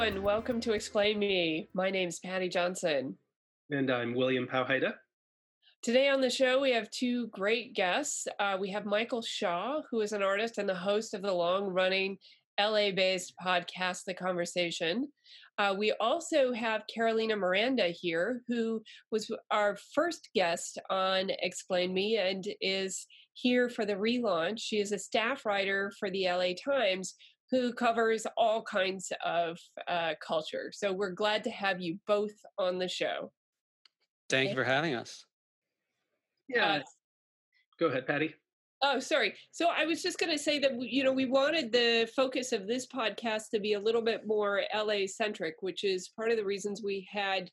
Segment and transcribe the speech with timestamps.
[0.00, 1.68] and welcome to Explain Me.
[1.74, 3.18] My name's Patty Johnson.
[3.70, 4.94] And I'm William Powhida.
[5.82, 8.26] Today on the show, we have two great guests.
[8.38, 11.64] Uh, we have Michael Shaw, who is an artist and the host of the long
[11.64, 12.16] running
[12.58, 15.08] LA based podcast, The Conversation.
[15.58, 22.16] Uh, we also have Carolina Miranda here, who was our first guest on Explain Me
[22.16, 24.60] and is here for the relaunch.
[24.60, 27.16] She is a staff writer for the LA Times
[27.50, 30.70] who covers all kinds of uh, culture.
[30.72, 33.32] So we're glad to have you both on the show.
[34.28, 35.24] Thank you for having us.
[36.48, 36.74] Yeah.
[36.74, 36.80] Uh,
[37.78, 38.34] Go ahead, Patty.
[38.82, 39.34] Oh, sorry.
[39.50, 42.66] So I was just going to say that you know we wanted the focus of
[42.66, 46.44] this podcast to be a little bit more LA centric, which is part of the
[46.44, 47.50] reasons we had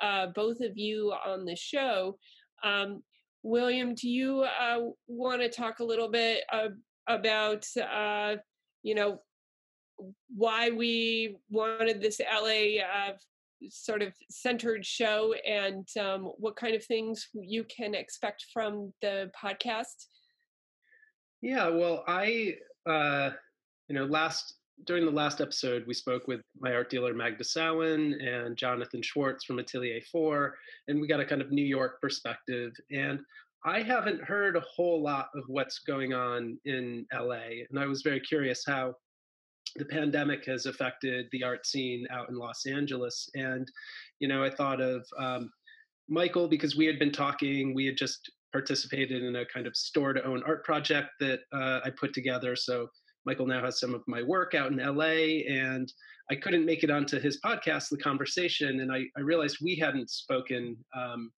[0.00, 2.16] uh, both of you on the show.
[2.62, 3.02] Um,
[3.42, 6.68] William, do you uh, want to talk a little bit uh,
[7.08, 8.36] about uh,
[8.82, 9.20] you know
[10.34, 13.12] why we wanted this LA uh,
[13.70, 19.30] sort of centered show and um, what kind of things you can expect from the
[19.40, 20.06] podcast?
[21.42, 22.56] Yeah, well, I,
[22.88, 23.30] uh,
[23.88, 24.54] you know, last
[24.86, 29.44] during the last episode, we spoke with my art dealer Magda Sawon and Jonathan Schwartz
[29.44, 30.54] from Atelier Four,
[30.86, 32.72] and we got a kind of New York perspective.
[32.92, 33.20] And
[33.64, 38.02] I haven't heard a whole lot of what's going on in LA, and I was
[38.02, 38.94] very curious how
[39.78, 43.28] the pandemic has affected the art scene out in Los Angeles.
[43.34, 43.70] And,
[44.20, 45.50] you know, I thought of um,
[46.08, 50.12] Michael because we had been talking, we had just participated in a kind of store
[50.12, 52.56] to own art project that uh, I put together.
[52.56, 52.88] So
[53.26, 55.92] Michael now has some of my work out in LA, and
[56.30, 60.10] I couldn't make it onto his podcast, The Conversation, and I, I realized we hadn't
[60.10, 60.76] spoken.
[60.96, 61.30] Um,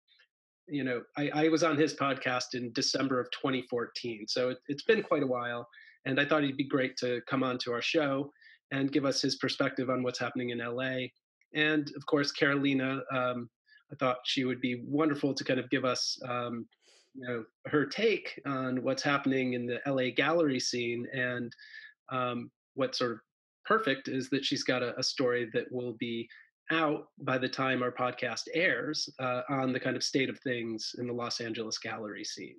[0.69, 4.85] you know, I, I, was on his podcast in December of 2014, so it, it's
[4.85, 5.67] been quite a while,
[6.07, 8.31] and I thought he'd be great to come on to our show
[8.73, 11.09] and give us his perspective on what's happening in LA.
[11.55, 13.51] And of course, Carolina, um,
[13.93, 16.67] I thought she would be wonderful to kind of give us um,
[17.15, 21.53] you know her take on what's happening in the LA gallery scene and
[22.11, 23.19] um, what's sort of
[23.65, 26.29] perfect is that she's got a, a, story that will be
[26.73, 30.93] out by the time our podcast airs uh, on the kind of state of things
[30.99, 32.57] in the Los Angeles gallery scene.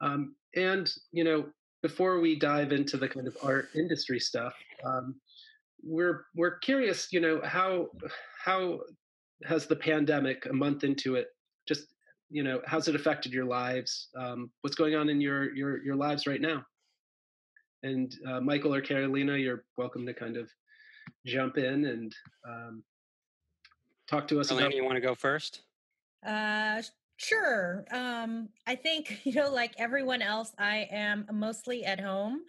[0.00, 1.46] Um, and you know,
[1.82, 5.14] before we dive into the kind of art industry stuff, um,
[5.82, 7.12] we're we're curious.
[7.12, 7.88] You know, how
[8.44, 8.80] how
[9.44, 11.28] has the pandemic, a month into it,
[11.68, 11.86] just
[12.30, 15.96] you know how's it affected your lives um, what's going on in your your your
[15.96, 16.64] lives right now
[17.82, 20.50] and uh, michael or carolina you're welcome to kind of
[21.24, 22.14] jump in and
[22.48, 22.82] um,
[24.08, 25.62] talk to us Carolina, about you want to go first
[26.26, 26.82] uh
[27.18, 32.40] sure um i think you know like everyone else i am mostly at home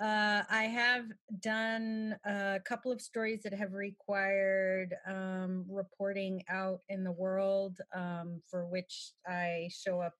[0.00, 1.06] uh, I have
[1.40, 8.40] done a couple of stories that have required um, reporting out in the world, um,
[8.48, 10.14] for which I show up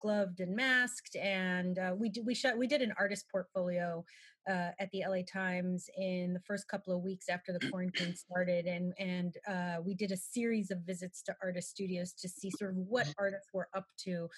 [0.00, 1.14] gloved and masked.
[1.14, 4.04] And uh, we we shot we did an artist portfolio
[4.48, 8.66] uh, at the LA Times in the first couple of weeks after the quarantine started,
[8.66, 12.70] and and uh, we did a series of visits to artist studios to see sort
[12.70, 13.22] of what mm-hmm.
[13.22, 14.28] artists were up to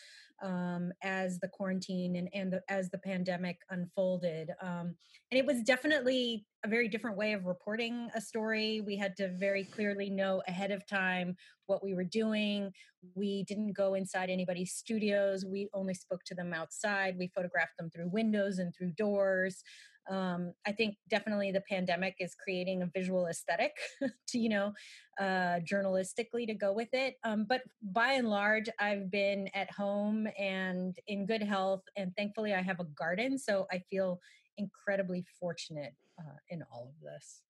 [0.43, 4.50] um, as the quarantine and and the, as the pandemic unfolded.
[4.60, 4.97] Um,
[5.31, 8.80] and it was definitely a very different way of reporting a story.
[8.80, 11.36] We had to very clearly know ahead of time
[11.66, 12.72] what we were doing.
[13.14, 15.44] We didn't go inside anybody's studios.
[15.44, 17.16] We only spoke to them outside.
[17.19, 19.62] We photographed them through windows and through doors
[20.10, 23.72] um, i think definitely the pandemic is creating a visual aesthetic
[24.28, 24.72] to you know
[25.20, 30.26] uh, journalistically to go with it um, but by and large i've been at home
[30.38, 34.20] and in good health and thankfully i have a garden so i feel
[34.59, 37.42] incredibly fortunate uh, in all of this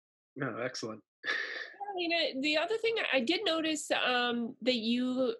[0.42, 1.02] oh excellent
[1.96, 5.34] you know, the other thing I did notice um, that you,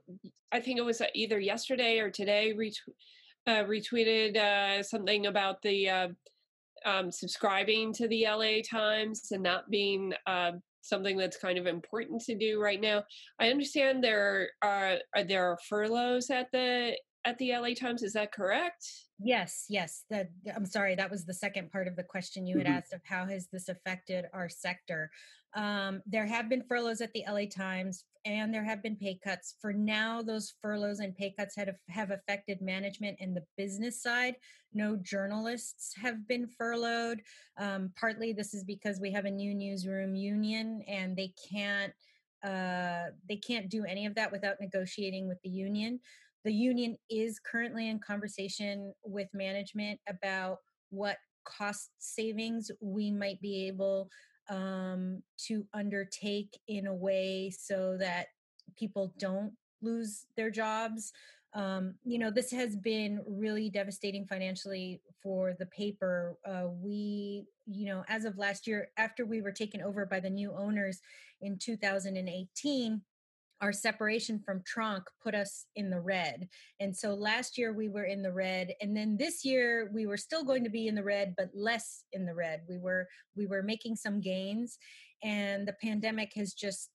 [0.53, 2.77] I think it was either yesterday or today, retweet,
[3.47, 6.09] uh, retweeted uh, something about the uh,
[6.85, 10.53] um, subscribing to the LA Times and not being uh,
[10.83, 13.03] something that's kind of important to do right now.
[13.39, 18.03] I understand there are, are there are furloughs at the at the LA Times.
[18.03, 18.87] Is that correct?
[19.19, 20.05] Yes, yes.
[20.11, 22.77] That I'm sorry, that was the second part of the question you had mm-hmm.
[22.77, 25.11] asked of how has this affected our sector.
[25.55, 29.55] Um, there have been furloughs at the LA Times and there have been pay cuts.
[29.61, 34.35] For now, those furloughs and pay cuts have, have affected management and the business side.
[34.73, 37.21] No journalists have been furloughed.
[37.59, 41.93] Um, partly this is because we have a new newsroom union and they can't
[42.45, 45.99] uh, they can't do any of that without negotiating with the union.
[46.45, 50.59] The union is currently in conversation with management about
[50.91, 54.11] what cost savings we might be able
[54.51, 58.27] um, to undertake in a way so that
[58.77, 61.13] people don't lose their jobs.
[61.55, 66.37] Um, you know, this has been really devastating financially for the paper.
[66.47, 70.31] Uh, we, you know, as of last year, after we were taken over by the
[70.31, 71.01] new owners
[71.41, 73.01] in 2018,
[73.65, 76.47] our separation from Tronc put us in the red.
[76.81, 80.19] And so last year we were in the red and then this year we were
[80.19, 82.61] still going to be in the red but less in the red.
[82.69, 84.77] We were we were making some gains
[85.23, 86.91] and the pandemic has just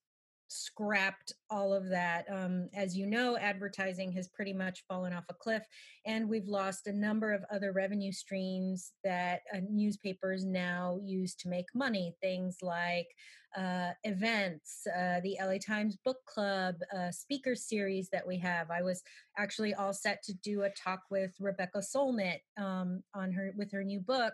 [0.49, 2.25] scrapped all of that.
[2.29, 5.63] Um, as you know, advertising has pretty much fallen off a cliff,
[6.05, 11.49] and we've lost a number of other revenue streams that uh, newspapers now use to
[11.49, 12.15] make money.
[12.21, 13.07] Things like
[13.57, 18.69] uh, events, uh, the LA Times Book Club, uh, speaker series that we have.
[18.69, 19.01] I was
[19.37, 23.83] actually all set to do a talk with Rebecca Solnit um, on her with her
[23.83, 24.33] new book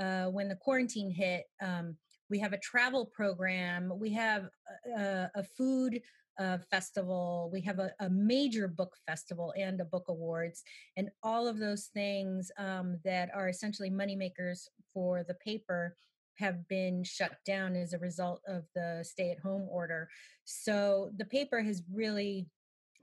[0.00, 1.44] uh, when the quarantine hit.
[1.62, 1.96] Um,
[2.30, 3.92] we have a travel program.
[3.98, 4.48] We have
[4.96, 6.00] a, a food
[6.38, 7.50] uh, festival.
[7.52, 10.62] We have a, a, major book festival and a book awards,
[10.96, 15.96] and all of those things um, that are essentially moneymakers for the paper
[16.36, 20.08] have been shut down as a result of the stay at home order.
[20.44, 22.46] So the paper has really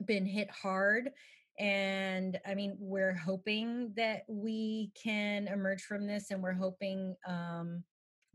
[0.05, 1.11] been hit hard.
[1.59, 7.83] And I mean, we're hoping that we can emerge from this, and we're hoping um,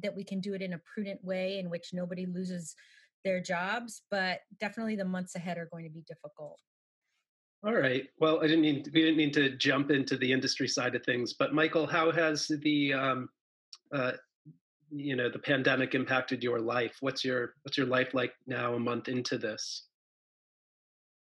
[0.02, 2.74] that we can do it in a prudent way in which nobody loses
[3.24, 4.02] their jobs.
[4.10, 6.58] But definitely, the months ahead are going to be difficult.
[7.62, 8.04] All right.
[8.18, 11.34] Well, I didn't need we didn't need to jump into the industry side of things,
[11.34, 13.28] but Michael, how has the um,
[13.94, 14.12] uh,
[14.90, 18.78] you know the pandemic impacted your life what's your what's your life like now a
[18.78, 19.84] month into this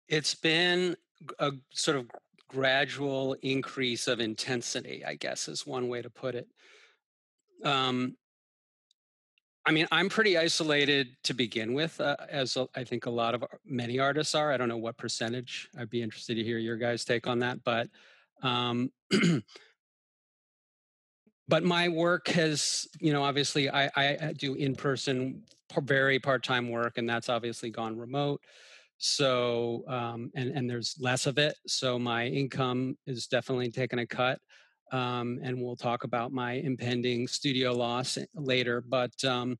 [0.08, 0.96] it's been
[1.38, 2.10] a sort of
[2.48, 6.48] gradual increase of intensity i guess is one way to put it
[7.64, 8.16] um,
[9.67, 13.44] i mean i'm pretty isolated to begin with uh, as i think a lot of
[13.64, 14.53] many artists are.
[14.53, 15.69] I don't know what percentage.
[15.79, 17.88] I'd be interested to hear your guys take on that but
[18.43, 18.91] um,
[21.49, 25.43] but my work has you know obviously i, I do in-person
[25.81, 28.43] very part-time work and that's obviously gone remote.
[28.99, 31.56] So um, and and there's less of it.
[31.67, 34.38] So my income is definitely taking a cut
[34.92, 39.58] um, and we'll talk about my impending studio loss later but um,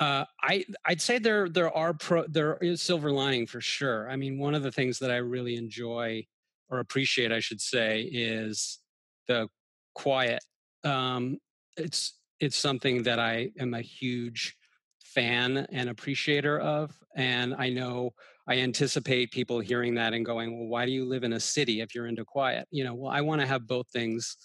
[0.00, 4.08] uh, I I'd say there there are pro, there is silver lining for sure.
[4.08, 6.24] I mean, one of the things that I really enjoy
[6.68, 8.78] or appreciate, I should say, is
[9.26, 9.48] the
[9.94, 10.44] quiet
[10.84, 11.38] um,
[11.76, 14.56] it's it's something that I am a huge
[15.00, 18.14] fan and appreciator of, and I know
[18.48, 21.80] I anticipate people hearing that and going, "Well, why do you live in a city
[21.80, 24.36] if you're into quiet?" You know, well, I want to have both things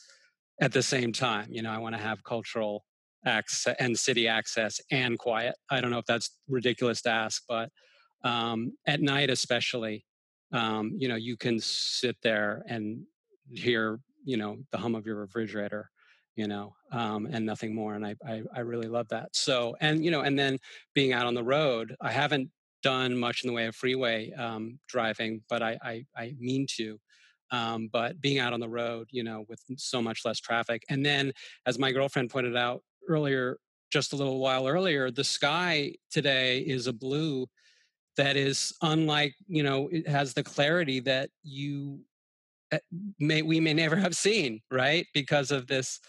[0.61, 1.47] at the same time.
[1.49, 2.85] You know, I want to have cultural
[3.25, 5.55] access and city access and quiet.
[5.69, 7.69] I don't know if that's ridiculous to ask, but
[8.23, 10.05] um, at night, especially,
[10.51, 13.03] um, you know, you can sit there and
[13.49, 15.89] hear, you know, the hum of your refrigerator
[16.35, 17.93] you know, um, and nothing more.
[17.93, 19.35] And I, I, I really love that.
[19.35, 20.57] So, and you know, and then
[20.95, 22.49] being out on the road, I haven't
[22.83, 26.99] done much in the way of freeway um, driving, but I, I, I mean to.
[27.51, 31.05] Um, but being out on the road, you know, with so much less traffic, and
[31.05, 31.31] then
[31.65, 33.57] as my girlfriend pointed out earlier,
[33.91, 37.45] just a little while earlier, the sky today is a blue
[38.17, 41.99] that is unlike, you know, it has the clarity that you
[42.71, 42.79] eh,
[43.19, 45.05] may we may never have seen, right?
[45.13, 45.99] Because of this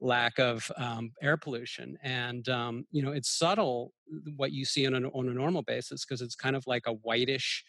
[0.00, 1.96] lack of um, air pollution.
[2.02, 3.92] And, um, you know, it's subtle
[4.36, 6.92] what you see on a, on a normal basis because it's kind of like a
[6.92, 7.64] whitish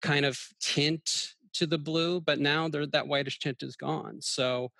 [0.00, 4.20] kind of tint to the blue, but now that whitish tint is gone.
[4.20, 4.70] So,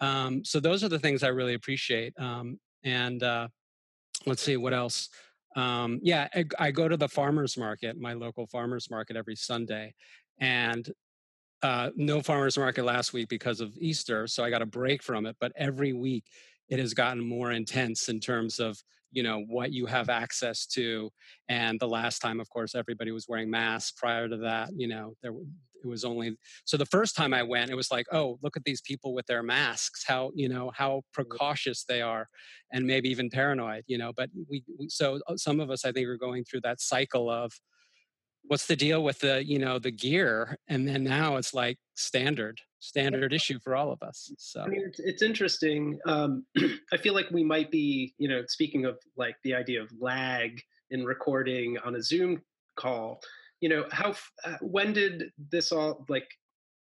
[0.00, 2.14] um, so those are the things I really appreciate.
[2.18, 3.48] Um, and uh,
[4.26, 5.08] let's see what else.
[5.56, 9.94] Um, yeah, I, I go to the farmers market, my local farmers market every Sunday,
[10.38, 10.88] and
[11.62, 15.26] uh, no farmers market last week because of Easter, so I got a break from
[15.26, 15.36] it.
[15.40, 16.24] But every week,
[16.68, 18.80] it has gotten more intense in terms of
[19.12, 21.10] you know what you have access to.
[21.48, 23.92] And the last time, of course, everybody was wearing masks.
[23.92, 25.32] Prior to that, you know, there
[25.82, 28.64] it was only so the first time I went, it was like, oh, look at
[28.64, 30.04] these people with their masks.
[30.06, 32.28] How you know how precautious they are,
[32.72, 33.84] and maybe even paranoid.
[33.86, 36.62] You know, but we, we so uh, some of us, I think, are going through
[36.62, 37.52] that cycle of
[38.50, 40.58] what's the deal with the you know the gear?
[40.68, 44.62] And then now it's like standard standard issue for all of us so.
[44.62, 46.46] i mean it's, it's interesting um,
[46.94, 50.58] i feel like we might be you know speaking of like the idea of lag
[50.90, 52.40] in recording on a zoom
[52.76, 53.20] call
[53.60, 54.14] you know how
[54.46, 56.26] uh, when did this all like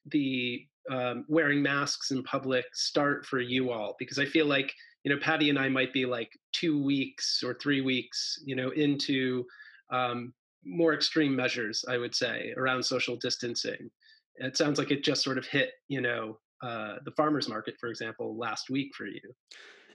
[0.05, 3.97] the um, wearing masks in public start for you all?
[3.99, 4.73] Because i feel like
[5.03, 8.69] you know, Patty and I might be like two weeks or three weeks, you know,
[8.71, 9.45] into
[9.91, 10.33] um,
[10.63, 13.89] more extreme measures, I would say, around social distancing.
[14.35, 17.89] It sounds like it just sort of hit, you know, uh, the farmers market, for
[17.89, 19.21] example, last week for you.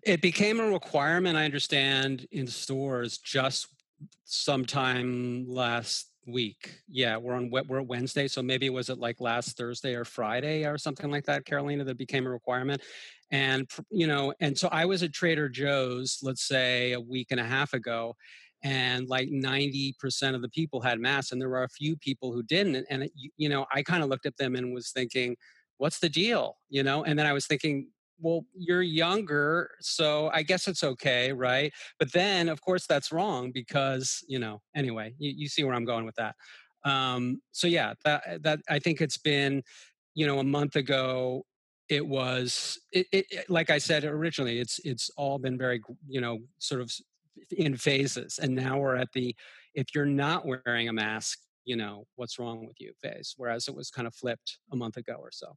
[0.02, 3.68] It became a requirement, I understand, in stores just
[4.24, 6.80] sometime last week.
[6.88, 10.64] Yeah, we're on we're Wednesday, so maybe it was it like last Thursday or Friday
[10.64, 12.82] or something like that, Carolina, that became a requirement.
[13.30, 17.40] And you know, and so I was at Trader Joe's, let's say a week and
[17.40, 18.16] a half ago,
[18.64, 22.42] and like 90% of the people had masks and there were a few people who
[22.42, 25.36] didn't and, and you know i kind of looked at them and was thinking
[25.76, 26.56] what's the deal?
[26.70, 31.32] you know and then i was thinking well you're younger so i guess it's okay
[31.32, 31.72] right?
[31.98, 35.84] But then of course that's wrong because you know anyway you, you see where i'm
[35.84, 36.34] going with that.
[36.84, 39.62] Um, so yeah that that i think it's been
[40.14, 41.44] you know a month ago
[41.90, 46.38] it was it, it, like i said originally it's it's all been very you know
[46.58, 46.90] sort of
[47.52, 49.34] in phases and now we're at the
[49.74, 53.74] if you're not wearing a mask you know what's wrong with you phase whereas it
[53.74, 55.54] was kind of flipped a month ago or so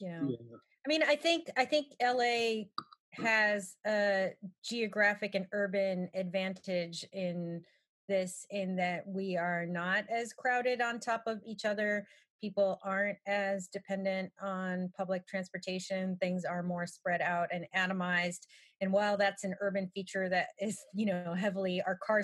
[0.00, 0.20] yeah.
[0.26, 0.36] yeah.
[0.84, 2.64] I mean, I think I think LA
[3.12, 4.30] has a
[4.64, 7.62] geographic and urban advantage in
[8.08, 12.06] this in that we are not as crowded on top of each other
[12.40, 18.46] people aren't as dependent on public transportation things are more spread out and atomized
[18.80, 22.22] and while that's an urban feature that is you know heavily our car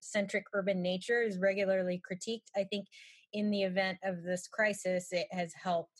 [0.00, 2.86] centric urban nature is regularly critiqued i think
[3.32, 5.95] in the event of this crisis it has helped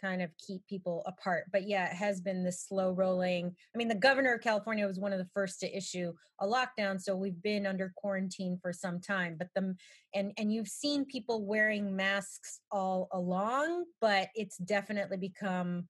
[0.00, 1.44] kind of keep people apart.
[1.52, 3.54] But yeah, it has been this slow rolling.
[3.74, 7.00] I mean, the governor of California was one of the first to issue a lockdown,
[7.00, 9.36] so we've been under quarantine for some time.
[9.38, 9.76] But the
[10.14, 15.88] and and you've seen people wearing masks all along, but it's definitely become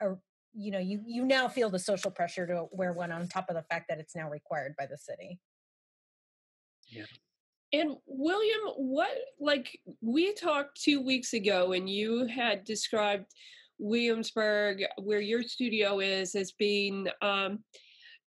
[0.00, 0.14] a
[0.54, 3.56] you know you you now feel the social pressure to wear one on top of
[3.56, 5.38] the fact that it's now required by the city.
[6.88, 7.04] Yeah.
[7.72, 9.10] And William, what
[9.40, 13.26] like we talked two weeks ago, and you had described
[13.78, 17.60] Williamsburg, where your studio is, as being um,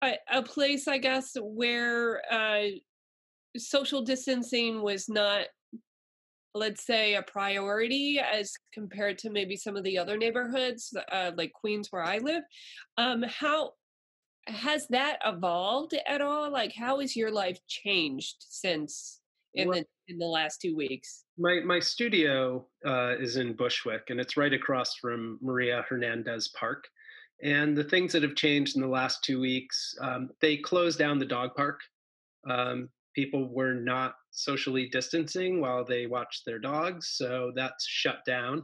[0.03, 2.69] a, a, place, I guess, where uh,
[3.57, 5.47] social distancing was not,
[6.55, 11.53] let's say, a priority as compared to maybe some of the other neighborhoods, uh, like
[11.53, 12.43] Queens, where I live.
[12.97, 13.73] Um, how
[14.47, 16.51] has that evolved at all?
[16.51, 19.21] Like, how has your life changed since
[19.55, 21.25] in the in the last two weeks?
[21.39, 26.85] My my studio uh, is in Bushwick, and it's right across from Maria Hernandez Park.
[27.43, 31.19] And the things that have changed in the last two weeks, um, they closed down
[31.19, 31.81] the dog park.
[32.49, 38.63] Um, people were not socially distancing while they watched their dogs, so that's shut down.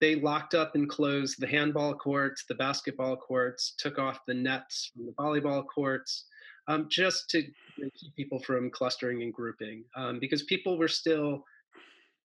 [0.00, 4.90] They locked up and closed the handball courts, the basketball courts, took off the nets
[4.94, 6.26] from the volleyball courts
[6.68, 11.44] um, just to keep people from clustering and grouping um, because people were still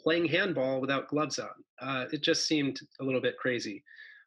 [0.00, 1.48] playing handball without gloves on.
[1.80, 3.82] Uh, it just seemed a little bit crazy.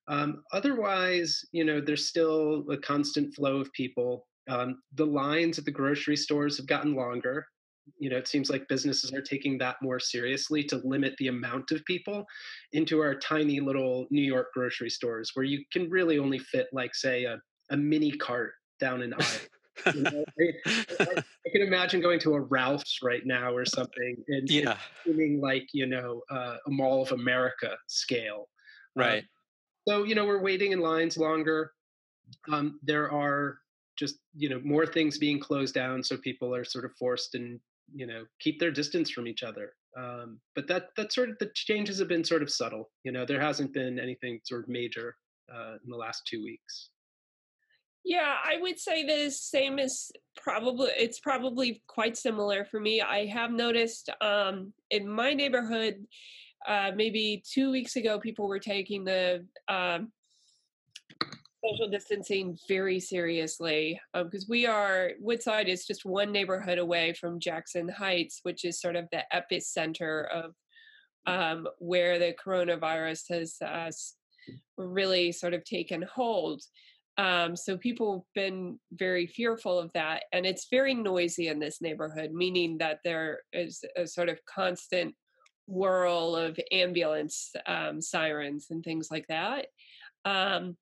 [0.07, 4.27] Um, otherwise, you know, there's still a constant flow of people.
[4.49, 7.45] Um, the lines at the grocery stores have gotten longer.
[7.97, 11.71] You know, it seems like businesses are taking that more seriously to limit the amount
[11.71, 12.25] of people
[12.71, 16.95] into our tiny little New York grocery stores where you can really only fit, like,
[16.95, 17.39] say, a,
[17.71, 19.23] a mini cart down an aisle.
[19.93, 24.49] You know, I, I, can imagine going to a Ralph's right now or something and
[24.49, 24.77] yeah.
[25.03, 28.49] feeling like you know uh, a Mall of America scale.
[28.95, 29.23] Right.
[29.87, 31.71] so you know we're waiting in lines longer.
[32.51, 33.57] Um, there are
[33.97, 37.59] just you know more things being closed down, so people are sort of forced and
[37.93, 39.73] you know keep their distance from each other.
[39.97, 42.91] Um, but that that sort of the changes have been sort of subtle.
[43.03, 45.15] You know there hasn't been anything sort of major
[45.53, 46.89] uh, in the last two weeks.
[48.05, 53.01] Yeah, I would say the same as probably it's probably quite similar for me.
[53.01, 56.05] I have noticed um, in my neighborhood,
[56.67, 60.11] uh, maybe two weeks ago, people were taking the um,
[61.63, 67.39] social distancing very seriously because um, we are Woodside is just one neighborhood away from
[67.39, 70.53] Jackson Heights, which is sort of the epicenter of
[71.25, 73.89] um, where the coronavirus has uh,
[74.77, 76.61] really sort of taken hold.
[77.17, 80.23] Um, so people have been very fearful of that.
[80.31, 85.13] And it's very noisy in this neighborhood, meaning that there is a sort of constant
[85.67, 89.67] whirl of ambulance um, sirens and things like that.
[90.25, 90.77] Um,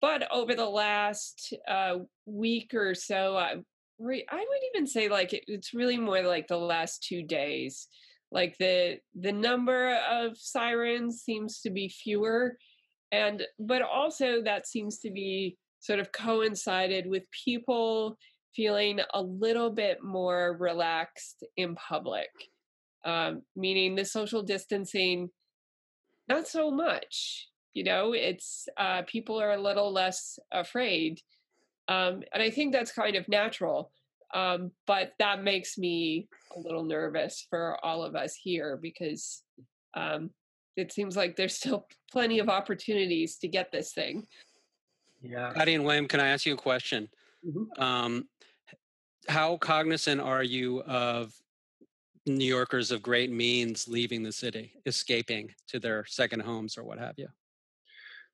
[0.00, 3.56] but over the last uh, week or so, I,
[3.98, 7.88] re- I would even say like it, it's really more like the last two days.
[8.30, 12.58] Like the the number of sirens seems to be fewer,
[13.10, 18.16] and but also that seems to be sort of coincided with people
[18.54, 22.28] feeling a little bit more relaxed in public,
[23.04, 25.30] um, meaning the social distancing,
[26.28, 27.48] not so much.
[27.74, 31.20] You know, it's uh, people are a little less afraid.
[31.86, 33.92] Um, and I think that's kind of natural.
[34.34, 39.42] Um, but that makes me a little nervous for all of us here because
[39.94, 40.30] um,
[40.76, 44.26] it seems like there's still plenty of opportunities to get this thing.
[45.20, 45.52] Yeah.
[45.54, 47.08] Patty and William, can I ask you a question?
[47.46, 47.82] Mm-hmm.
[47.82, 48.28] Um,
[49.28, 51.32] how cognizant are you of
[52.26, 56.98] New Yorkers of great means leaving the city, escaping to their second homes or what
[56.98, 57.28] have you?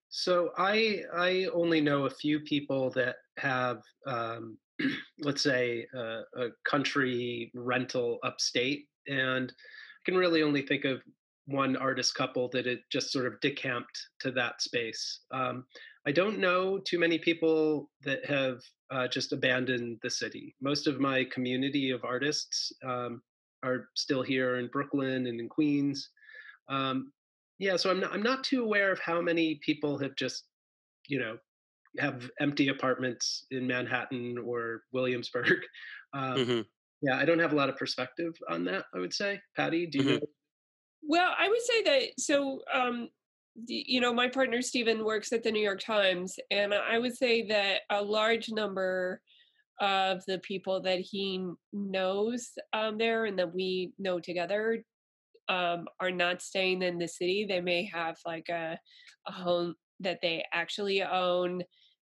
[0.09, 4.59] So I I only know a few people that have um,
[5.21, 11.03] let's say uh, a country rental upstate, and I can really only think of
[11.47, 15.21] one artist couple that it just sort of decamped to that space.
[15.33, 15.65] Um,
[16.07, 20.55] I don't know too many people that have uh, just abandoned the city.
[20.61, 23.23] Most of my community of artists um,
[23.63, 26.11] are still here in Brooklyn and in Queens.
[26.69, 27.13] Um,
[27.59, 30.45] yeah, so I'm not, I'm not too aware of how many people have just,
[31.09, 31.39] you know,
[31.99, 35.59] have empty apartments in Manhattan or Williamsburg.
[36.17, 36.61] Um, mm-hmm.
[37.03, 38.85] Yeah, I don't have a lot of perspective on that.
[38.95, 40.15] I would say, Patty, do you mm-hmm.
[40.15, 40.21] know?
[41.03, 42.61] Well, I would say that so.
[42.73, 43.09] Um,
[43.67, 47.47] you know, my partner Stephen works at the New York Times, and I would say
[47.49, 49.21] that a large number
[49.81, 54.83] of the people that he knows um, there and that we know together
[55.49, 57.45] um, are not staying in the city.
[57.49, 58.79] They may have like a,
[59.27, 61.63] a home that they actually own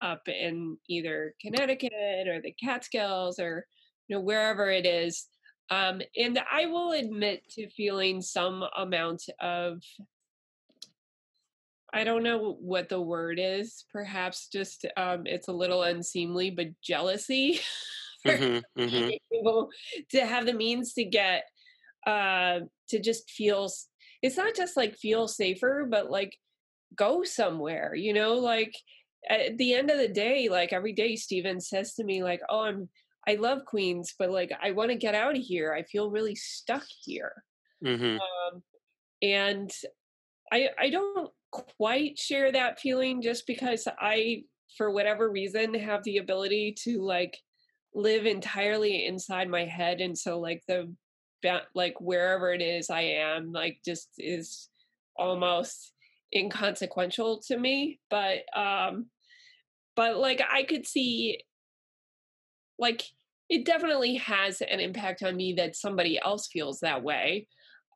[0.02, 3.66] up in either Connecticut or the Catskills or
[4.08, 5.26] you know wherever it is.
[5.70, 9.80] Um, and I will admit to feeling some amount of
[11.92, 13.84] I don't know what the word is.
[13.92, 17.60] Perhaps just um, it's a little unseemly, but jealousy.
[18.26, 19.64] mm-hmm, mm-hmm.
[20.10, 21.44] to have the means to get
[22.06, 23.70] uh, to just feel.
[24.22, 26.36] It's not just like feel safer, but like
[26.94, 27.94] go somewhere.
[27.94, 28.74] You know, like
[29.28, 32.62] at the end of the day, like every day, Steven says to me, like, "Oh,
[32.62, 32.88] I'm
[33.28, 35.74] I love Queens, but like I want to get out of here.
[35.74, 37.32] I feel really stuck here."
[37.84, 38.18] Mm-hmm.
[38.20, 38.62] Um,
[39.22, 39.70] and
[40.52, 44.44] I I don't quite share that feeling just because I,
[44.76, 47.36] for whatever reason, have the ability to like
[47.94, 50.92] live entirely inside my head, and so like the
[51.74, 54.68] like wherever it is I am, like just is
[55.16, 55.92] almost
[56.34, 59.06] inconsequential to me but um
[59.96, 61.40] but like i could see
[62.78, 63.02] like
[63.48, 67.48] it definitely has an impact on me that somebody else feels that way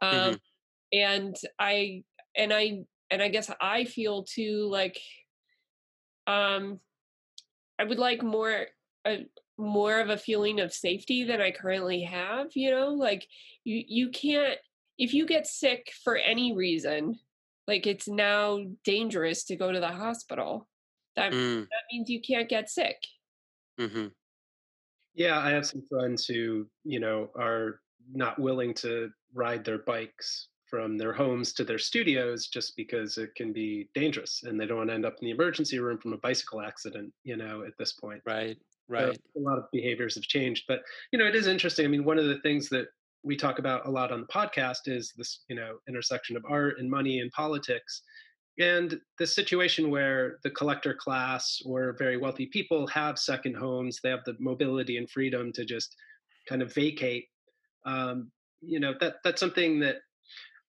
[0.03, 0.35] um mm-hmm.
[0.93, 2.03] and i
[2.37, 2.79] and i
[3.11, 4.99] and i guess i feel too like
[6.27, 6.79] um
[7.79, 8.67] i would like more
[9.05, 9.17] uh,
[9.59, 13.27] more of a feeling of safety than i currently have you know like
[13.65, 14.59] you you can't
[14.99, 17.17] if you get sick for any reason
[17.67, 20.69] like it's now dangerous to go to the hospital
[21.17, 21.61] that, mm.
[21.61, 22.97] that means you can't get sick
[23.81, 24.07] mm-hmm.
[25.15, 27.81] yeah i have some friends who you know are
[28.13, 33.33] not willing to ride their bikes from their homes to their studios just because it
[33.37, 36.13] can be dangerous and they don't want to end up in the emergency room from
[36.13, 38.21] a bicycle accident you know at this point.
[38.27, 38.57] Right
[38.89, 39.15] right.
[39.15, 40.81] so a lot of behaviors have changed but
[41.13, 41.85] you know it is interesting.
[41.85, 42.89] I mean one of the things that
[43.23, 46.81] we talk about a lot on the podcast is this you know intersection of art
[46.81, 48.03] and money and politics
[48.59, 54.11] and the situation where the collector class or very wealthy people have second homes they
[54.11, 55.95] have the mobility and freedom to just
[56.49, 57.27] kind of vacate
[57.87, 59.99] um, you know that that's something that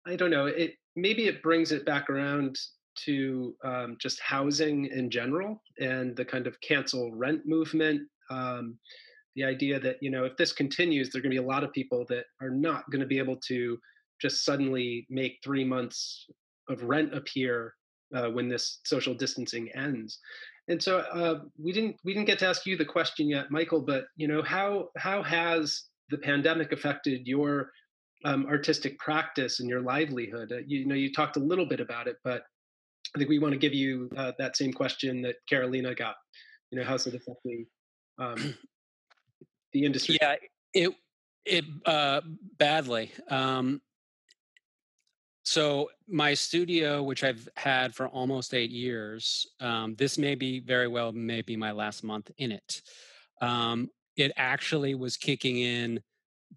[0.07, 2.57] i don't know it maybe it brings it back around
[3.05, 8.77] to um, just housing in general and the kind of cancel rent movement um,
[9.35, 11.63] the idea that you know if this continues there are going to be a lot
[11.63, 13.77] of people that are not going to be able to
[14.21, 16.27] just suddenly make three months
[16.69, 17.73] of rent appear
[18.15, 20.19] uh, when this social distancing ends.
[20.67, 23.81] And so uh, we didn't we didn't get to ask you the question yet michael
[23.81, 27.71] but you know how how has the pandemic affected your
[28.23, 31.79] um, artistic practice and your livelihood uh, you, you, know you talked a little bit
[31.79, 32.43] about it but
[33.15, 36.15] i think we want to give you uh, that same question that carolina got
[36.71, 37.65] you know how's it affecting
[38.17, 38.55] um,
[39.73, 40.17] the industry?
[40.21, 40.35] Yeah,
[40.73, 40.93] it
[41.45, 42.21] it uh,
[42.57, 43.11] badly.
[43.29, 43.81] Um,
[45.43, 50.87] so my studio, which I've had for almost eight years, um, this may be very
[50.87, 52.81] well may be my last month in it.
[53.41, 55.99] Um, it actually was kicking in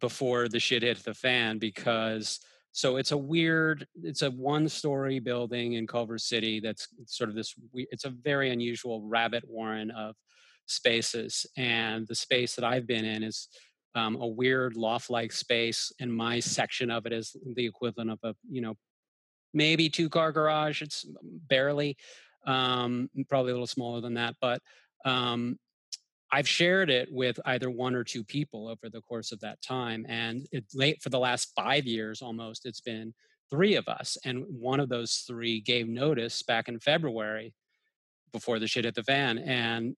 [0.00, 2.40] before the shit hit the fan because
[2.76, 7.36] So it's a weird, it's a one story building in Culver City that's sort of
[7.36, 10.16] this, it's a very unusual rabbit warren of
[10.66, 11.46] spaces.
[11.56, 13.48] And the space that I've been in is
[13.94, 15.92] um, a weird loft like space.
[16.00, 18.74] And my section of it is the equivalent of a, you know,
[19.52, 20.82] maybe two car garage.
[20.82, 21.06] It's
[21.48, 21.96] barely,
[22.44, 24.34] um, probably a little smaller than that.
[24.40, 24.60] But
[25.04, 25.60] um,
[26.34, 30.04] I've shared it with either one or two people over the course of that time.
[30.08, 33.14] And it late for the last five years almost, it's been
[33.50, 34.18] three of us.
[34.24, 37.54] And one of those three gave notice back in February
[38.32, 39.38] before the shit hit the fan.
[39.38, 39.94] And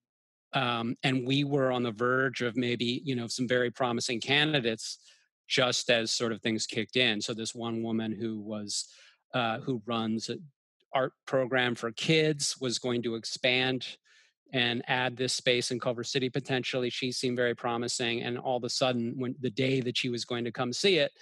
[0.53, 4.99] um, and we were on the verge of maybe, you know, some very promising candidates
[5.49, 7.23] just as sort of things kicked in.
[7.23, 8.89] So this one woman who was
[9.33, 10.43] uh, who runs an
[10.93, 13.97] art program for kids was going to expand
[14.53, 16.91] and add this space in Culver City potentially.
[16.91, 20.25] She seemed very promising, and all of a sudden, when the day that she was
[20.25, 21.13] going to come see it,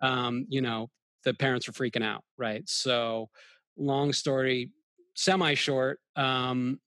[0.00, 0.90] um, you know,
[1.24, 2.68] the parents were freaking out, right?
[2.68, 3.28] So,
[3.76, 4.70] long story,
[5.14, 6.00] semi short.
[6.16, 6.80] Um,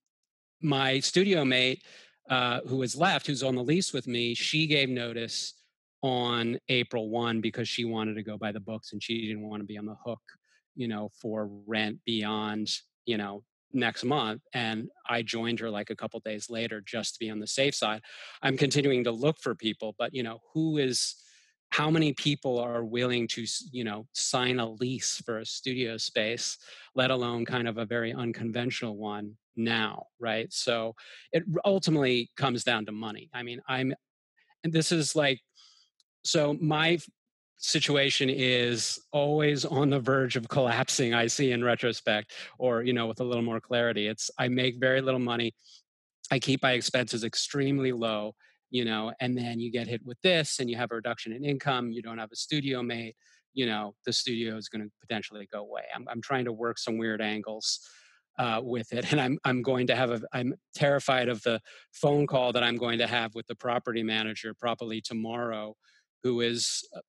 [0.62, 1.84] my studio mate,
[2.30, 5.54] uh, who was left, who's on the lease with me, she gave notice
[6.02, 9.62] on April 1 because she wanted to go by the books and she didn't want
[9.62, 10.22] to be on the hook,
[10.76, 12.70] you know, for rent beyond,
[13.06, 17.20] you know, next month and i joined her like a couple days later just to
[17.20, 18.02] be on the safe side.
[18.42, 21.16] I'm continuing to look for people but you know who is
[21.70, 26.58] how many people are willing to you know sign a lease for a studio space
[26.96, 30.52] let alone kind of a very unconventional one now right?
[30.54, 30.96] So
[31.32, 33.30] it ultimately comes down to money.
[33.34, 33.94] I mean i'm
[34.64, 35.40] and this is like
[36.24, 37.00] so my
[37.63, 43.06] situation is always on the verge of collapsing i see in retrospect or you know
[43.06, 44.08] with a little more clarity.
[44.08, 45.54] It's i make very little money.
[46.32, 48.34] I keep my expenses extremely low
[48.71, 51.43] you know and then you get hit with this and you have a reduction in
[51.43, 53.15] income you don't have a studio mate
[53.54, 55.84] you know the studio is going to potentially go away.
[55.93, 57.80] I'm, I'm trying to work some weird angles
[58.39, 61.60] uh, with it and i'm i'm going to have a i'm terrified of the
[61.93, 65.76] phone call that i'm going to have with the property manager probably tomorrow
[66.24, 67.02] who is uh,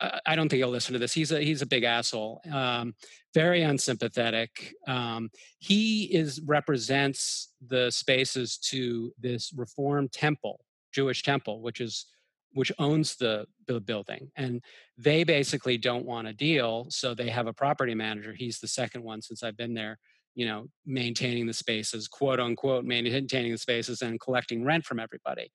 [0.00, 1.12] I don't think he'll listen to this.
[1.12, 2.40] He's a he's a big asshole.
[2.52, 2.94] Um,
[3.34, 4.74] very unsympathetic.
[4.86, 10.60] Um, he is represents the spaces to this Reform Temple,
[10.92, 12.06] Jewish temple, which is
[12.52, 13.46] which owns the,
[13.84, 14.62] building, and
[14.96, 16.86] they basically don't want a deal.
[16.88, 18.32] So they have a property manager.
[18.32, 19.98] He's the second one since I've been there.
[20.34, 25.52] You know, maintaining the spaces, quote unquote, maintaining the spaces and collecting rent from everybody.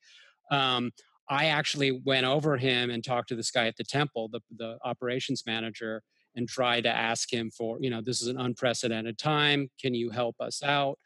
[0.52, 0.92] Um,
[1.30, 4.78] I actually went over him and talked to this guy at the temple, the, the
[4.84, 6.02] operations manager,
[6.36, 9.70] and tried to ask him for, you know, this is an unprecedented time.
[9.82, 10.98] Can you help us out?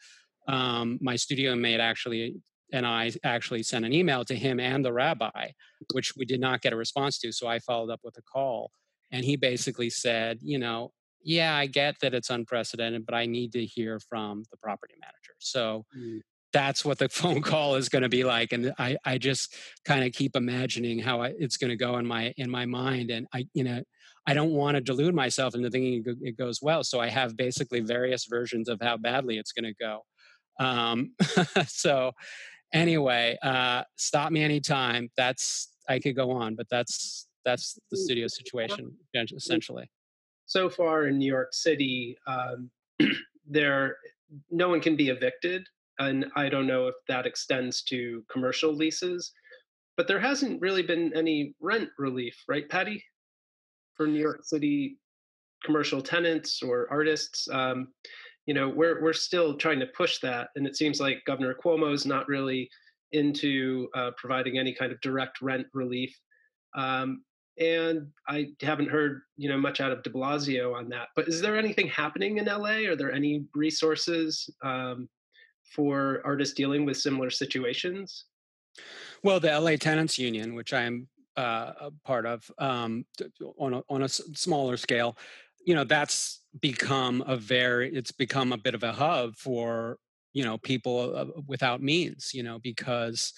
[0.47, 2.37] Um, my studio mate actually
[2.73, 5.51] and I actually sent an email to him and the rabbi,
[5.93, 7.31] which we did not get a response to.
[7.31, 8.71] So I followed up with a call.
[9.11, 10.91] And he basically said, you know,
[11.23, 15.35] yeah, I get that it's unprecedented, but I need to hear from the property manager.
[15.39, 16.19] So mm
[16.57, 20.03] that's what the phone call is going to be like and i i just kind
[20.03, 23.27] of keep imagining how I, it's going to go in my in my mind and
[23.31, 23.81] i you know
[24.25, 27.81] i don't want to delude myself into thinking it goes well so i have basically
[27.81, 30.01] various versions of how badly it's going to go.
[30.59, 31.11] Um,
[31.67, 32.13] so
[32.73, 38.27] anyway uh, stop me anytime that's i could go on but that's that's the studio
[38.27, 39.89] situation essentially.
[40.47, 42.71] so far in new york city um,
[43.47, 43.97] there
[44.49, 45.63] no one can be evicted
[45.99, 49.31] and I don't know if that extends to commercial leases,
[49.95, 53.03] but there hasn't really been any rent relief, right, Patty,
[53.95, 54.97] for New York City
[55.63, 57.47] commercial tenants or artists.
[57.51, 57.89] Um,
[58.45, 61.93] you know, we're we're still trying to push that, and it seems like Governor Cuomo
[61.93, 62.69] is not really
[63.11, 66.15] into uh, providing any kind of direct rent relief.
[66.75, 67.23] Um,
[67.59, 71.07] and I haven't heard you know much out of De Blasio on that.
[71.15, 72.87] But is there anything happening in LA?
[72.87, 75.09] Are there any resources um,
[75.75, 78.25] for artists dealing with similar situations?
[79.23, 83.05] Well, the LA Tenants Union, which I'm uh, a part of um,
[83.57, 85.17] on a, on a smaller scale,
[85.65, 89.97] you know, that's become a very, it's become a bit of a hub for,
[90.33, 93.33] you know, people without means, you know, because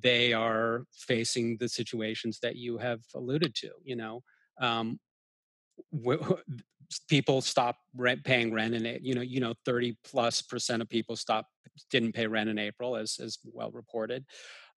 [0.00, 4.22] they are facing the situations that you have alluded to, you know.
[4.60, 4.98] Um,
[7.08, 10.88] people stop rent, paying rent and it, you know you know 30 plus percent of
[10.88, 11.46] people stop
[11.90, 14.24] didn't pay rent in april as as well reported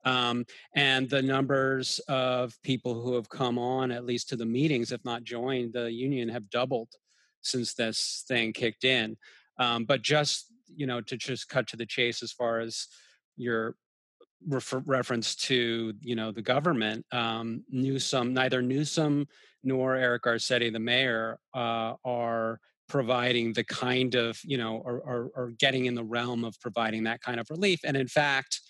[0.05, 4.91] um, and the numbers of people who have come on at least to the meetings
[4.91, 6.89] if not joined the union have doubled
[7.41, 9.17] since this thing kicked in
[9.59, 12.87] um, but just you know to just cut to the chase as far as
[13.35, 13.75] your
[14.45, 17.05] refer, reference to you know the government.
[17.11, 19.27] Um, Newsom, neither Newsom
[19.63, 25.31] nor Eric Garcetti, the mayor, uh, are providing the kind of you know or, or,
[25.35, 27.79] or getting in the realm of providing that kind of relief.
[27.83, 28.61] And in fact,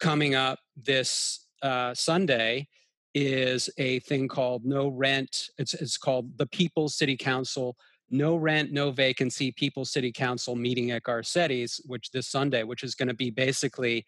[0.00, 2.68] coming up this uh, Sunday
[3.14, 5.48] is a thing called no rent.
[5.58, 7.76] It's it's called the People's City Council
[8.10, 12.94] no rent, no vacancy People's City Council meeting at Garcetti's, which this Sunday, which is
[12.94, 14.04] going to be basically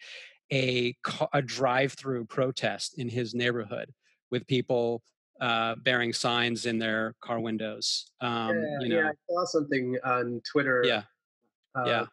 [0.53, 0.97] a,
[1.33, 3.93] a drive-through protest in his neighborhood
[4.31, 5.03] with people
[5.41, 8.11] uh, bearing signs in their car windows.
[8.21, 10.83] Um, yeah, you know, yeah, I saw something on Twitter.
[10.85, 11.03] Yeah,
[11.75, 12.07] uh,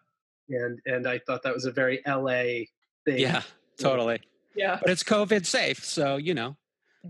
[0.50, 2.66] yeah, and and I thought that was a very LA
[3.06, 3.20] thing.
[3.20, 3.42] Yeah,
[3.80, 4.22] totally.
[4.56, 6.56] Yeah, but it's COVID safe, so you know.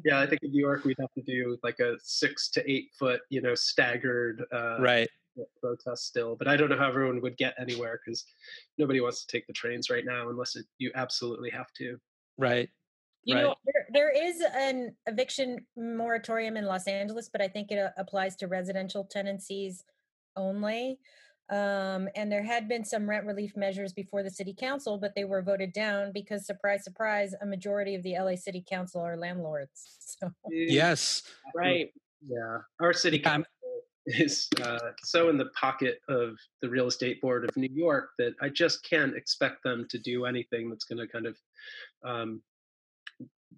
[0.03, 2.89] Yeah, I think in New York we'd have to do like a six to eight
[2.99, 5.09] foot, you know, staggered uh, right
[5.61, 6.35] protest still.
[6.35, 8.25] But I don't know how everyone would get anywhere because
[8.77, 11.97] nobody wants to take the trains right now unless it, you absolutely have to.
[12.37, 12.69] Right.
[13.25, 13.41] You right.
[13.41, 17.89] know, there, there is an eviction moratorium in Los Angeles, but I think it uh,
[17.97, 19.83] applies to residential tenancies
[20.35, 20.99] only.
[21.49, 25.25] Um, and there had been some rent relief measures before the city council, but they
[25.25, 29.91] were voted down because, surprise, surprise, a majority of the LA City Council are landlords.
[30.17, 30.31] So.
[30.49, 31.91] Yes, right.
[32.25, 33.51] Yeah, our city council
[34.05, 38.33] is uh, so in the pocket of the real estate board of New York that
[38.41, 41.37] I just can't expect them to do anything that's going to kind of
[42.05, 42.41] um,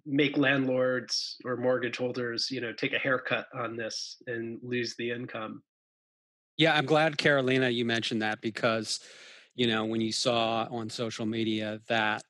[0.06, 5.10] make landlords or mortgage holders, you know, take a haircut on this and lose the
[5.10, 5.62] income.
[6.56, 9.00] Yeah, I'm glad, Carolina, you mentioned that because,
[9.54, 12.22] you know, when you saw on social media that,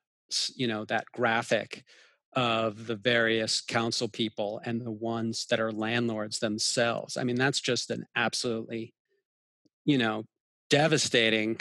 [0.54, 1.84] you know, that graphic
[2.34, 7.60] of the various council people and the ones that are landlords themselves, I mean, that's
[7.60, 8.92] just an absolutely,
[9.86, 10.24] you know,
[10.68, 11.58] devastating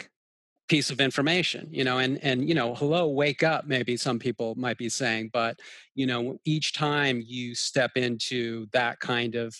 [0.68, 4.54] piece of information you know and and you know hello wake up maybe some people
[4.56, 5.58] might be saying but
[5.94, 9.54] you know each time you step into that kind of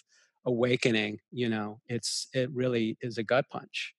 [0.44, 3.94] awakening you know it's it really is a gut punch.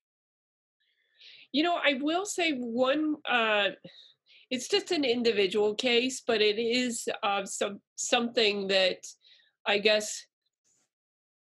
[1.52, 3.69] You know i will say one uh
[4.52, 8.98] it's just an individual case but it is uh, some something that
[9.65, 10.26] i guess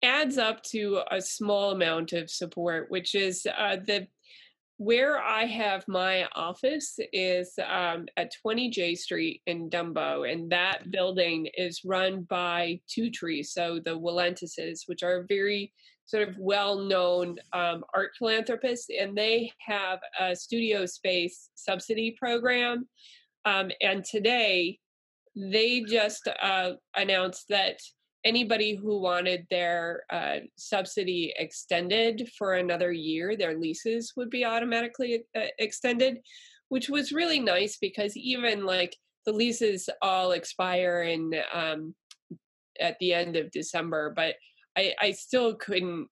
[0.03, 4.07] adds up to a small amount of support which is uh, the
[4.77, 10.91] where I have my office is um, at 20 Jay Street in Dumbo, and that
[10.91, 15.73] building is run by Two Trees, so the Walentases, which are very
[16.07, 22.87] sort of well-known um, art philanthropists, and they have a studio space subsidy program.
[23.45, 24.79] Um, and today,
[25.37, 27.79] they just uh, announced that
[28.25, 35.25] anybody who wanted their uh, subsidy extended for another year, their leases would be automatically
[35.37, 36.19] uh, extended,
[36.69, 41.95] which was really nice because even like the leases all expire in um,
[42.81, 44.35] at the end of December, but
[44.77, 46.09] I, I still couldn't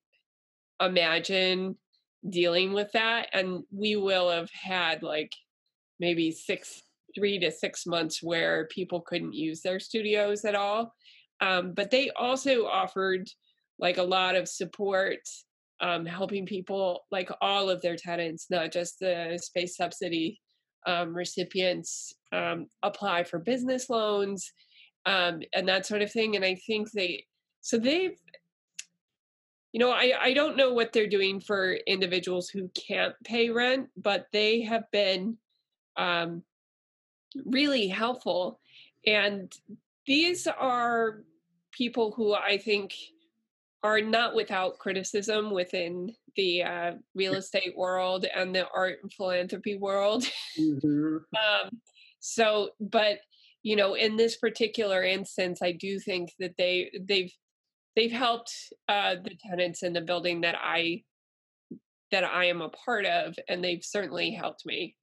[0.81, 1.77] imagine
[2.29, 5.33] dealing with that, and we will have had like
[5.99, 6.83] maybe six
[7.15, 10.95] three to six months where people couldn't use their studios at all
[11.43, 13.29] um, but they also offered
[13.79, 15.19] like a lot of support,
[15.81, 20.41] um, helping people, like all of their tenants, not just the space subsidy
[20.87, 24.53] um, recipients, um, apply for business loans
[25.05, 26.37] um, and that sort of thing.
[26.37, 27.27] And I think they,
[27.61, 28.17] so they've,
[29.73, 33.89] you know, I, I don't know what they're doing for individuals who can't pay rent,
[33.97, 35.39] but they have been
[35.97, 36.45] um,
[37.45, 38.61] really helpful.
[39.07, 39.53] And
[40.07, 41.25] these are
[41.73, 42.95] people who I think
[43.83, 49.77] are not without criticism within the uh, real estate world and the art and philanthropy
[49.77, 50.25] world.
[50.59, 51.17] Mm-hmm.
[51.37, 51.71] um,
[52.21, 53.19] so, but
[53.63, 57.33] you know, in this particular instance, I do think that they they've
[57.97, 58.53] they've helped
[58.89, 61.03] uh, the tenants in the building that I
[62.11, 64.97] that I am a part of, and they've certainly helped me.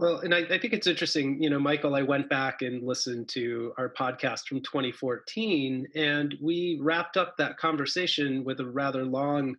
[0.00, 3.28] Well, and I, I, think it's interesting, you know, Michael, I went back and listened
[3.30, 9.56] to our podcast from 2014, and we wrapped up that conversation with a rather long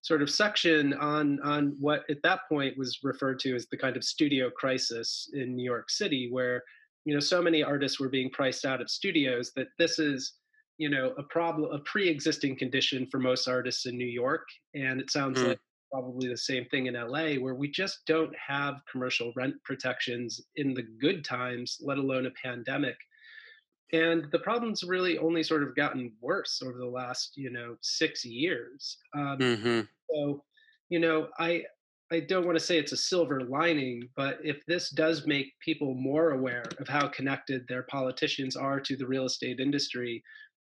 [0.00, 3.94] sort of section on on what at that point was referred to as the kind
[3.94, 6.62] of studio crisis in New York City, where
[7.04, 10.32] you know so many artists were being priced out of studios that this is
[10.78, 15.10] you know a problem a pre-existing condition for most artists in New York, and it
[15.10, 15.48] sounds mm.
[15.48, 15.60] like
[15.94, 20.74] probably the same thing in LA, where we just don't have commercial rent protections in
[20.74, 22.96] the good times, let alone a pandemic.
[23.92, 28.24] And the problem's really only sort of gotten worse over the last, you know, six
[28.24, 28.98] years.
[29.16, 29.80] Um, mm-hmm.
[30.10, 30.42] So,
[30.88, 31.62] you know, I
[32.10, 35.94] I don't want to say it's a silver lining, but if this does make people
[35.94, 40.22] more aware of how connected their politicians are to the real estate industry,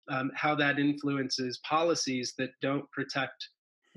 [0.09, 3.47] um, how that influences policies that don't protect,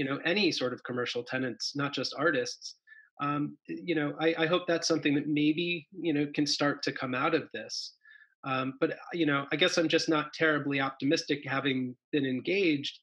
[0.03, 2.75] you know, any sort of commercial tenants, not just artists.
[3.21, 6.93] Um, you know, I, I, hope that's something that maybe you know can start to
[6.93, 7.95] come out of this.
[8.43, 12.99] Um, but you know, I guess I'm just not terribly optimistic, having been engaged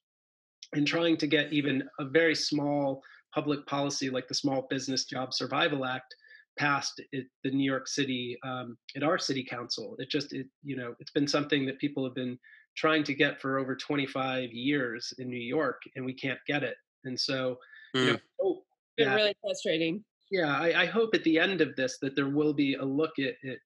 [0.73, 3.01] in trying to get even a very small
[3.33, 6.13] public policy like the Small Business Job Survival Act
[6.57, 9.95] passed at the New York City um, at our city council.
[9.99, 12.37] It just it you know it's been something that people have been
[12.75, 16.75] trying to get for over 25 years in New York, and we can't get it.
[17.05, 17.57] And so,
[17.95, 18.05] mm.
[18.05, 18.61] you know, oh,
[18.97, 20.03] been really frustrating.
[20.31, 23.17] Yeah, I, I, hope at the end of this that there will be a look
[23.17, 23.57] at, at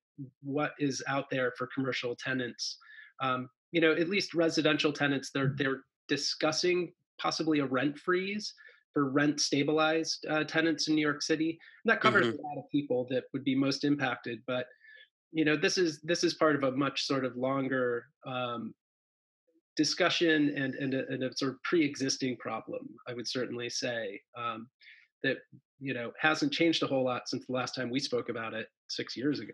[0.44, 2.78] what is out there for commercial tenants.
[3.20, 8.54] Um, you know, at least residential tenants, they're they're discussing possibly a rent freeze
[8.94, 11.60] for rent stabilized uh, tenants in New York City.
[11.84, 12.40] And that covers mm-hmm.
[12.40, 14.40] a lot of people that would be most impacted.
[14.46, 14.68] But
[15.32, 18.74] you know, this is this is part of a much sort of longer um,
[19.76, 22.88] discussion and and a, and a, sort of pre-existing problem.
[23.08, 24.68] I would certainly say um,
[25.24, 25.38] that
[25.80, 28.68] you know hasn't changed a whole lot since the last time we spoke about it
[28.88, 29.54] six years ago.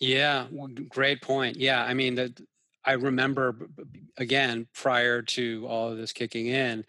[0.00, 0.46] Yeah,
[0.88, 1.56] great point.
[1.56, 2.40] Yeah, I mean that.
[2.84, 3.68] I remember
[4.16, 6.84] again prior to all of this kicking in,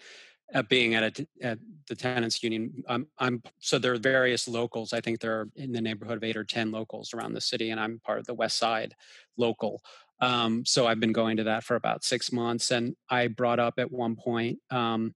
[0.54, 4.94] at being at a, at the tenants union I'm, I'm so there are various locals
[4.94, 7.70] i think there are in the neighborhood of eight or ten locals around the city
[7.70, 8.96] and i'm part of the west side
[9.38, 9.82] local
[10.22, 13.76] um, so i've been going to that for about six months and i brought up
[13.78, 15.14] at one point um,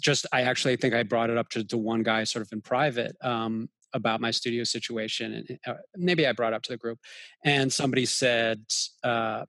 [0.00, 2.60] just i actually think i brought it up to, to one guy sort of in
[2.60, 6.98] private um, about my studio situation and uh, maybe i brought up to the group
[7.44, 8.60] and somebody said
[9.02, 9.44] uh,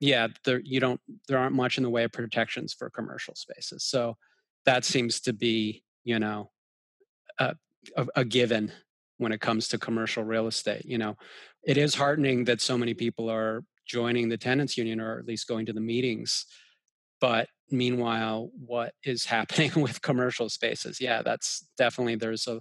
[0.00, 3.84] yeah, there you don't there aren't much in the way of protections for commercial spaces.
[3.84, 4.16] So
[4.64, 6.50] that seems to be you know
[7.38, 7.54] a,
[7.96, 8.72] a, a given
[9.18, 10.86] when it comes to commercial real estate.
[10.86, 11.16] You know,
[11.62, 15.48] it is heartening that so many people are joining the tenants union or at least
[15.48, 16.46] going to the meetings.
[17.20, 21.00] But meanwhile, what is happening with commercial spaces?
[21.00, 22.60] Yeah, that's definitely there's a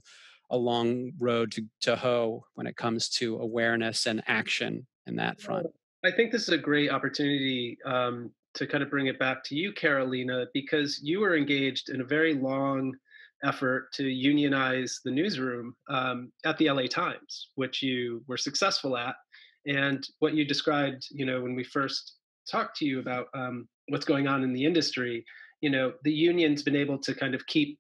[0.52, 5.40] a long road to, to hoe when it comes to awareness and action in that
[5.40, 5.68] front.
[6.04, 9.56] I think this is a great opportunity um, to kind of bring it back to
[9.56, 12.94] you, Carolina, because you were engaged in a very long
[13.44, 19.16] effort to unionize the newsroom um, at the LA Times, which you were successful at.
[19.70, 22.16] And what you described, you know, when we first
[22.52, 25.24] talked to you about um, what's going on in the industry,
[25.62, 27.78] you know, the union's been able to kind of keep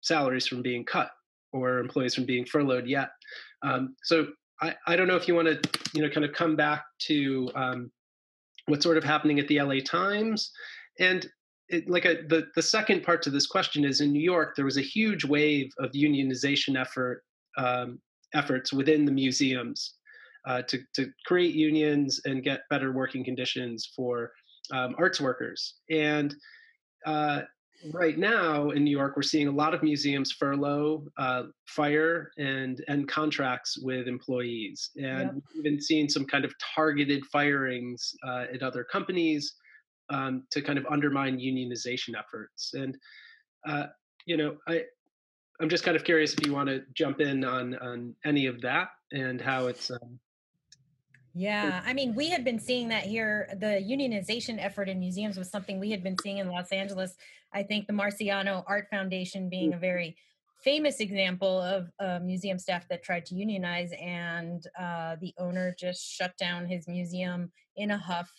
[0.00, 1.10] salaries from being cut
[1.52, 3.10] or employees from being furloughed yet.
[3.62, 4.28] Um, so
[4.62, 7.50] I, I don't know if you want to, you know, kind of come back to
[7.54, 7.90] um,
[8.64, 10.50] what's sort of happening at the LA Times.
[10.98, 11.26] And
[11.68, 14.64] it, like a, the, the second part to this question is in New York, there
[14.64, 17.24] was a huge wave of unionization effort
[17.58, 17.98] um,
[18.32, 19.95] efforts within the museums
[20.46, 24.32] uh, to, to create unions and get better working conditions for
[24.72, 25.74] um, arts workers.
[25.90, 26.34] And
[27.04, 27.42] uh,
[27.92, 32.82] right now in New York, we're seeing a lot of museums furlough, uh, fire, and
[32.88, 35.34] end contracts with employees, and yep.
[35.54, 39.54] we've even seeing some kind of targeted firings uh, at other companies
[40.10, 42.74] um, to kind of undermine unionization efforts.
[42.74, 42.96] And
[43.66, 43.86] uh,
[44.24, 44.84] you know, I
[45.60, 48.60] I'm just kind of curious if you want to jump in on on any of
[48.62, 50.18] that and how it's um,
[51.38, 53.50] yeah, I mean, we had been seeing that here.
[53.60, 57.14] The unionization effort in museums was something we had been seeing in Los Angeles.
[57.52, 60.16] I think the Marciano Art Foundation being a very
[60.64, 66.10] famous example of a museum staff that tried to unionize, and uh, the owner just
[66.10, 68.32] shut down his museum in a huff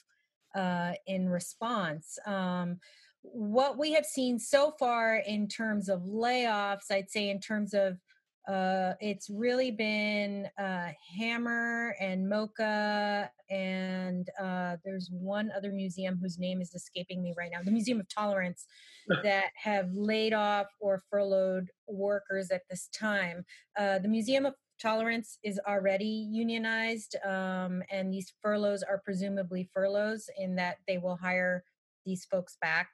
[0.56, 2.18] uh, in response.
[2.26, 2.80] Um,
[3.22, 8.00] what we have seen so far in terms of layoffs, I'd say in terms of
[8.48, 16.40] uh, it's really been uh, Hammer and MoCA, and uh, there's one other museum whose
[16.40, 18.66] name is escaping me right now the Museum of Tolerance
[19.24, 23.44] that have laid off or furloughed workers at this time.
[23.78, 30.30] Uh, the Museum of Tolerance is already unionized, um, and these furloughs are presumably furloughs
[30.38, 31.66] in that they will hire
[32.06, 32.88] these folks back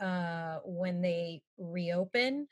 [0.00, 2.46] uh, when they reopen.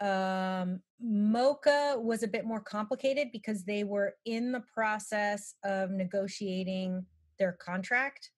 [0.00, 7.04] Um, MoCA was a bit more complicated because they were in the process of negotiating
[7.38, 8.30] their contract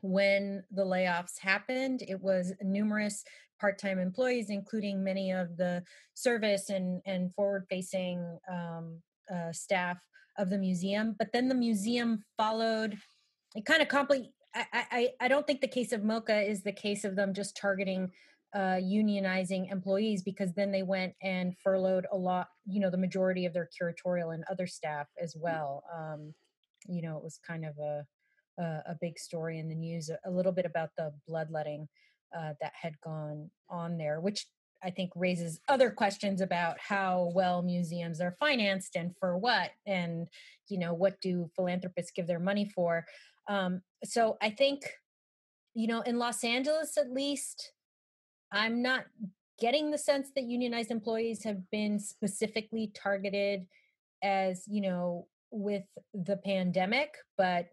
[0.00, 2.02] when the layoffs happened.
[2.08, 3.24] It was numerous
[3.60, 5.82] part-time employees, including many of the
[6.14, 9.02] service and and forward-facing um,
[9.34, 9.98] uh, staff
[10.38, 11.14] of the museum.
[11.18, 12.96] But then the museum followed.
[13.54, 16.72] It kind of compli- I, I I don't think the case of MoCA is the
[16.72, 18.10] case of them just targeting
[18.54, 23.44] uh, unionizing employees because then they went and furloughed a lot, you know, the majority
[23.46, 25.40] of their curatorial and other staff as Mm.
[25.40, 25.84] well.
[25.92, 26.34] Um,
[26.86, 28.06] you know, it was kind of a
[28.58, 30.08] a, a big story in the news.
[30.08, 31.88] A, a little bit about the bloodletting
[32.34, 34.46] uh, that had gone on there, which
[34.82, 40.28] I think raises other questions about how well museums are financed and for what, and
[40.68, 43.04] you know, what do philanthropists give their money for?
[43.48, 44.82] Um, so I think,
[45.74, 47.72] you know, in Los Angeles at least,
[48.52, 49.04] I'm not
[49.58, 53.66] getting the sense that unionized employees have been specifically targeted
[54.22, 55.84] as, you know, with
[56.14, 57.68] the pandemic, but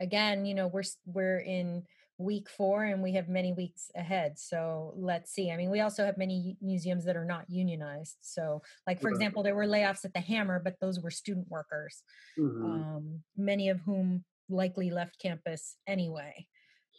[0.00, 1.84] again, you know, we're we're in
[2.18, 4.38] week 4 and we have many weeks ahead.
[4.38, 5.50] So let's see.
[5.52, 8.16] I mean, we also have many museums that are not unionized.
[8.20, 9.14] So, like for Right.
[9.14, 12.02] example, there were layoffs at the Hammer, but those were student workers,
[12.36, 12.64] Mhm.
[12.64, 16.46] um, many of whom likely left campus anyway.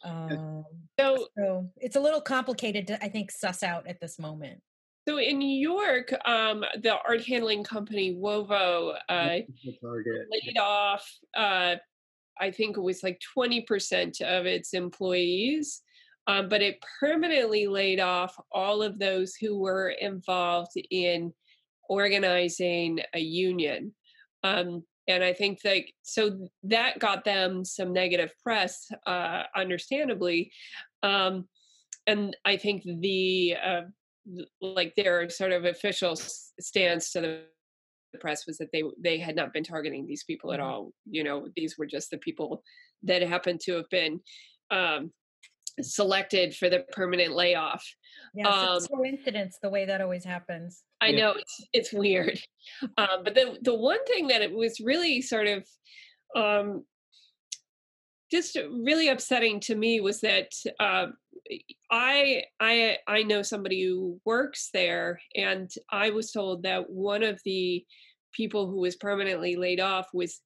[0.03, 0.63] Um,
[0.99, 4.61] So, so it's a little complicated to, I think, suss out at this moment.
[5.07, 9.39] so in New York, um, the art handling company Wovo uh,
[9.81, 11.09] laid off.
[11.35, 11.75] Uh,
[12.39, 15.81] I think it was like twenty percent of its employees,
[16.27, 21.33] um, but it permanently laid off all of those who were involved in
[21.89, 23.93] organizing a union.
[24.43, 30.51] Um, and I think that so that got them some negative press, uh, understandably.
[31.03, 31.49] Um,
[32.07, 33.81] and I think the uh,
[34.61, 39.51] like their sort of official stance to the press was that they they had not
[39.51, 40.63] been targeting these people at Mhm.
[40.63, 40.93] all.
[41.09, 42.63] You know, these were just the people
[43.03, 44.21] that happened to have been
[44.71, 45.11] um,
[45.83, 47.85] selected for the permanent layoff.
[48.33, 50.83] Yeah, it's a Um, coincidence the way that always happens.
[51.01, 51.17] I Yeah.
[51.17, 52.39] know it's it's weird,
[52.97, 55.67] um, but the the one thing that it was really sort of
[56.35, 56.85] um,
[58.31, 61.07] just really upsetting to me was that uh,
[61.89, 67.41] I I I know somebody who works there, and I was told that one of
[67.45, 67.85] the
[68.31, 70.41] people who was permanently laid off was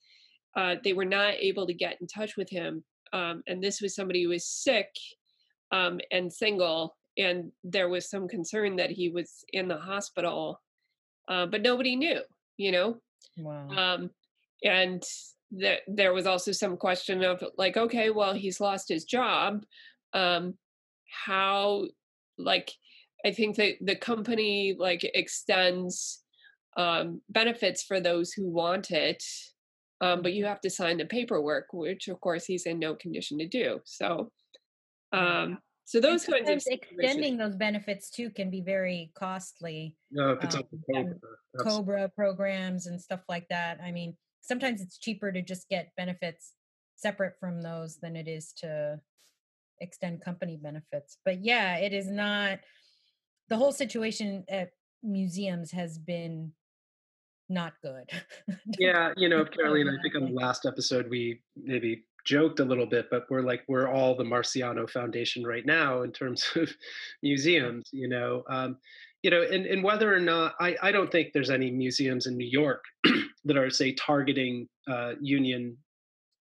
[0.55, 3.95] uh, they were not able to get in touch with him, um, and this was
[3.95, 4.88] somebody who was sick
[5.72, 10.61] um, and single, and there was some concern that he was in the hospital,
[11.28, 12.22] uh, but nobody knew,
[12.57, 12.97] you know.
[13.38, 13.70] Wow.
[13.70, 14.09] Um,
[14.64, 15.03] and
[15.51, 19.64] that there was also some question of like, okay, well, he's lost his job.
[20.14, 20.55] Um,
[21.26, 21.86] how,
[22.38, 22.72] like,
[23.26, 26.24] I think that the company like extends
[26.76, 29.24] um, benefits for those who want it,
[30.01, 33.38] um, but you have to sign the paperwork, which of course he's in no condition
[33.39, 33.80] to do.
[33.86, 34.32] So,
[35.14, 39.95] um, so And those kinds of extending those benefits too can be very costly.
[40.11, 41.16] No, if it's um, Cobra,
[41.59, 43.80] Cobra programs and stuff like that.
[43.84, 46.53] I mean, sometimes it's cheaper to just get benefits
[46.95, 48.99] separate from those than it is to
[49.82, 51.18] extend company benefits.
[51.26, 52.59] But yeah, it is not
[53.49, 54.72] the whole situation at
[55.03, 56.53] museums has been
[57.49, 58.09] not good.
[58.80, 62.86] yeah, you know, Caroline, I think on the last episode we maybe joked a little
[62.86, 66.69] bit, but we're like we're all the Marciano Foundation right now in terms of
[67.21, 67.89] museums.
[67.91, 68.78] You know, um,
[69.21, 72.38] you know, and, and whether or not I, I don't think there's any museums in
[72.38, 72.84] New York
[73.45, 75.78] that are say targeting uh, union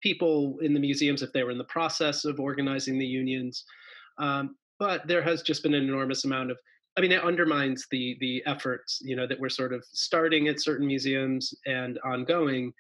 [0.01, 3.63] people in the museums if they were in the process of organizing the unions.
[4.19, 6.57] Um, but there has just been an enormous amount of
[6.97, 10.61] I mean, it undermines the the efforts, you know, that we're sort of starting at
[10.61, 12.73] certain museums and ongoing,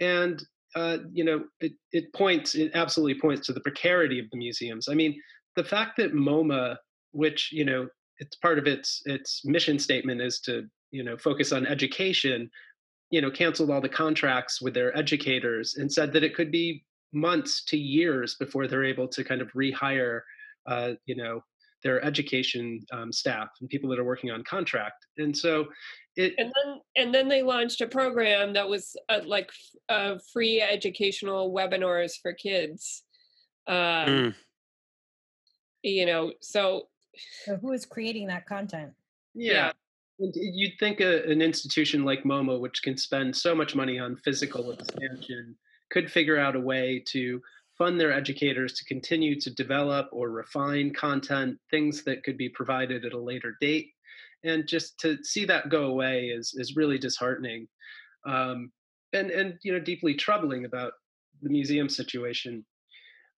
[0.00, 0.44] and
[0.74, 4.88] uh, you know, it it points, it absolutely points to the precarity of the museums.
[4.88, 5.20] I mean,
[5.56, 6.76] the fact that MoMA,
[7.12, 11.52] which you know, it's part of its its mission statement is to you know focus
[11.52, 12.50] on education,
[13.10, 16.84] you know, canceled all the contracts with their educators and said that it could be
[17.12, 20.20] months to years before they're able to kind of rehire,
[20.66, 21.40] uh, you know,
[21.84, 25.06] their education um, staff and people that are working on contract.
[25.18, 25.66] And so
[26.16, 30.18] it, and then and then they launched a program that was uh, like f- uh,
[30.32, 33.02] free educational webinars for kids
[33.66, 34.34] um, Mm.
[35.82, 36.88] you know so
[37.44, 38.92] so who is creating that content?
[39.34, 39.72] yeah.
[40.20, 44.16] And You'd think a, an institution like MoMA, which can spend so much money on
[44.16, 45.56] physical expansion,
[45.90, 47.40] could figure out a way to
[47.76, 53.04] fund their educators to continue to develop or refine content, things that could be provided
[53.04, 53.90] at a later date.
[54.44, 57.66] And just to see that go away is, is really disheartening
[58.26, 58.70] um,
[59.12, 60.92] and, and, you know, deeply troubling about
[61.42, 62.64] the museum situation.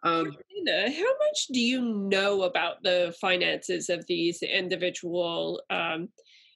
[0.03, 6.10] Um, Christina, how much do you know about the finances of these individual um,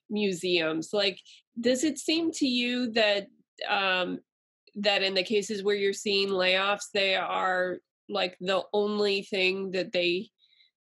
[0.09, 1.19] museums like
[1.59, 3.27] does it seem to you that
[3.67, 4.19] um,
[4.75, 7.77] that in the cases where you're seeing layoffs they are
[8.07, 10.29] like the only thing that they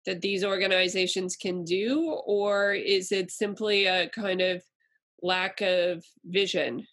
[0.07, 4.63] that these organizations can do, or is it simply a kind of
[5.23, 6.87] lack of vision?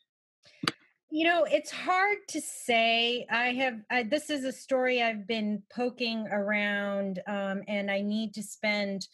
[1.10, 3.26] You know, it's hard to say.
[3.32, 8.34] I have, I, this is a story I've been poking around, um, and I need
[8.34, 9.08] to spend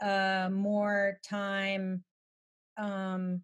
[0.00, 2.04] uh, more time
[2.78, 3.42] um,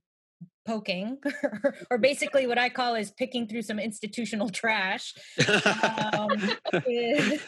[0.65, 1.19] poking,
[1.91, 6.31] or basically what I call is picking through some institutional trash, um,
[6.87, 7.43] is,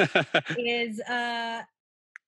[0.56, 1.62] is uh,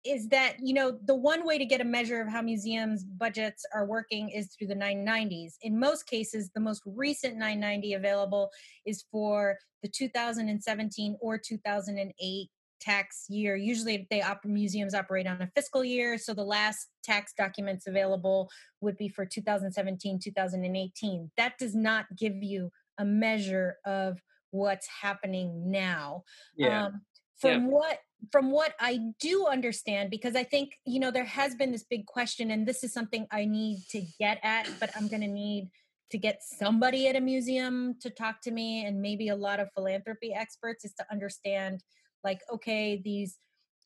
[0.04, 3.64] is that you know the one way to get a measure of how museums budgets
[3.74, 8.50] are working is through the 990s in most cases the most recent 990 available
[8.86, 12.48] is for the 2017 or 2008
[12.80, 17.34] tax year usually they op- museums operate on a fiscal year so the last tax
[17.36, 18.48] documents available
[18.80, 24.18] would be for 2017 2018 that does not give you a measure of
[24.50, 26.22] what's happening now
[26.56, 26.86] yeah.
[26.86, 27.02] Um,
[27.38, 27.68] from yeah.
[27.68, 27.98] what
[28.30, 32.06] from what I do understand, because I think, you know, there has been this big
[32.06, 35.70] question, and this is something I need to get at, but I'm going to need
[36.10, 39.68] to get somebody at a museum to talk to me and maybe a lot of
[39.74, 41.82] philanthropy experts is to understand,
[42.24, 43.38] like, okay, these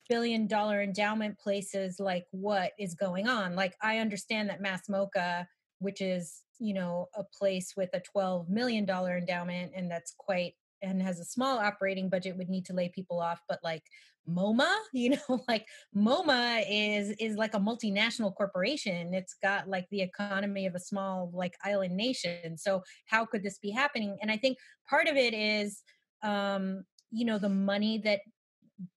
[0.09, 3.55] billion dollar endowment places, like, what is going on?
[3.55, 5.47] Like, I understand that Mass MoCA,
[5.78, 10.55] which is, you know, a place with a $12 million endowment, and that's quite
[10.85, 13.82] and has a small operating budget would need to lay people off but like
[14.29, 15.66] MoMA, you know, like
[15.97, 19.14] MoMA is is like a multinational corporation.
[19.14, 22.57] It's got like the economy of a small like island nation.
[22.57, 24.16] So how could this be happening?
[24.22, 24.59] And I think
[24.89, 25.83] part of it is
[26.22, 28.20] um, you know, the money that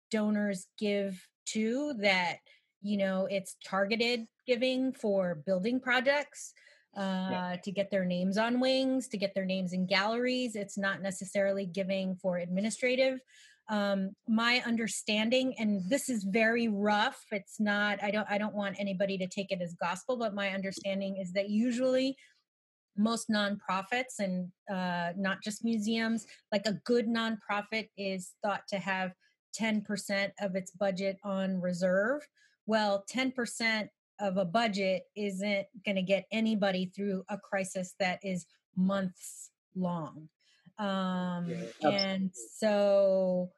[0.10, 2.38] donors give to that,
[2.82, 6.54] you know, it's targeted giving for building projects.
[6.96, 7.56] Uh, yeah.
[7.64, 10.56] to get their names on wings, to get their names in galleries.
[10.56, 13.20] It's not necessarily giving for administrative
[13.70, 18.76] um, my understanding and this is very rough it's not i don't i don't want
[18.80, 22.15] anybody to take it as gospel but my understanding is that usually
[22.97, 29.11] most nonprofits and uh, not just museums like a good nonprofit is thought to have
[29.59, 32.22] 10% of its budget on reserve.
[32.65, 33.88] Well 10%
[34.20, 38.45] of a budget isn't going to get anybody through a crisis that is
[38.76, 40.30] months long.
[40.80, 41.47] Um
[41.82, 43.49] yeah, and so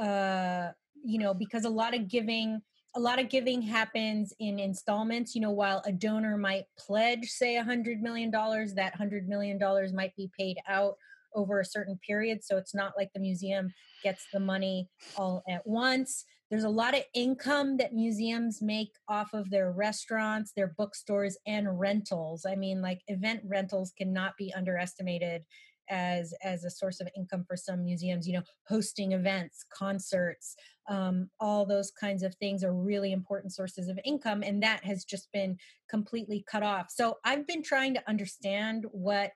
[0.00, 0.72] uh
[1.04, 2.60] you know because a lot of giving
[2.96, 7.56] a lot of giving happens in installments you know while a donor might pledge say
[7.56, 10.94] a hundred million dollars that hundred million dollars might be paid out
[11.34, 12.44] over a certain period.
[12.44, 13.72] So it's not like the museum
[14.02, 16.24] gets the money all at once.
[16.50, 21.78] There's a lot of income that museums make off of their restaurants their bookstores and
[21.78, 22.44] rentals.
[22.44, 25.44] I mean like event rentals cannot be underestimated
[25.90, 30.56] as as a source of income for some museums you know hosting events concerts
[30.90, 35.04] um, all those kinds of things are really important sources of income and that has
[35.04, 35.56] just been
[35.88, 36.86] completely cut off.
[36.90, 39.30] So i've been trying to understand what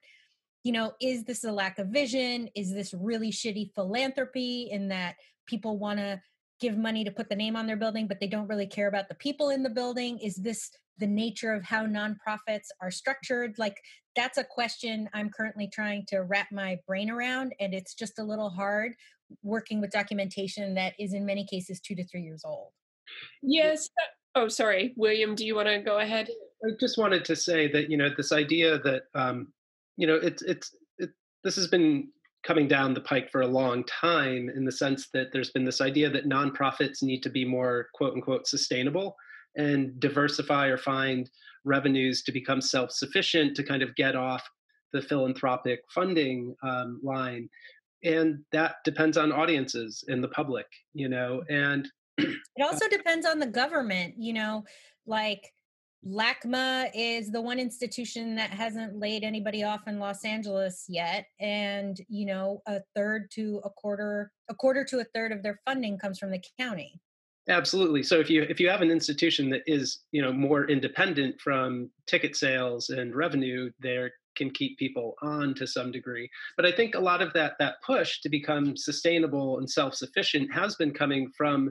[0.64, 2.48] you know is this a lack of vision?
[2.56, 6.20] Is this really shitty philanthropy in that people want to
[6.60, 9.08] give money to put the name on their building but they don't really care about
[9.08, 10.18] the people in the building?
[10.18, 13.76] Is this the nature of how nonprofits are structured like
[14.16, 18.24] that's a question i'm currently trying to wrap my brain around and it's just a
[18.24, 18.92] little hard
[19.42, 22.68] working with documentation that is in many cases two to three years old.
[23.42, 23.88] Yes
[24.36, 26.28] oh sorry william do you want to go ahead?
[26.64, 29.48] I just wanted to say that you know this idea that um,
[29.96, 31.10] you know it's it's it,
[31.42, 32.08] this has been
[32.44, 35.80] coming down the pike for a long time in the sense that there's been this
[35.80, 39.16] idea that nonprofits need to be more quote unquote sustainable
[39.56, 41.30] and diversify or find
[41.64, 44.42] revenues to become self sufficient to kind of get off
[44.92, 47.48] the philanthropic funding um, line.
[48.04, 51.88] And that depends on audiences and the public, you know, and
[52.18, 54.64] it also depends on the government, you know,
[55.06, 55.52] like
[56.06, 61.26] LACMA is the one institution that hasn't laid anybody off in Los Angeles yet.
[61.40, 65.58] And, you know, a third to a quarter, a quarter to a third of their
[65.64, 67.00] funding comes from the county.
[67.48, 68.02] Absolutely.
[68.02, 71.90] So if you if you have an institution that is you know more independent from
[72.06, 76.28] ticket sales and revenue, there can keep people on to some degree.
[76.56, 80.52] But I think a lot of that that push to become sustainable and self sufficient
[80.54, 81.70] has been coming from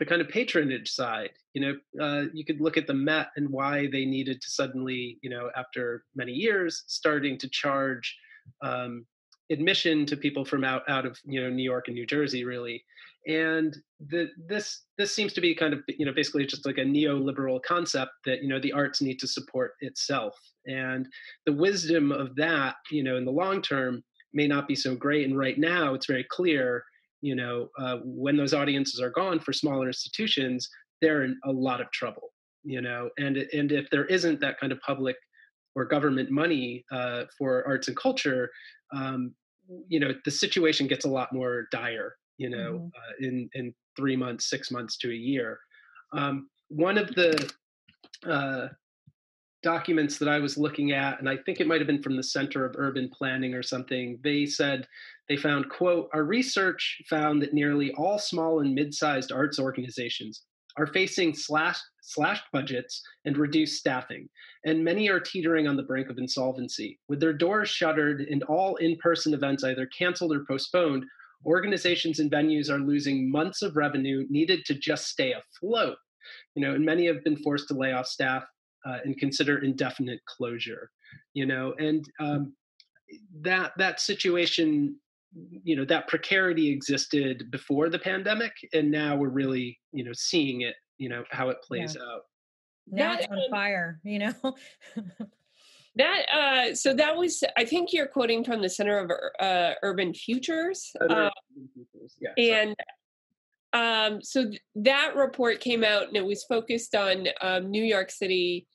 [0.00, 1.30] the kind of patronage side.
[1.52, 5.18] You know, uh, you could look at the Met and why they needed to suddenly,
[5.22, 8.16] you know, after many years, starting to charge
[8.62, 9.06] um,
[9.50, 12.84] admission to people from out out of you know New York and New Jersey, really
[13.26, 13.76] and
[14.08, 17.62] the, this this seems to be kind of you know basically just like a neoliberal
[17.62, 20.36] concept that you know the arts need to support itself.
[20.66, 21.06] And
[21.46, 24.02] the wisdom of that you know in the long term
[24.32, 25.26] may not be so great.
[25.26, 26.84] And right now it's very clear
[27.20, 30.68] you know uh, when those audiences are gone for smaller institutions
[31.02, 32.30] they're in a lot of trouble
[32.64, 33.10] you know?
[33.18, 35.16] And and if there isn't that kind of public
[35.76, 38.50] or government money uh, for arts and culture
[38.94, 39.34] um,
[39.88, 42.86] you know the situation gets a lot more dire you know mm-hmm.
[42.86, 45.58] uh, in in three months six months to a year
[46.12, 47.52] um, one of the
[48.28, 48.68] uh,
[49.64, 52.22] documents that I was looking at, and I think it might have been from the
[52.22, 54.86] Center of Urban Planning or something, they said
[55.28, 60.42] they found, quote, our research found that nearly all small and mid-sized arts organizations
[60.76, 64.28] are facing slash, slashed budgets and reduced staffing,
[64.66, 66.98] and many are teetering on the brink of insolvency.
[67.08, 71.04] With their doors shuttered and all in-person events either canceled or postponed,
[71.46, 75.96] organizations and venues are losing months of revenue needed to just stay afloat.
[76.54, 78.44] You know, and many have been forced to lay off staff
[78.86, 80.90] uh, and consider indefinite closure
[81.32, 82.54] you know and um,
[83.40, 84.96] that that situation
[85.62, 90.62] you know that precarity existed before the pandemic and now we're really you know seeing
[90.62, 92.14] it you know how it plays yeah.
[92.14, 92.22] out
[92.86, 94.56] now that, it's on fire you know
[95.96, 100.12] that uh so that was i think you're quoting from the center of uh, urban
[100.12, 101.30] futures, uh,
[101.74, 102.16] futures.
[102.20, 102.76] Yeah, and
[103.72, 108.10] um so th- that report came out and it was focused on um, new york
[108.10, 108.66] city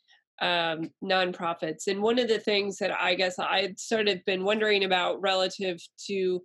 [0.41, 1.87] um, nonprofits.
[1.87, 5.79] And one of the things that I guess I'd sort of been wondering about relative
[6.07, 6.41] to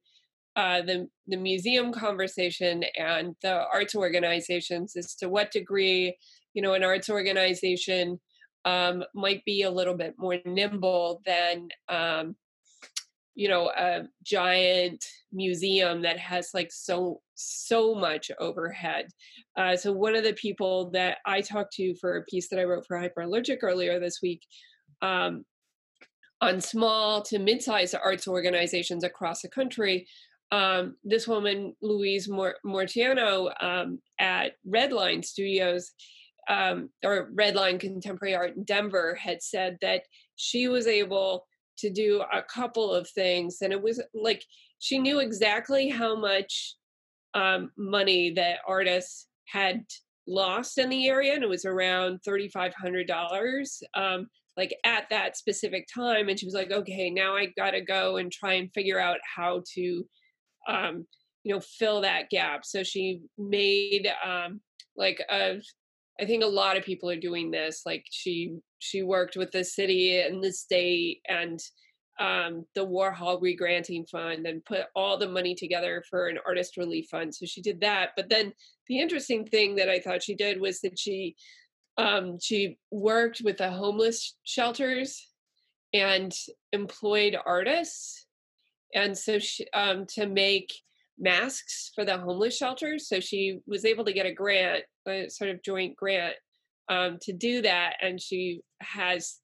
[0.57, 6.17] uh, the the museum conversation and the arts organizations is to what degree
[6.55, 8.21] you know an arts organization
[8.65, 12.37] um, might be a little bit more nimble than um,
[13.35, 19.09] you know a giant museum that has like so so much overhead.
[19.57, 22.65] Uh, so one of the people that i talked to for a piece that i
[22.65, 24.43] wrote for hyperallergic earlier this week
[25.03, 25.45] um,
[26.41, 30.07] on small to mid-sized arts organizations across the country
[30.53, 35.93] um, this woman louise martorano um, at redline studios
[36.49, 40.03] um, or redline contemporary art in denver had said that
[40.37, 44.43] she was able to do a couple of things and it was like
[44.79, 46.77] she knew exactly how much
[47.35, 49.85] um, money that artists had
[50.27, 54.27] lost in the area and it was around $3500 um,
[54.57, 58.31] like at that specific time and she was like okay now i gotta go and
[58.31, 60.05] try and figure out how to
[60.69, 61.07] um,
[61.45, 62.65] you know fill that gap.
[62.65, 64.61] So she made um,
[64.97, 65.61] like a
[66.21, 67.83] I think a lot of people are doing this.
[67.85, 71.61] Like she she worked with the city and the state and
[72.21, 77.07] um, the Warhol Regranting Fund and put all the money together for an artist relief
[77.11, 77.35] fund.
[77.35, 78.11] So she did that.
[78.17, 78.53] But then
[78.87, 81.35] the interesting thing that I thought she did was that she
[81.97, 85.29] um, she worked with the homeless shelters
[85.93, 86.33] and
[86.73, 88.27] employed artists,
[88.95, 90.73] and so she um, to make
[91.19, 93.09] masks for the homeless shelters.
[93.09, 96.35] So she was able to get a grant, a sort of joint grant,
[96.89, 97.97] um, to do that.
[98.03, 99.39] And she has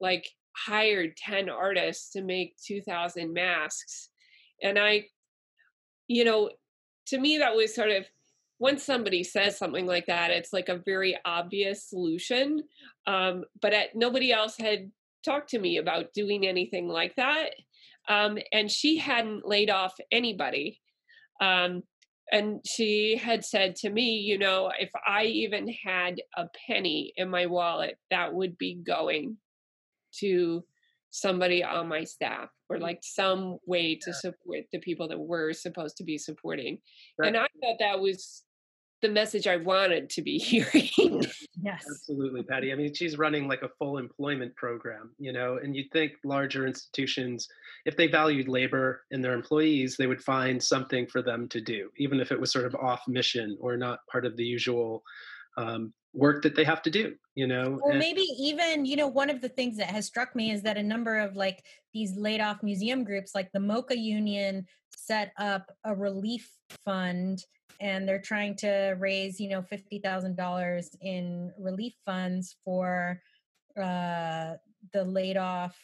[0.00, 4.10] like hired 10 artists to make 2,000 masks.
[4.62, 5.06] And I,
[6.06, 6.50] you know,
[7.08, 8.06] to me, that was sort of
[8.60, 12.62] once somebody says something like that, it's like a very obvious solution.
[13.06, 14.90] Um, but at, nobody else had
[15.24, 17.50] talked to me about doing anything like that.
[18.08, 20.80] Um, and she hadn't laid off anybody.
[21.40, 21.82] Um,
[22.30, 27.30] and she had said to me, you know, if I even had a penny in
[27.30, 29.38] my wallet, that would be going
[30.20, 30.64] to
[31.10, 32.82] somebody on my staff or mm.
[32.82, 36.78] like some way to support the people that we're supposed to be supporting.
[37.18, 37.28] Right.
[37.28, 38.44] And I thought that was
[39.00, 41.24] the message I wanted to be hearing.
[41.60, 41.84] yes.
[41.88, 42.72] Absolutely, Patty.
[42.72, 46.66] I mean, she's running like a full employment program, you know, and you'd think larger
[46.66, 47.48] institutions,
[47.84, 51.90] if they valued labor and their employees, they would find something for them to do,
[51.96, 55.02] even if it was sort of off mission or not part of the usual
[55.56, 59.06] um, work that they have to do you know or and- maybe even you know
[59.06, 61.62] one of the things that has struck me is that a number of like
[61.94, 66.50] these laid off museum groups like the MOCA union set up a relief
[66.84, 67.44] fund
[67.80, 73.20] and they're trying to raise you know $50000 in relief funds for
[73.76, 74.54] uh,
[74.92, 75.76] the laid off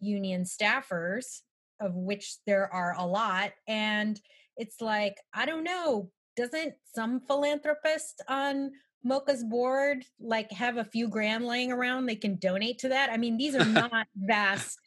[0.00, 1.40] union staffers
[1.80, 4.20] of which there are a lot and
[4.56, 8.70] it's like i don't know doesn't some philanthropist on
[9.04, 13.10] MOCA's board like have a few grand laying around they can donate to that?
[13.10, 14.78] I mean these are not vast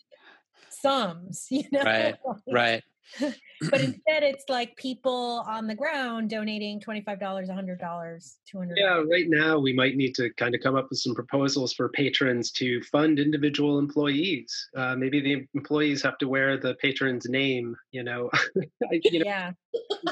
[0.69, 1.83] sums you know?
[1.83, 2.15] Right
[2.51, 2.83] right
[3.19, 9.59] but instead it's like people on the ground donating $25 $100 $200 yeah right now
[9.59, 13.19] we might need to kind of come up with some proposals for patrons to fund
[13.19, 18.29] individual employees uh, maybe the employees have to wear the patron's name you know,
[18.91, 19.51] you know yeah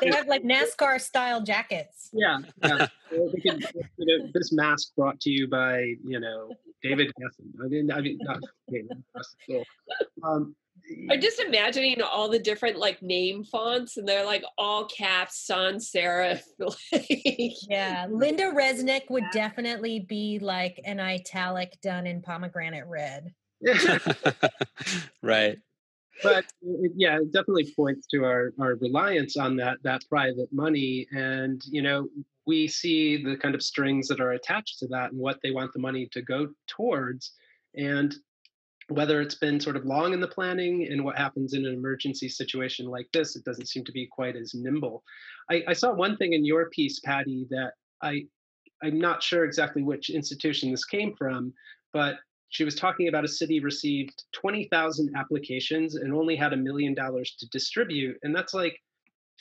[0.01, 2.09] they have like NASCAR style jackets.
[2.13, 2.87] Yeah, yeah.
[3.09, 3.59] Could, you
[3.99, 6.51] know, this mask brought to you by you know
[6.83, 7.63] David Geffen.
[7.63, 9.03] I mean, I mean, not David.
[10.23, 10.55] Um,
[11.09, 15.91] I'm just imagining all the different like name fonts, and they're like all caps, sans
[15.91, 16.41] serif.
[17.69, 23.33] yeah, Lynda Resnick would definitely be like an italic done in pomegranate red.
[25.21, 25.57] right.
[26.21, 26.45] But
[26.95, 31.81] yeah, it definitely points to our our reliance on that that private money, and you
[31.81, 32.07] know
[32.45, 35.71] we see the kind of strings that are attached to that and what they want
[35.73, 37.33] the money to go towards,
[37.75, 38.15] and
[38.89, 42.27] whether it's been sort of long in the planning and what happens in an emergency
[42.27, 45.03] situation like this, it doesn't seem to be quite as nimble.
[45.49, 48.25] I, I saw one thing in your piece, Patty, that I
[48.81, 51.53] I'm not sure exactly which institution this came from,
[51.91, 52.15] but
[52.49, 57.35] she was talking about a city received 20,000 applications and only had a million dollars
[57.39, 58.17] to distribute.
[58.23, 58.79] And that's like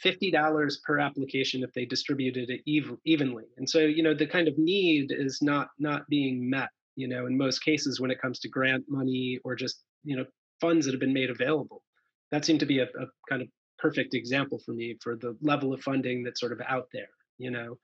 [0.04, 3.44] $50 per application if they distributed it ev- evenly.
[3.56, 6.68] And so, you know, the kind of need is not not being met
[6.98, 10.24] you know, in most cases when it comes to grant money or just, you know,
[10.60, 11.84] funds that have been made available.
[12.32, 13.46] That seemed to be a, a kind of
[13.78, 17.52] perfect example for me for the level of funding that's sort of out there, you
[17.52, 17.78] know.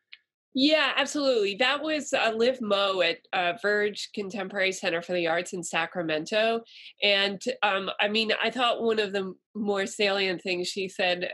[0.56, 1.54] Yeah, absolutely.
[1.60, 6.62] That was uh, Liv Moe at uh, Verge Contemporary Center for the Arts in Sacramento.
[7.00, 11.30] And um, I mean, I thought one of the more salient things she said,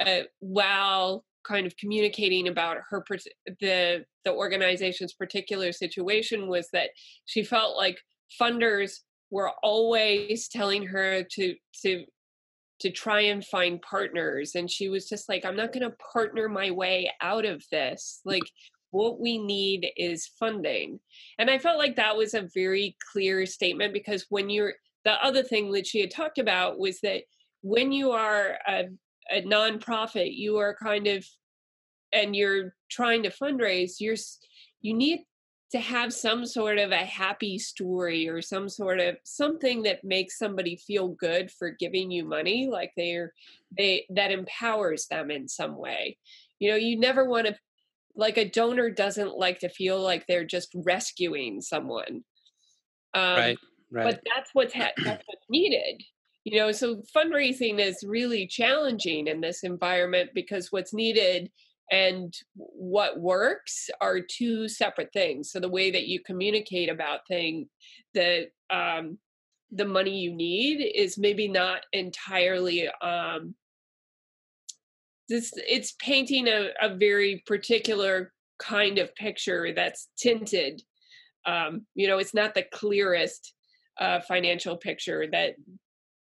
[0.00, 3.04] uh, uh, while kind of communicating about her
[3.60, 6.90] the the organization's particular situation was that
[7.24, 7.98] she felt like
[8.40, 9.00] funders
[9.30, 12.04] were always telling her to to
[12.80, 16.48] to try and find partners and she was just like i'm not going to partner
[16.48, 18.20] my way out of this.
[18.24, 18.42] Like
[18.90, 21.00] what we need is funding.
[21.38, 25.42] And i felt like that was a very clear statement because when you're the other
[25.42, 27.22] thing that she had talked about was that
[27.62, 28.84] when you are a,
[29.30, 31.24] a nonprofit you are kind of
[32.12, 34.16] and you're trying to fundraise you're
[34.80, 35.20] you need
[35.72, 40.38] to have some sort of a happy story or some sort of something that makes
[40.38, 43.32] somebody feel good for giving you money like they're
[43.76, 46.18] they that empowers them in some way.
[46.58, 47.56] You know you never want to
[48.14, 52.22] like a donor doesn't like to feel like they're just rescuing someone.
[53.14, 53.58] Um, right
[53.90, 54.04] right.
[54.04, 56.02] but that's what's ha- that's what's needed.
[56.44, 61.50] You know so fundraising is really challenging in this environment because what's needed
[61.92, 65.52] and what works are two separate things.
[65.52, 67.68] So the way that you communicate about things
[68.14, 69.18] the um,
[69.70, 73.54] the money you need is maybe not entirely um,
[75.28, 80.82] this it's painting a, a very particular kind of picture that's tinted.
[81.46, 83.52] Um, you know it's not the clearest
[84.00, 85.56] uh, financial picture that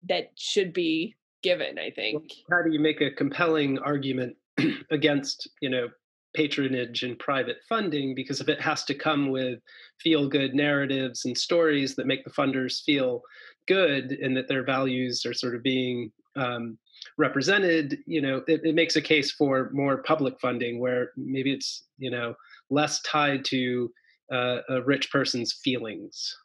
[0.09, 2.31] that should be given i think.
[2.49, 4.35] how do you make a compelling argument
[4.91, 5.87] against you know
[6.33, 9.59] patronage and private funding because if it has to come with
[9.99, 13.21] feel good narratives and stories that make the funders feel
[13.67, 16.77] good and that their values are sort of being um,
[17.17, 21.83] represented you know it, it, makes a case for more public funding where maybe it's
[21.97, 22.33] you know
[22.69, 23.91] less tied to
[24.31, 26.35] uh, a rich person's feelings.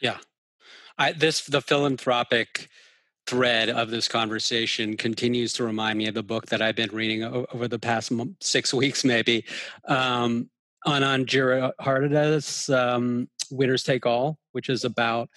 [0.00, 0.18] Yeah.
[0.98, 2.68] I, this the philanthropic
[3.26, 7.22] thread of this conversation continues to remind me of the book that I've been reading
[7.22, 9.44] over the past six weeks, maybe,
[9.86, 10.50] um,
[10.84, 15.28] on Giridharadas um, Winners Take All, which is about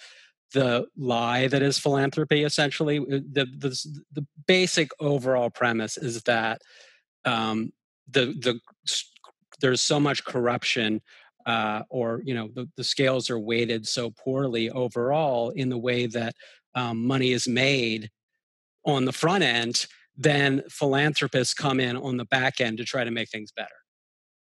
[0.52, 2.44] the lie that is philanthropy.
[2.44, 6.62] Essentially, uh, the the, the basic overall premise is that
[7.24, 7.72] um,
[8.10, 8.60] the the
[9.60, 11.00] there's so much corruption
[11.46, 16.06] uh, or you know the, the scales are weighted so poorly overall in the way
[16.06, 16.34] that
[16.76, 18.10] um, money is made
[18.84, 23.10] on the front end, then philanthropists come in on the back end to try to
[23.10, 23.68] make things better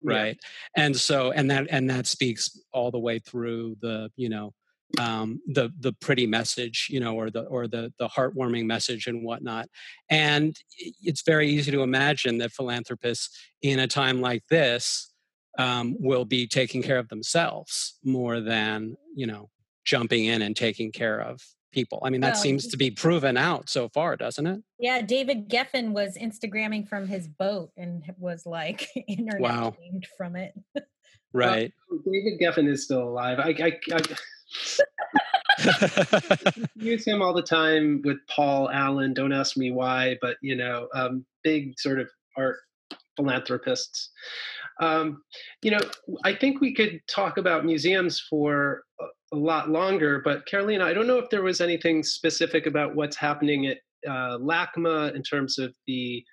[0.04, 0.40] right
[0.76, 0.84] yeah.
[0.84, 4.52] and so and that and that speaks all the way through the you know
[5.00, 9.24] um, the the pretty message, you know, or the or the the heartwarming message and
[9.24, 9.68] whatnot.
[10.10, 10.56] And
[11.02, 15.14] it's very easy to imagine that philanthropists in a time like this
[15.58, 19.50] um, will be taking care of themselves more than you know
[19.86, 21.42] jumping in and taking care of
[21.72, 22.02] people.
[22.04, 24.62] I mean, that well, seems to be proven out so far, doesn't it?
[24.80, 29.76] Yeah, David Geffen was Instagramming from his boat and was like internet wow.
[30.18, 30.54] from it.
[31.34, 31.74] right.
[32.06, 33.40] David Geffen is still alive.
[33.40, 34.02] I, I, I
[36.76, 39.14] use him all the time with Paul Allen.
[39.14, 42.58] Don't ask me why, but you know, um, big sort of art
[43.16, 44.10] philanthropists.
[44.82, 45.22] Um,
[45.62, 45.80] you know,
[46.26, 48.84] I think we could talk about museums for
[49.32, 50.22] a lot longer.
[50.24, 53.78] But Carolina, I don't know if there was anything specific about what's happening at
[54.08, 56.24] uh, LACMA in terms of the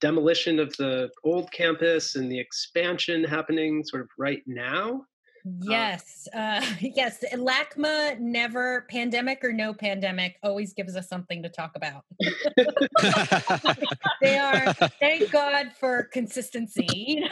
[0.00, 5.04] demolition of the old campus and the expansion happening sort of right now.
[5.60, 7.24] Yes, uh, yes.
[7.32, 12.04] LACMA never, pandemic or no pandemic, always gives us something to talk about.
[14.20, 17.24] they are, thank God for consistency.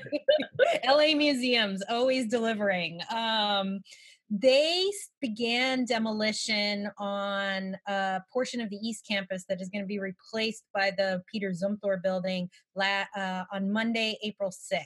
[0.86, 3.00] LA museums always delivering.
[3.14, 3.80] Um,
[4.30, 10.00] they began demolition on a portion of the East Campus that is going to be
[10.00, 14.84] replaced by the Peter Zumthor building la- uh, on Monday, April 6th.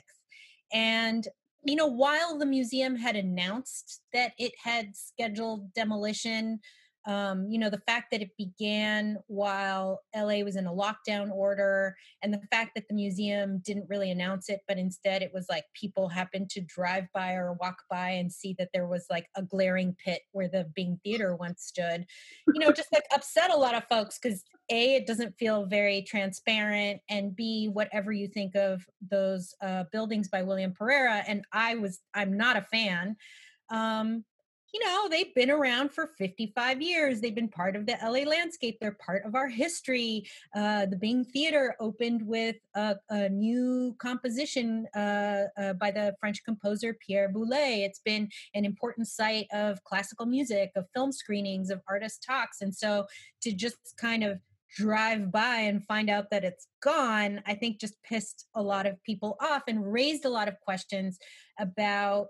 [0.71, 1.27] And
[1.63, 6.59] you know, while the museum had announced that it had scheduled demolition,
[7.05, 11.95] um, you know, the fact that it began while LA was in a lockdown order,
[12.21, 15.65] and the fact that the museum didn't really announce it, but instead it was like
[15.73, 19.43] people happened to drive by or walk by and see that there was like a
[19.43, 22.05] glaring pit where the Bing Theater once stood,
[22.47, 26.03] you know, just like upset a lot of folks because A, it doesn't feel very
[26.03, 31.75] transparent, and B, whatever you think of those uh, buildings by William Pereira, and I
[31.75, 33.17] was, I'm not a fan.
[33.69, 34.23] Um,
[34.73, 37.21] you know, they've been around for 55 years.
[37.21, 38.79] They've been part of the LA landscape.
[38.81, 40.27] They're part of our history.
[40.55, 46.43] Uh, the Bing Theater opened with a, a new composition uh, uh, by the French
[46.43, 47.85] composer Pierre Boulez.
[47.85, 52.61] It's been an important site of classical music, of film screenings, of artist talks.
[52.61, 53.05] And so
[53.41, 54.39] to just kind of
[54.75, 59.01] drive by and find out that it's gone, I think just pissed a lot of
[59.03, 61.19] people off and raised a lot of questions
[61.59, 62.29] about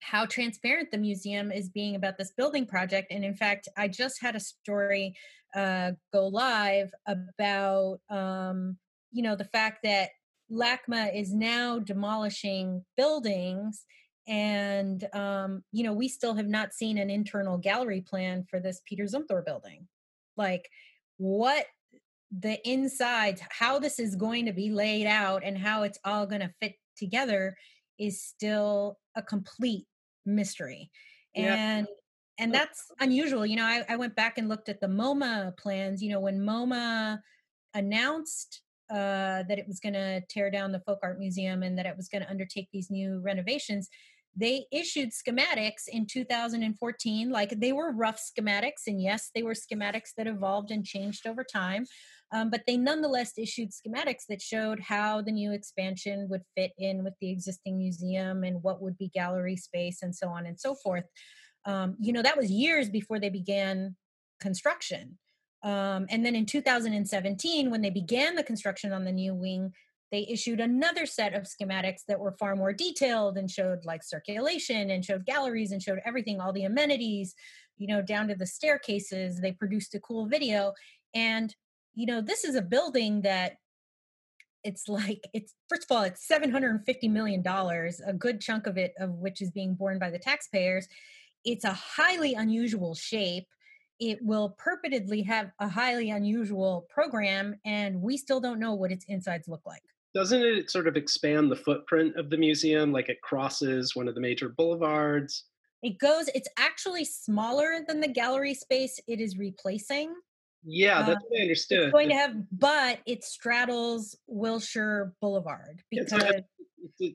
[0.00, 3.08] how transparent the museum is being about this building project.
[3.10, 5.14] And in fact, I just had a story
[5.54, 8.78] uh, go live about, um,
[9.12, 10.10] you know, the fact that
[10.50, 13.84] LACMA is now demolishing buildings.
[14.26, 18.80] And, um, you know, we still have not seen an internal gallery plan for this
[18.86, 19.88] Peter Zumthor building.
[20.36, 20.68] Like,
[21.18, 21.66] what
[22.30, 26.40] the insides, how this is going to be laid out and how it's all going
[26.42, 27.56] to fit together
[27.98, 29.84] is still a complete
[30.34, 30.90] mystery
[31.34, 31.86] and
[32.38, 36.02] and that's unusual you know I, I went back and looked at the moma plans
[36.02, 37.18] you know when moma
[37.74, 41.86] announced uh, that it was going to tear down the folk art museum and that
[41.86, 43.88] it was going to undertake these new renovations
[44.36, 50.10] they issued schematics in 2014 like they were rough schematics and yes they were schematics
[50.16, 51.84] that evolved and changed over time
[52.32, 57.02] um, but they nonetheless issued schematics that showed how the new expansion would fit in
[57.02, 60.74] with the existing museum and what would be gallery space and so on and so
[60.74, 61.04] forth.
[61.64, 63.96] Um, you know, that was years before they began
[64.40, 65.18] construction.
[65.62, 69.72] Um, and then in 2017, when they began the construction on the new wing,
[70.10, 74.90] they issued another set of schematics that were far more detailed and showed like circulation
[74.90, 77.34] and showed galleries and showed everything, all the amenities,
[77.76, 79.40] you know, down to the staircases.
[79.40, 80.72] They produced a cool video.
[81.14, 81.54] And
[81.94, 83.56] you know, this is a building that
[84.64, 88.92] it's like it's first of all it's 750 million dollars a good chunk of it
[88.98, 90.86] of which is being borne by the taxpayers.
[91.44, 93.46] It's a highly unusual shape.
[93.98, 99.04] It will purportedly have a highly unusual program and we still don't know what its
[99.08, 99.82] insides look like.
[100.14, 102.92] Doesn't it sort of expand the footprint of the museum?
[102.92, 105.44] Like it crosses one of the major boulevards?
[105.82, 110.12] It goes it's actually smaller than the gallery space it is replacing
[110.64, 111.80] yeah, that's uh, what I understood.
[111.84, 116.42] It's going to have, but it straddles Wilshire Boulevard because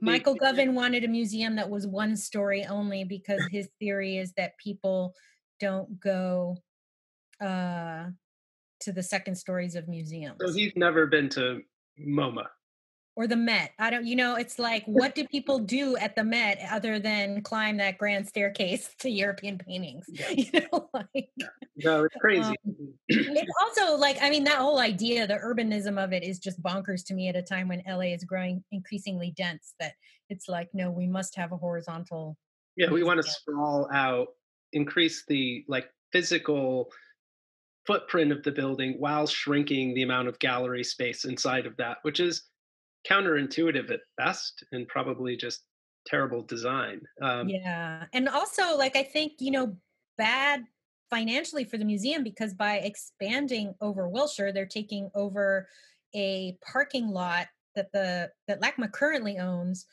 [0.01, 4.57] Michael Govan wanted a museum that was one story only because his theory is that
[4.57, 5.13] people
[5.59, 6.57] don't go
[7.41, 8.05] uh,
[8.81, 10.37] to the second stories of museums.
[10.41, 11.61] So he's never been to
[11.99, 12.47] MoMA
[13.15, 13.71] or the Met.
[13.79, 17.41] I don't, you know, it's like, what do people do at the Met other than
[17.41, 20.05] climb that grand staircase to European paintings?
[20.35, 21.29] You know, like,
[21.77, 22.41] no, it's crazy.
[22.41, 26.61] Um, it's also like, I mean, that whole idea, the urbanism of it is just
[26.61, 29.75] bonkers to me at a time when LA is growing increasingly dense.
[29.79, 29.93] That
[30.29, 32.37] it's like, no, we must have a horizontal.
[32.75, 34.27] Yeah, we want to sprawl out,
[34.73, 36.91] increase the like physical
[37.87, 42.19] footprint of the building while shrinking the amount of gallery space inside of that, which
[42.19, 42.43] is
[43.09, 45.63] counterintuitive at best and probably just
[46.05, 47.01] terrible design.
[47.21, 48.05] Um, yeah.
[48.13, 49.77] And also, like, I think, you know,
[50.17, 50.63] bad
[51.09, 55.67] financially for the museum because by expanding over Wilshire, they're taking over
[56.15, 59.85] a parking lot that the that LACMA currently owns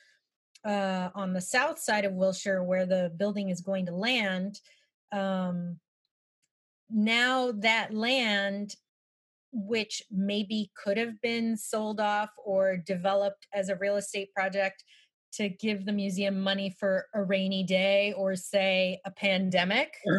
[0.64, 4.60] uh, on the south side of Wilshire, where the building is going to land.
[5.10, 5.78] Um,
[6.90, 8.74] now that land
[9.52, 14.84] which maybe could have been sold off or developed as a real estate project
[15.34, 19.94] to give the museum money for a rainy day or say a pandemic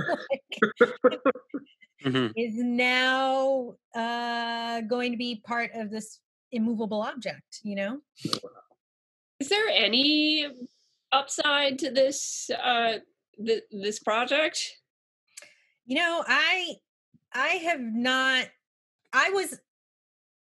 [2.03, 2.27] mm-hmm.
[2.35, 6.19] is now uh, going to be part of this
[6.51, 7.99] immovable object you know
[9.39, 10.47] is there any
[11.11, 12.99] upside to this uh
[13.43, 14.77] th- this project
[15.85, 16.75] you know i
[17.33, 18.45] i have not
[19.13, 19.59] i was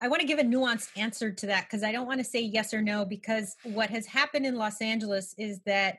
[0.01, 2.41] i want to give a nuanced answer to that because i don't want to say
[2.41, 5.99] yes or no because what has happened in los angeles is that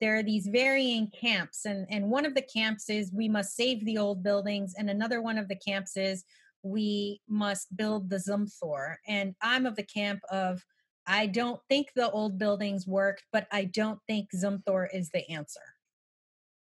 [0.00, 3.84] there are these varying camps and and one of the camps is we must save
[3.84, 6.24] the old buildings and another one of the camps is
[6.64, 8.96] we must build the Zumthor.
[9.06, 10.64] And I'm of the camp of
[11.06, 15.60] I don't think the old buildings worked, but I don't think Zumthor is the answer.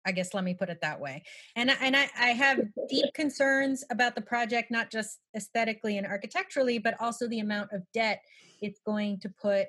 [0.06, 1.24] I guess let me put it that way.
[1.56, 6.78] And and I, I have deep concerns about the project, not just aesthetically and architecturally,
[6.78, 8.22] but also the amount of debt
[8.62, 9.68] it's going to put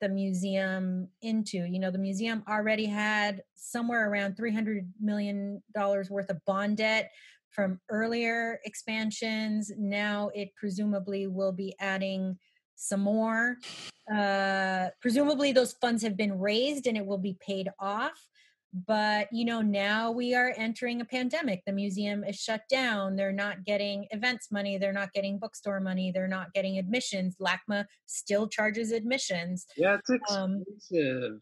[0.00, 1.58] the museum into.
[1.58, 7.12] You know, the museum already had somewhere around $300 million worth of bond debt
[7.50, 9.70] from earlier expansions.
[9.78, 12.36] Now it presumably will be adding
[12.74, 13.56] some more.
[14.12, 18.28] Uh, presumably, those funds have been raised and it will be paid off.
[18.72, 21.62] But you know, now we are entering a pandemic.
[21.66, 23.16] The museum is shut down.
[23.16, 24.78] They're not getting events money.
[24.78, 26.10] They're not getting bookstore money.
[26.10, 27.36] They're not getting admissions.
[27.38, 29.66] LACMA still charges admissions.
[29.76, 31.32] Yeah, it's expensive.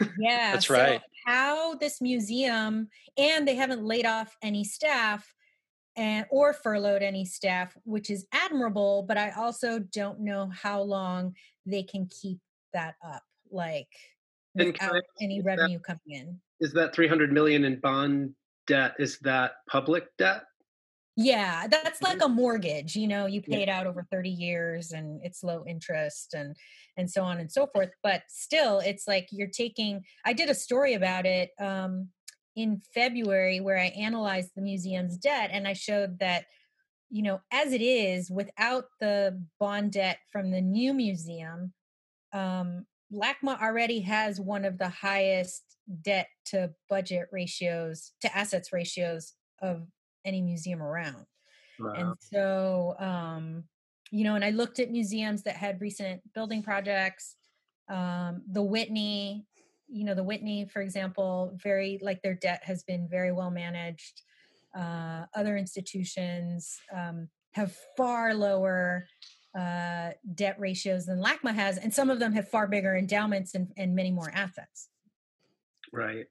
[0.00, 1.00] Um, yeah, that's right.
[1.00, 5.32] So how this museum and they haven't laid off any staff
[5.96, 11.36] and or furloughed any staff, which is admirable, but I also don't know how long
[11.66, 12.40] they can keep
[12.72, 13.22] that up,
[13.52, 13.88] like
[14.54, 16.40] without any revenue that, coming in.
[16.64, 18.34] Is that 300 million in bond
[18.66, 18.94] debt?
[18.98, 20.44] Is that public debt?
[21.14, 22.96] Yeah, that's like a mortgage.
[22.96, 26.56] You know, you pay it out over 30 years and it's low interest and
[26.96, 27.90] and so on and so forth.
[28.02, 32.08] But still, it's like you're taking I did a story about it um
[32.56, 36.46] in February where I analyzed the museum's debt and I showed that,
[37.10, 41.74] you know, as it is, without the bond debt from the new museum,
[42.32, 49.34] um, LACMA already has one of the highest debt to budget ratios, to assets ratios
[49.60, 49.86] of
[50.24, 51.26] any museum around.
[51.78, 51.92] Wow.
[51.92, 53.64] And so, um,
[54.10, 57.36] you know, and I looked at museums that had recent building projects.
[57.88, 59.44] Um, the Whitney
[59.88, 64.22] you know the whitney for example very like their debt has been very well managed
[64.76, 69.06] uh, other institutions um, have far lower
[69.56, 73.68] uh, debt ratios than lacma has and some of them have far bigger endowments and,
[73.76, 74.88] and many more assets
[75.94, 76.26] right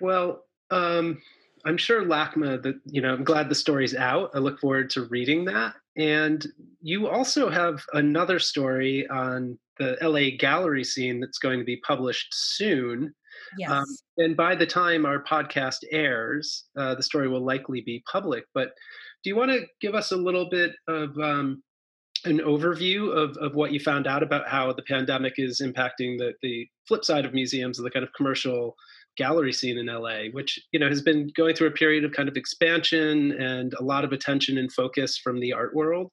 [0.00, 1.20] well um,
[1.64, 5.04] i'm sure lacma that you know i'm glad the story's out i look forward to
[5.04, 6.46] reading that and
[6.80, 12.28] you also have another story on the LA gallery scene that's going to be published
[12.32, 13.04] soon.
[13.04, 13.12] Um,
[13.58, 13.70] yes.
[13.70, 13.86] Um,
[14.18, 18.44] and by the time our podcast airs, uh, the story will likely be public.
[18.54, 18.72] But
[19.24, 21.62] do you want to give us a little bit of um,
[22.24, 26.32] an overview of, of what you found out about how the pandemic is impacting the,
[26.42, 28.74] the flip side of museums, and the kind of commercial
[29.16, 32.28] gallery scene in LA, which you know has been going through a period of kind
[32.28, 36.10] of expansion and a lot of attention and focus from the art world?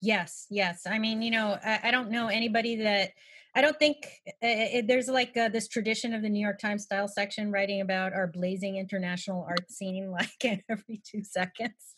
[0.00, 0.82] Yes, yes.
[0.86, 3.10] I mean, you know, I, I don't know anybody that
[3.54, 4.06] I don't think
[4.42, 8.12] uh, there's like uh, this tradition of the New York Times style section writing about
[8.12, 11.94] our blazing international art scene like every two seconds.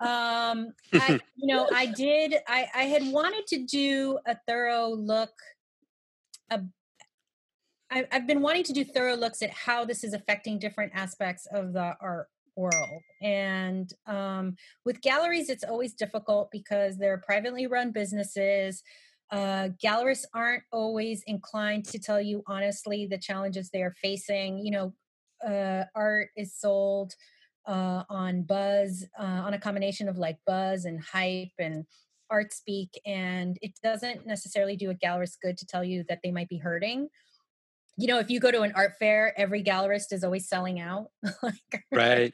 [0.00, 2.36] Um, I, you know, I did.
[2.46, 5.32] I, I had wanted to do a thorough look.
[7.90, 11.74] I've been wanting to do thorough looks at how this is affecting different aspects of
[11.74, 13.02] the art world.
[13.20, 18.82] And um, with galleries, it's always difficult because they're privately run businesses.
[19.32, 24.58] Uh, gallerists aren't always inclined to tell you honestly the challenges they are facing.
[24.58, 24.94] You know,
[25.46, 27.14] uh, art is sold
[27.66, 31.86] uh, on buzz, uh, on a combination of like buzz and hype and
[32.30, 36.30] art speak, and it doesn't necessarily do a gallerist good to tell you that they
[36.30, 37.08] might be hurting
[37.98, 41.08] you know, if you go to an art fair, every gallerist is always selling out.
[41.42, 42.32] like, right.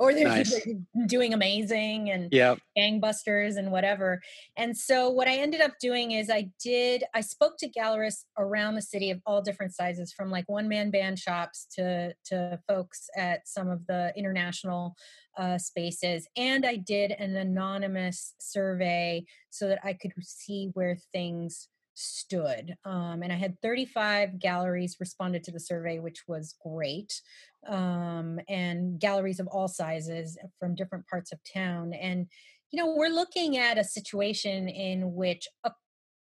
[0.00, 0.66] or they're, nice.
[1.06, 2.54] doing amazing and yeah.
[2.76, 4.20] gangbusters and whatever.
[4.56, 8.76] And so what I ended up doing is I did, I spoke to gallerists around
[8.76, 13.08] the city of all different sizes, from like one man band shops to, to folks
[13.16, 14.94] at some of the international
[15.36, 16.26] uh, spaces.
[16.36, 21.68] And I did an anonymous survey so that I could see where things
[21.98, 22.76] stood.
[22.84, 27.20] Um, and I had 35 galleries responded to the survey, which was great.
[27.66, 31.92] Um, and galleries of all sizes from different parts of town.
[31.92, 32.28] And,
[32.70, 35.72] you know, we're looking at a situation in which a,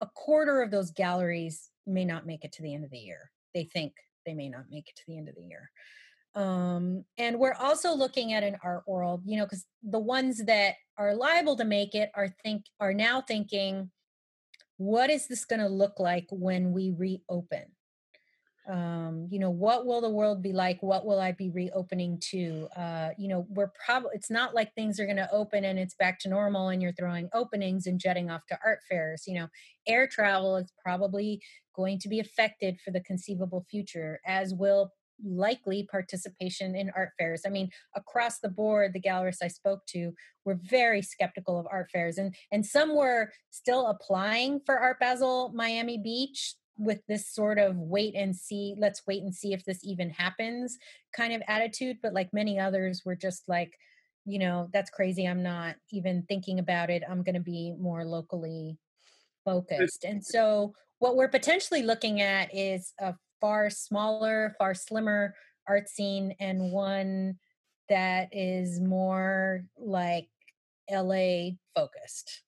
[0.02, 3.32] a quarter of those galleries may not make it to the end of the year.
[3.54, 3.94] They think
[4.26, 5.72] they may not make it to the end of the year.
[6.36, 10.76] Um, and we're also looking at an art world, you know, because the ones that
[10.98, 13.90] are liable to make it are think are now thinking,
[14.78, 17.66] what is this going to look like when we reopen?
[18.68, 20.82] um you know what will the world be like?
[20.82, 22.68] What will i be reopening to?
[22.76, 25.94] Uh you know we're probably it's not like things are going to open and it's
[25.96, 29.48] back to normal and you're throwing openings and jetting off to art fairs you know?
[29.88, 31.42] Air travel is probably
[31.76, 34.92] going to be affected for the conceivable future as will
[35.24, 37.44] likely participation in art fairs.
[37.46, 40.14] I mean, across the board, the gallerists I spoke to
[40.44, 45.52] were very skeptical of art fairs, and and some were still applying for Art Basel
[45.54, 49.80] Miami Beach with this sort of wait and see, let's wait and see if this
[49.84, 50.78] even happens
[51.16, 51.98] kind of attitude.
[52.02, 53.74] But like many others were just like,
[54.26, 55.26] you know, that's crazy.
[55.26, 57.04] I'm not even thinking about it.
[57.10, 58.78] I'm going to be more locally
[59.46, 60.04] focused.
[60.04, 63.14] And so what we're potentially looking at is a
[63.46, 65.36] far smaller, far slimmer
[65.68, 67.38] art scene and one
[67.90, 70.28] that is more like
[70.90, 72.42] LA focused.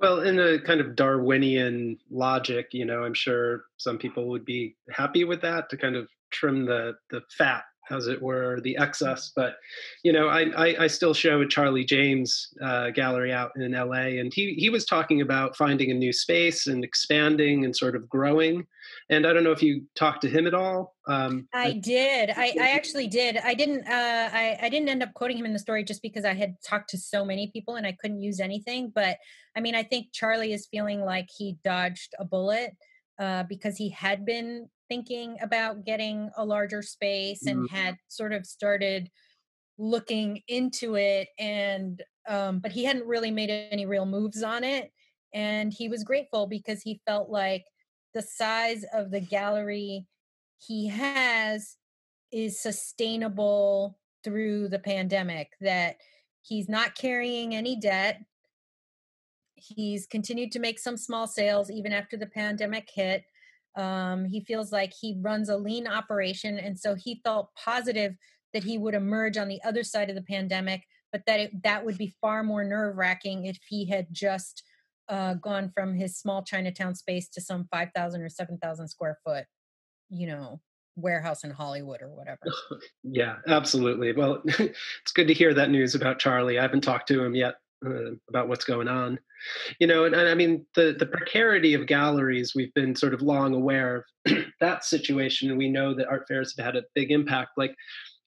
[0.00, 4.74] Well, in a kind of Darwinian logic, you know, I'm sure some people would be
[4.90, 9.32] happy with that to kind of trim the the fat as it were, the excess.
[9.34, 9.56] But
[10.02, 14.18] you know, I I, I still show at Charlie James uh, gallery out in L.A.
[14.18, 18.08] and he he was talking about finding a new space and expanding and sort of
[18.08, 18.66] growing.
[19.10, 20.94] And I don't know if you talked to him at all.
[21.06, 22.30] Um, I, I did.
[22.30, 23.36] I, I actually did.
[23.38, 23.86] I didn't.
[23.86, 26.56] Uh, I I didn't end up quoting him in the story just because I had
[26.64, 28.92] talked to so many people and I couldn't use anything.
[28.94, 29.18] But
[29.56, 32.76] I mean, I think Charlie is feeling like he dodged a bullet
[33.18, 37.74] uh, because he had been thinking about getting a larger space and mm-hmm.
[37.74, 39.08] had sort of started
[39.78, 44.92] looking into it and um, but he hadn't really made any real moves on it
[45.32, 47.64] and he was grateful because he felt like
[48.12, 50.06] the size of the gallery
[50.58, 51.76] he has
[52.30, 55.96] is sustainable through the pandemic that
[56.42, 58.20] he's not carrying any debt
[59.54, 63.24] he's continued to make some small sales even after the pandemic hit
[63.76, 68.14] um, he feels like he runs a lean operation, and so he felt positive
[68.52, 71.84] that he would emerge on the other side of the pandemic, but that it, that
[71.84, 74.62] would be far more nerve wracking if he had just
[75.08, 79.18] uh, gone from his small Chinatown space to some five thousand or seven thousand square
[79.24, 79.44] foot,
[80.10, 80.60] you know,
[80.96, 82.40] warehouse in Hollywood or whatever.
[83.04, 84.12] Yeah, absolutely.
[84.12, 86.58] Well, it's good to hear that news about Charlie.
[86.58, 89.18] I haven't talked to him yet uh, about what's going on.
[89.80, 93.22] You know and, and, i mean the the precarity of galleries we've been sort of
[93.22, 97.10] long aware of that situation and we know that art fairs have had a big
[97.10, 97.50] impact.
[97.56, 97.74] Like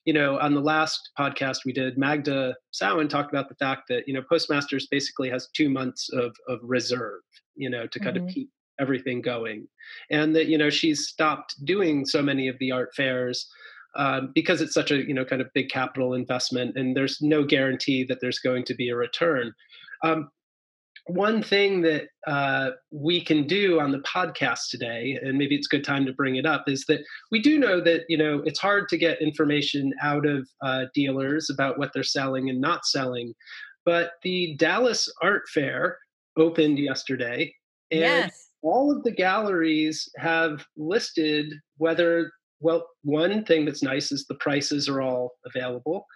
[0.04, 4.06] you know on the last podcast we did magda Sawon talked about the fact that
[4.06, 7.22] you know postmasters basically has two months of of reserve
[7.54, 8.28] you know to kind mm-hmm.
[8.28, 9.66] of keep everything going.
[10.10, 13.48] And that you know she's stopped doing so many of the art fairs
[13.96, 17.44] um, because it's such a you know kind of big capital investment and there's no
[17.44, 19.52] guarantee that there's going to be a return
[20.04, 20.30] um,
[21.06, 25.76] one thing that uh, we can do on the podcast today, and maybe it's a
[25.76, 28.58] good time to bring it up, is that we do know that you know it's
[28.58, 33.34] hard to get information out of uh, dealers about what they're selling and not selling.
[33.84, 35.98] But the Dallas Art Fair
[36.36, 37.54] opened yesterday,
[37.92, 38.48] and yes.
[38.62, 44.88] all of the galleries have listed whether well, one thing that's nice is the prices
[44.88, 46.06] are all available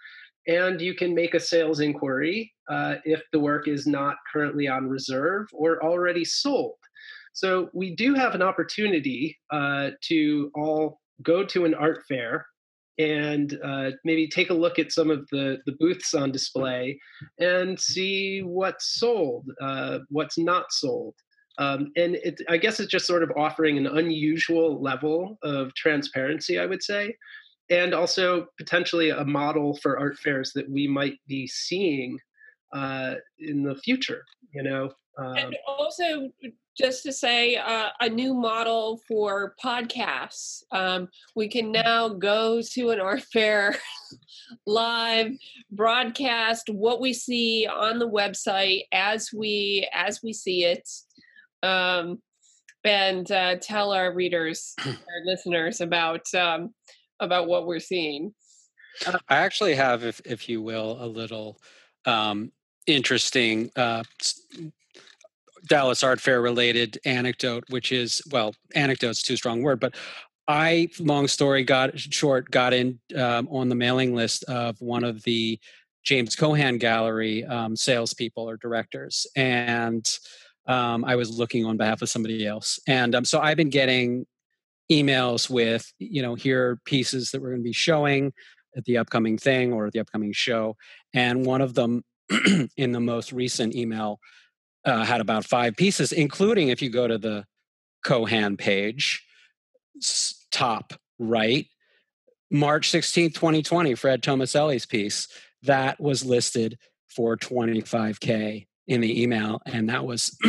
[0.47, 4.89] and you can make a sales inquiry uh, if the work is not currently on
[4.89, 6.77] reserve or already sold.
[7.33, 12.45] So we do have an opportunity uh, to all go to an art fair
[12.97, 16.99] and uh, maybe take a look at some of the, the booths on display
[17.39, 21.15] and see what's sold, uh, what's not sold.
[21.57, 26.57] Um, and it, I guess it's just sort of offering an unusual level of transparency,
[26.57, 27.15] I would say,
[27.69, 32.17] and also potentially a model for art fairs that we might be seeing
[32.73, 34.23] uh, in the future.
[34.53, 36.29] You know, um, and also
[36.77, 40.63] just to say uh, a new model for podcasts.
[40.71, 41.83] Um, we can mm.
[41.83, 43.75] now go to an art fair
[44.65, 45.31] live
[45.71, 50.89] broadcast what we see on the website as we as we see it
[51.63, 52.21] um,
[52.83, 56.73] and uh, tell our readers our listeners about um,
[57.19, 58.33] about what we're seeing.
[59.05, 61.59] Uh, I actually have, if if you will, a little
[62.05, 62.51] um,
[62.87, 64.03] interesting uh,
[65.67, 69.95] Dallas Art Fair related anecdote, which is well, anecdote's too strong word, but
[70.47, 75.23] I, long story got short, got in um, on the mailing list of one of
[75.23, 75.59] the
[76.03, 80.05] James Cohan Gallery um, salespeople or directors, and
[80.67, 84.25] um, I was looking on behalf of somebody else, and um, so I've been getting
[84.91, 88.33] emails with you know here are pieces that we're going to be showing
[88.75, 90.75] at the upcoming thing or the upcoming show.
[91.13, 92.03] And one of them
[92.77, 94.19] in the most recent email
[94.85, 97.45] uh, had about five pieces, including if you go to the
[98.05, 99.23] Cohan page,
[100.51, 101.67] top right,
[102.49, 105.27] March 16th, 2020, Fred Tomaselli's piece,
[105.63, 106.77] that was listed
[107.07, 109.61] for 25K in the email.
[109.65, 110.37] And that was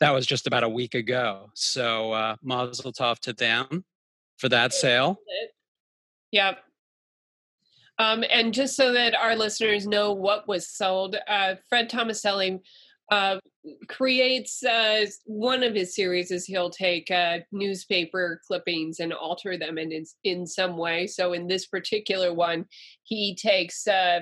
[0.00, 1.50] that was just about a week ago.
[1.54, 3.84] So uh Mazel Tov to them
[4.38, 5.18] for that sale.
[6.32, 6.58] Yep.
[7.98, 12.60] Um, and just so that our listeners know what was sold, uh, Fred Tomaselli
[13.10, 13.38] uh,
[13.88, 19.78] creates uh, one of his series is he'll take uh, newspaper clippings and alter them
[19.78, 21.06] in in some way.
[21.06, 22.64] So in this particular one,
[23.02, 24.20] he takes uh,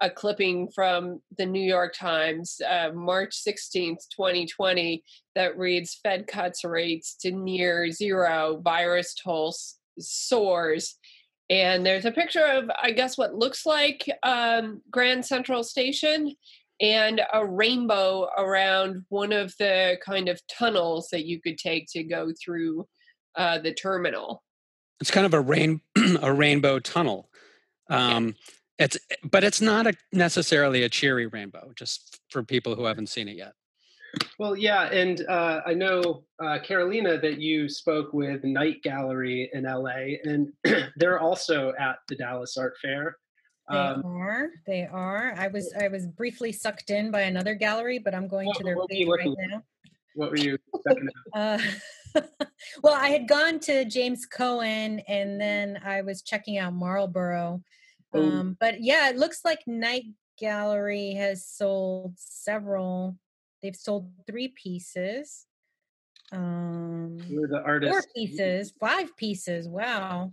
[0.00, 5.02] a clipping from the New York Times, uh, March 16th, 2020,
[5.34, 9.54] that reads Fed cuts rates to near zero, virus toll
[9.98, 10.96] soars.
[11.50, 16.34] And there's a picture of, I guess, what looks like um, Grand Central Station
[16.80, 22.02] and a rainbow around one of the kind of tunnels that you could take to
[22.02, 22.86] go through
[23.36, 24.42] uh, the terminal.
[25.00, 25.80] It's kind of a rain
[26.22, 27.28] a rainbow tunnel.
[27.88, 28.34] Um.
[28.78, 31.72] It's but it's not a, necessarily a cheery rainbow.
[31.76, 33.52] Just for people who haven't seen it yet.
[34.38, 39.64] Well, yeah, and uh, I know uh, Carolina that you spoke with Night Gallery in
[39.64, 40.52] LA, and
[40.96, 43.16] they're also at the Dallas Art Fair.
[43.70, 44.50] They um, are.
[44.66, 45.34] They are.
[45.38, 48.76] I was I was briefly sucked in by another gallery, but I'm going to their
[48.88, 49.62] page right now.
[50.14, 50.58] What were you?
[51.34, 51.58] uh,
[52.82, 57.62] well, I had gone to James Cohan, and then I was checking out Marlborough.
[58.14, 58.22] Oh.
[58.22, 60.04] Um, but yeah, it looks like Night
[60.38, 63.16] Gallery has sold several.
[63.62, 65.46] They've sold three pieces.
[66.32, 67.92] Um, the artist.
[67.92, 69.68] Four pieces, five pieces.
[69.68, 70.32] Wow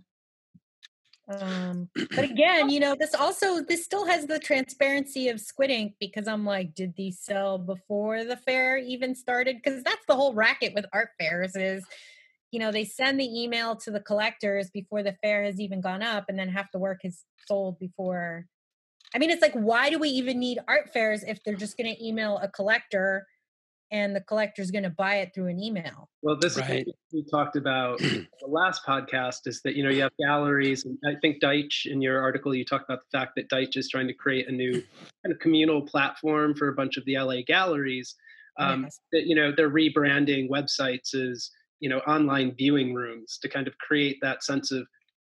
[1.28, 5.94] um but again you know this also this still has the transparency of squid ink
[6.00, 10.34] because i'm like did these sell before the fair even started because that's the whole
[10.34, 11.84] racket with art fairs is
[12.52, 16.02] you know they send the email to the collectors before the fair has even gone
[16.02, 18.46] up and then half the work is sold before
[19.14, 21.92] i mean it's like why do we even need art fairs if they're just going
[21.92, 23.26] to email a collector
[23.92, 26.08] and the collector's going to buy it through an email.
[26.22, 26.80] Well, this right.
[26.80, 30.86] is what we talked about the last podcast is that, you know, you have galleries
[30.86, 33.90] and I think Deitch in your article, you talked about the fact that Deitch is
[33.90, 34.72] trying to create a new
[35.22, 38.14] kind of communal platform for a bunch of the LA galleries.
[38.58, 38.98] Um, yes.
[39.12, 41.50] that, you know, they're rebranding websites as,
[41.82, 44.86] you know, online viewing rooms to kind of create that sense of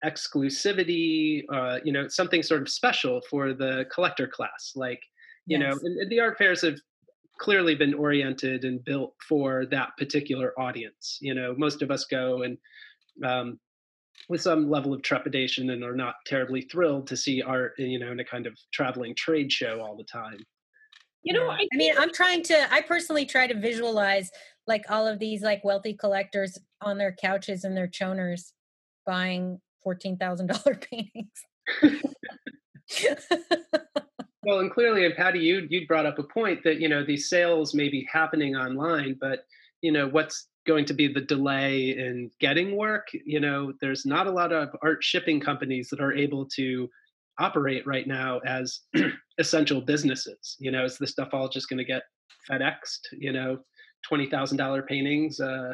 [0.06, 4.72] exclusivity, uh, you know, something sort of special for the collector class.
[4.74, 5.02] Like,
[5.46, 5.76] you yes.
[5.76, 6.78] know, and, and the art fairs have
[7.38, 11.18] clearly been oriented and built for that particular audience.
[11.20, 12.58] You know, most of us go and
[13.26, 13.60] um,
[14.30, 18.14] with some level of trepidation and are not terribly thrilled to see art, you know,
[18.14, 20.38] in a kind of traveling trade show all the time.
[21.24, 22.74] You know, I, I mean, I'm trying to.
[22.74, 24.32] I personally try to visualize
[24.68, 28.54] like all of these like wealthy collectors on their couches and their choners
[29.06, 31.46] buying fourteen thousand dollar paintings.
[34.48, 37.30] Well, and clearly, and Patty, you you brought up a point that you know these
[37.30, 39.44] sales may be happening online, but
[39.82, 43.08] you know what's going to be the delay in getting work.
[43.12, 46.88] You know, there's not a lot of art shipping companies that are able to
[47.40, 48.80] operate right now as
[49.38, 50.56] essential businesses.
[50.60, 52.04] You know, is this stuff all just going to get
[52.50, 53.00] FedExed?
[53.12, 53.58] You know,
[54.04, 55.40] twenty thousand dollar paintings.
[55.40, 55.74] Uh,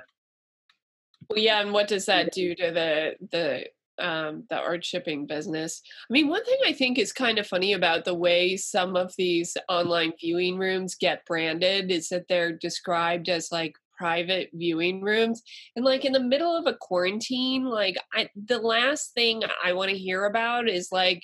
[1.30, 3.66] well, yeah, and what does that do to the the
[4.00, 5.82] um, the art shipping business.
[6.10, 9.14] I mean, one thing I think is kind of funny about the way some of
[9.18, 15.44] these online viewing rooms get branded is that they're described as like private viewing rooms
[15.76, 19.92] and like in the middle of a quarantine like I, the last thing i want
[19.92, 21.24] to hear about is like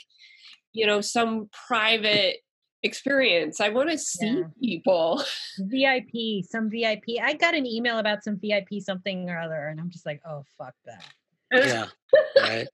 [0.71, 2.37] you know some private
[2.83, 4.43] experience i want to see yeah.
[4.61, 5.23] people
[5.59, 6.09] vip
[6.49, 10.05] some vip i got an email about some vip something or other and i'm just
[10.05, 11.03] like oh fuck that
[11.51, 11.87] yeah.
[12.41, 12.67] Right.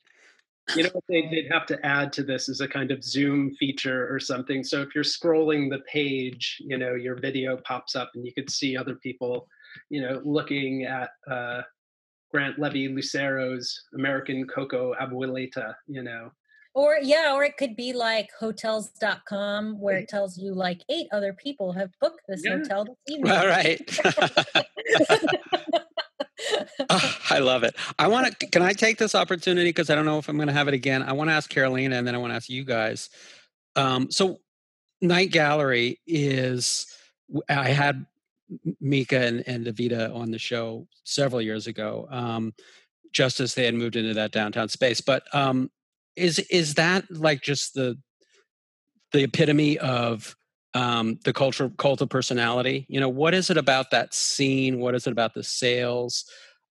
[0.76, 3.53] You know what they, they'd have to add to this is a kind of Zoom
[3.53, 4.64] feature or something.
[4.64, 8.49] So if you're scrolling the page, you know, your video pops up and you could
[8.49, 9.48] see other people,
[9.90, 11.61] you know, looking at uh,
[12.32, 16.32] Grant Levy Lucero's American Coco Abuelita, you know.
[16.76, 21.31] Or yeah, or it could be like hotels.com where it tells you like eight other
[21.31, 22.57] people have booked this yeah.
[22.57, 23.31] hotel this evening.
[23.31, 23.81] All right.
[26.89, 27.77] oh, I love it.
[27.97, 28.47] I want to.
[28.47, 30.73] Can I take this opportunity because I don't know if I'm going to have it
[30.73, 31.02] again.
[31.02, 33.10] I want to ask Carolina, and then I want to ask you guys.
[33.77, 34.41] Um, so,
[35.02, 36.88] Night Gallery is.
[37.47, 38.06] I had
[38.81, 39.65] Mika and, and
[40.14, 42.53] on the show several years ago, um,
[43.14, 45.02] just as they had moved into that downtown space.
[45.02, 45.72] But um,
[46.16, 47.98] is is that like just the
[49.12, 50.36] the epitome of
[50.74, 52.86] um, the culture cult of personality?
[52.90, 54.80] You know what is it about that scene?
[54.80, 56.26] What is it about the sales?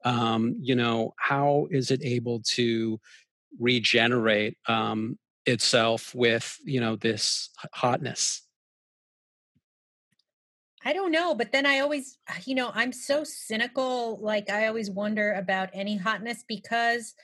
[0.05, 3.01] Um, you know how is it able to
[3.59, 8.43] regenerate um, itself with you know this hotness?
[10.85, 14.19] I don't know, but then I always, you know, I'm so cynical.
[14.21, 17.15] Like, I always wonder about any hotness because,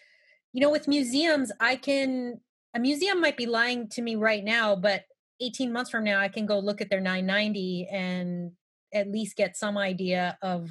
[0.52, 2.40] you know, with museums, I can,
[2.74, 5.04] a museum might be lying to me right now, but
[5.40, 8.52] 18 months from now, I can go look at their 990 and
[8.92, 10.70] at least get some idea of,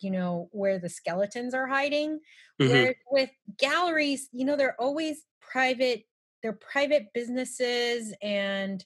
[0.00, 2.20] you know, where the skeletons are hiding.
[2.60, 2.72] Mm-hmm.
[2.72, 6.04] Whereas with galleries, you know, they're always private,
[6.42, 8.84] they're private businesses and,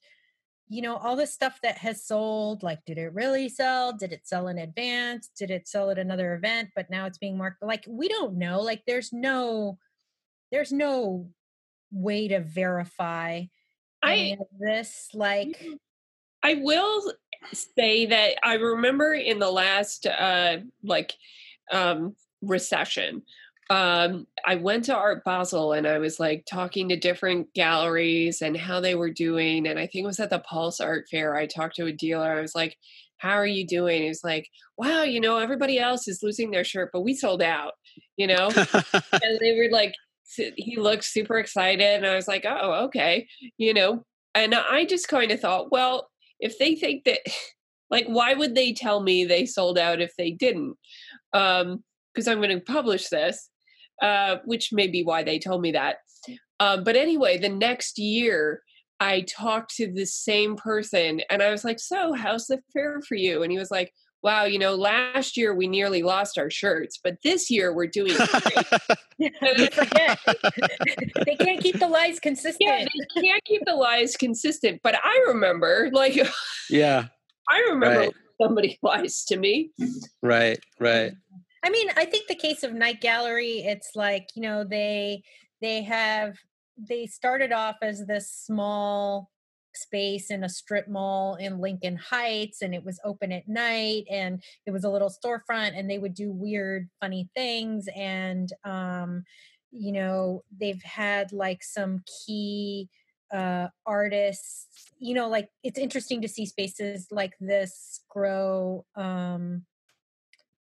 [0.68, 4.26] you know all the stuff that has sold like did it really sell did it
[4.26, 7.84] sell in advance did it sell at another event but now it's being marked like
[7.86, 9.78] we don't know like there's no
[10.54, 11.26] there's no
[11.90, 13.42] way to verify
[14.02, 15.74] I, this like mm-hmm.
[16.44, 17.12] i will
[17.52, 21.12] say that i remember in the last uh like
[21.72, 23.22] um recession
[23.70, 28.54] um, I went to Art Basel and I was like talking to different galleries and
[28.54, 29.66] how they were doing.
[29.66, 31.34] And I think it was at the Pulse Art Fair.
[31.34, 32.30] I talked to a dealer.
[32.30, 32.76] I was like,
[33.16, 34.02] How are you doing?
[34.02, 37.40] He was like, Wow, you know, everybody else is losing their shirt, but we sold
[37.40, 37.72] out,
[38.18, 38.50] you know?
[39.12, 39.94] and they were like,
[40.56, 41.84] he looked super excited.
[41.84, 43.26] And I was like, Oh, okay,
[43.58, 44.04] you know?
[44.34, 46.08] And I just kind of thought, Well,
[46.40, 47.20] if they think that,
[47.90, 50.76] like, why would they tell me they sold out if they didn't?
[51.32, 53.50] Um, because I'm going to publish this
[54.02, 55.96] uh, which may be why they told me that.
[56.60, 58.62] Um, but anyway, the next year,
[59.00, 63.16] I talked to the same person and I was like, So, how's the fair for
[63.16, 63.42] you?
[63.42, 63.92] And he was like,
[64.24, 68.16] Wow, you know, last year we nearly lost our shirts, but this year we're doing
[69.18, 69.34] great.
[69.42, 70.18] they forget.
[71.26, 72.58] they can't keep the lies consistent.
[72.66, 74.80] Yeah, they can't keep the lies consistent.
[74.82, 76.18] But I remember, like,
[76.70, 77.04] yeah,
[77.50, 78.14] I remember right.
[78.40, 79.72] somebody lies to me.
[80.22, 81.12] Right, right.
[81.62, 85.22] I mean, I think the case of Night Gallery, it's like, you know, they
[85.60, 86.38] they have
[86.78, 89.30] they started off as this small
[89.76, 94.42] space in a strip mall in Lincoln Heights and it was open at night and
[94.66, 99.24] it was a little storefront and they would do weird funny things and um
[99.70, 102.88] you know they've had like some key
[103.32, 109.62] uh artists you know like it's interesting to see spaces like this grow um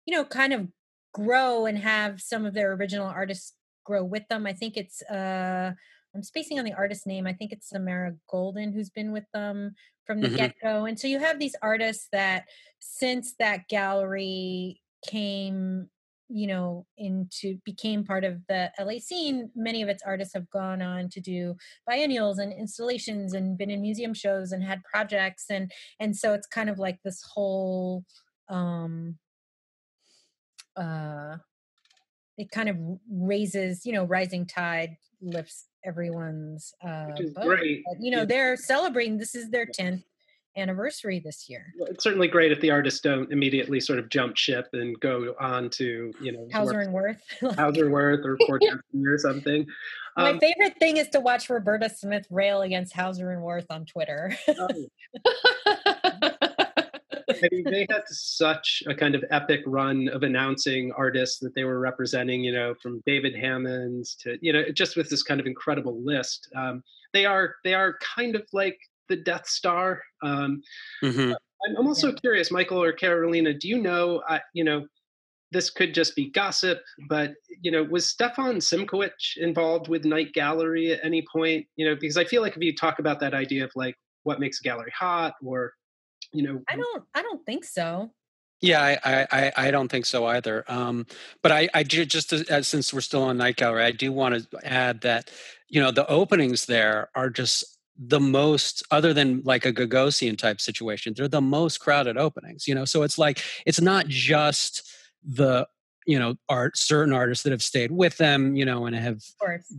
[0.07, 0.69] you know kind of
[1.13, 4.47] grow and have some of their original artists grow with them.
[4.47, 5.73] I think it's uh
[6.15, 7.27] I'm spacing on the artist name.
[7.27, 9.75] I think it's Samara Golden who's been with them
[10.07, 10.37] from the mm-hmm.
[10.37, 10.85] get go.
[10.85, 12.45] And so you have these artists that
[12.81, 15.89] since that gallery came,
[16.29, 20.83] you know, into became part of the LA scene, many of its artists have gone
[20.83, 21.55] on to do
[21.87, 25.71] biennials and installations and been in museum shows and had projects and
[26.01, 28.05] and so it's kind of like this whole
[28.49, 29.19] um
[30.77, 31.37] uh
[32.39, 32.77] it kind of
[33.11, 37.45] raises you know rising tide lifts everyone's uh boat.
[37.45, 37.83] Great.
[37.87, 38.25] But, you know yeah.
[38.25, 40.03] they're celebrating this is their 10th
[40.57, 44.37] anniversary this year well, it's certainly great if the artists don't immediately sort of jump
[44.37, 47.23] ship and go on to you know hauser and wirth
[47.57, 49.67] hauser and wirth or Port or something
[50.15, 53.87] my um, favorite thing is to watch roberta smith rail against hauser and wirth on
[53.87, 54.69] twitter oh.
[57.53, 61.65] I mean, they had such a kind of epic run of announcing artists that they
[61.65, 65.47] were representing, you know, from David Hammons to, you know, just with this kind of
[65.47, 66.49] incredible list.
[66.55, 66.83] Um,
[67.13, 68.79] they are they are kind of like
[69.09, 70.03] the Death Star.
[70.23, 70.63] Um,
[71.03, 71.33] mm-hmm.
[71.33, 72.19] I'm, I'm, also yeah.
[72.21, 74.87] curious, Michael or Carolina, do you know, uh, you know,
[75.53, 80.93] this could just be gossip, but you know, was Stefan Simchowitz involved with Night Gallery
[80.93, 81.67] at any point?
[81.77, 84.41] You know, because I feel like if you talk about that idea of like what
[84.41, 85.73] makes a gallery hot or
[86.33, 88.11] you know i don't i don't think so
[88.63, 90.65] yeah, I, I, I don't think so either.
[90.69, 91.05] Um,
[91.43, 94.49] but I, I do just as, since we're still on Night Gallery, I do want
[94.51, 95.33] to add that
[95.69, 97.65] you know the openings there are just
[97.99, 102.69] the most, other than like a Gagosian type situation, they're the most crowded openings.
[102.69, 104.89] You know, so it's like it's not just
[105.25, 105.67] the
[106.07, 109.23] you know art certain artists that have stayed with them you know and have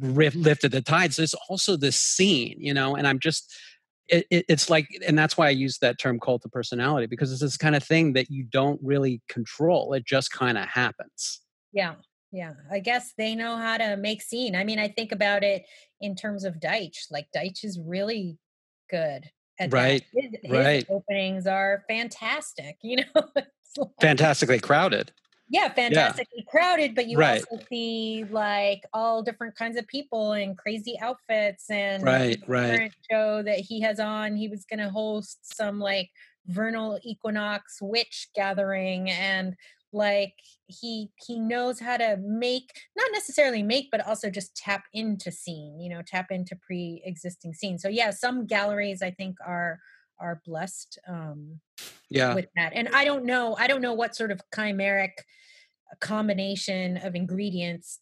[0.02, 3.54] lifted the tides there's also the scene you know and i'm just
[4.10, 7.32] it, it, it's like and that's why i use that term cult of personality because
[7.32, 11.42] it's this kind of thing that you don't really control it just kind of happens.
[11.72, 11.96] Yeah
[12.34, 15.64] yeah i guess they know how to make scene i mean i think about it
[16.02, 18.38] in terms of deitch like deitch is really
[18.90, 19.30] good
[19.70, 20.86] right his, his right.
[20.90, 23.48] openings are fantastic you know like,
[24.02, 25.12] fantastically crowded
[25.49, 26.52] yeah fantastically yeah.
[26.52, 27.44] crowded but you right.
[27.52, 33.44] also see like all different kinds of people in crazy outfits and right right show
[33.44, 36.10] that he has on he was going to host some like
[36.48, 39.56] vernal equinox witch gathering and
[39.94, 40.34] like
[40.68, 45.80] he he knows how to make not necessarily make but also just tap into scene
[45.80, 49.80] you know tap into pre-existing scene so yeah some galleries i think are
[50.19, 51.60] are blessed um
[52.10, 55.11] yeah with that and i don't know i don't know what sort of chimeric
[55.99, 57.99] combination of ingredients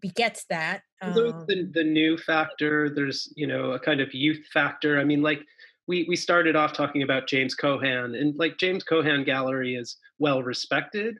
[0.00, 4.98] begets that um, the, the new factor there's you know a kind of youth factor
[4.98, 5.40] i mean like
[5.86, 10.42] we we started off talking about James Cohan, and like James Cohan Gallery is well
[10.42, 11.16] respected,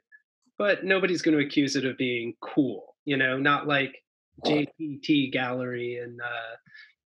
[0.58, 2.94] but nobody's going to accuse it of being cool.
[3.04, 3.96] You know, not like
[4.44, 6.56] JTT Gallery in uh,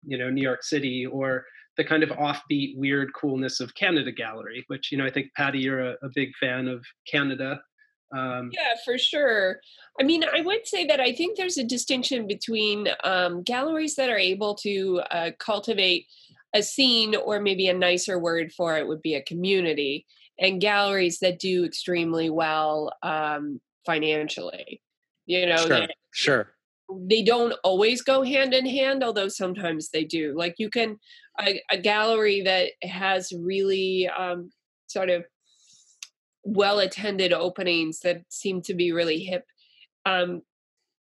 [0.04, 1.44] you know New York City or
[1.78, 5.60] the kind of offbeat weird coolness of Canada Gallery, which you know I think Patty,
[5.60, 7.60] you're a, a big fan of Canada.
[8.14, 9.60] Um, yeah, for sure.
[10.00, 14.10] I mean, I would say that I think there's a distinction between um, galleries that
[14.10, 16.06] are able to uh, cultivate
[16.54, 20.04] a scene, or maybe a nicer word for it would be a community,
[20.38, 24.82] and galleries that do extremely well um, financially.
[25.26, 26.50] You know, sure, sure.
[26.90, 30.34] They don't always go hand in hand, although sometimes they do.
[30.36, 30.98] Like you can,
[31.40, 34.50] a, a gallery that has really um,
[34.86, 35.24] sort of
[36.44, 39.44] well attended openings that seem to be really hip
[40.06, 40.42] um,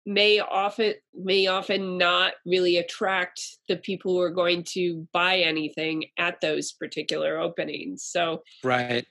[0.05, 6.05] may often may often not really attract the people who are going to buy anything
[6.17, 8.03] at those particular openings.
[8.03, 9.05] So right.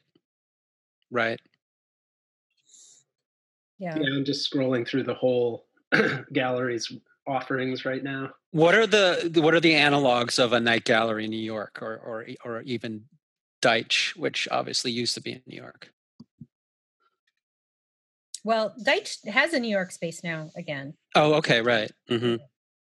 [1.10, 1.40] Right.
[3.78, 3.98] Yeah.
[3.98, 5.66] Yeah i'm just scrolling through the whole
[6.32, 6.92] gallery's
[7.26, 11.30] offerings right now what are the what are the analogs of a night gallery in
[11.30, 13.04] new york or or or even
[13.62, 15.92] deitch which obviously used to be in new york
[18.44, 20.94] well, Deitch has a New York space now again.
[21.14, 21.90] Oh, okay, right.
[22.10, 22.36] Mm-hmm.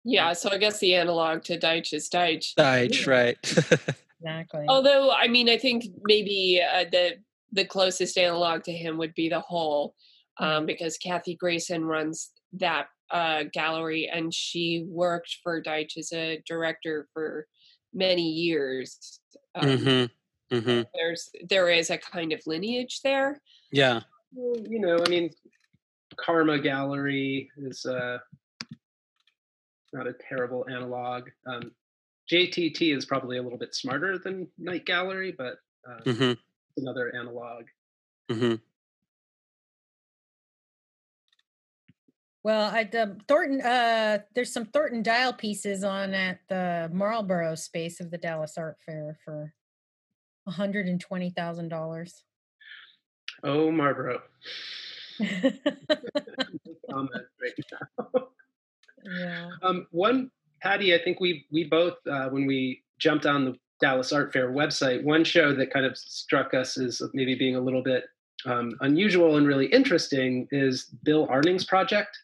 [0.04, 2.54] Yeah, so I guess the analog to Deitch is Deitch.
[2.56, 3.38] Deitch, right.
[4.22, 4.66] exactly.
[4.70, 7.16] Although, I mean, I think maybe uh, the
[7.54, 9.96] the closest analog to him would be the Hole,
[10.40, 10.66] um, mm-hmm.
[10.68, 17.08] because Kathy Grayson runs that uh, gallery, and she worked for Deitch as a director
[17.14, 17.48] for
[17.94, 19.20] many years.
[19.56, 20.56] Um, mm-hmm.
[20.56, 20.82] Mm-hmm.
[20.94, 23.42] There's there is a kind of lineage there.
[23.72, 24.02] Yeah.
[24.34, 25.32] Well, you know, I mean,
[26.18, 28.20] Karma Gallery is uh,
[29.94, 31.30] not a terrible analog.
[31.46, 31.72] Um,
[32.32, 35.56] JTT is probably a little bit smarter than Night Gallery, but
[35.90, 36.34] uh, mm-hmm.
[36.78, 37.66] another analog.
[38.30, 38.56] Mm-hmm.
[42.48, 43.60] Well, I the Thornton.
[43.60, 48.78] Uh, there's some Thornton dial pieces on at the Marlborough space of the Dallas Art
[48.86, 49.54] Fair for
[50.46, 52.24] one hundred and twenty thousand dollars.
[53.44, 54.22] Oh, Marlborough.
[55.20, 55.52] comment
[57.42, 58.28] right now.
[59.04, 59.50] yeah.
[59.62, 64.14] Um, one, Patty, I think we we both uh, when we jumped on the Dallas
[64.14, 67.84] Art Fair website, one show that kind of struck us as maybe being a little
[67.84, 68.06] bit
[68.46, 72.18] um, unusual and really interesting is Bill Arning's project,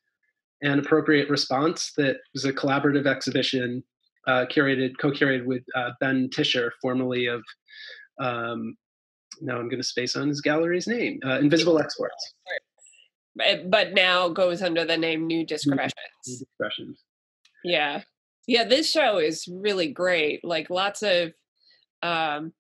[0.63, 3.83] an appropriate response that was a collaborative exhibition
[4.27, 7.43] uh, curated, co-curated with uh, Ben Tischer, formerly of
[8.19, 8.75] um,
[9.41, 12.33] now I'm going to space on his gallery's name, uh, Invisible Exports.
[13.35, 15.93] But now goes under the name New Discretions.
[16.27, 17.03] New Discretions.
[17.63, 18.01] Yeah.
[18.47, 20.43] Yeah, this show is really great.
[20.43, 21.33] Like lots of
[22.03, 22.53] um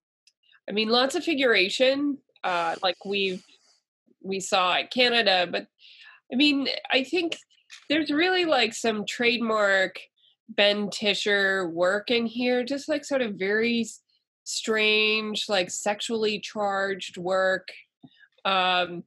[0.67, 3.43] I mean lots of figuration uh like we've
[4.23, 5.67] we saw at Canada, but
[6.31, 7.37] I mean, I think
[7.89, 9.99] there's really like some trademark
[10.49, 13.87] Ben Tischer work in here, just like sort of very
[14.43, 17.69] strange, like sexually charged work.
[18.45, 19.03] Um,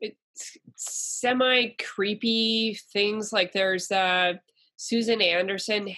[0.00, 4.34] it's semi creepy things like there's uh,
[4.76, 5.94] Susan Anderson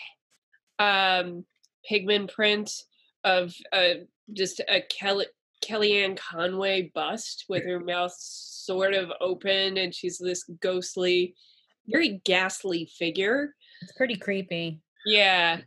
[0.79, 1.45] um,
[1.89, 2.71] pigment print
[3.23, 5.27] of uh, just a Kelly,
[5.65, 11.35] Kellyanne Conway bust with her mouth sort of open, and she's this ghostly,
[11.89, 13.55] very ghastly figure.
[13.83, 14.81] It's pretty creepy.
[15.07, 15.61] Yeah.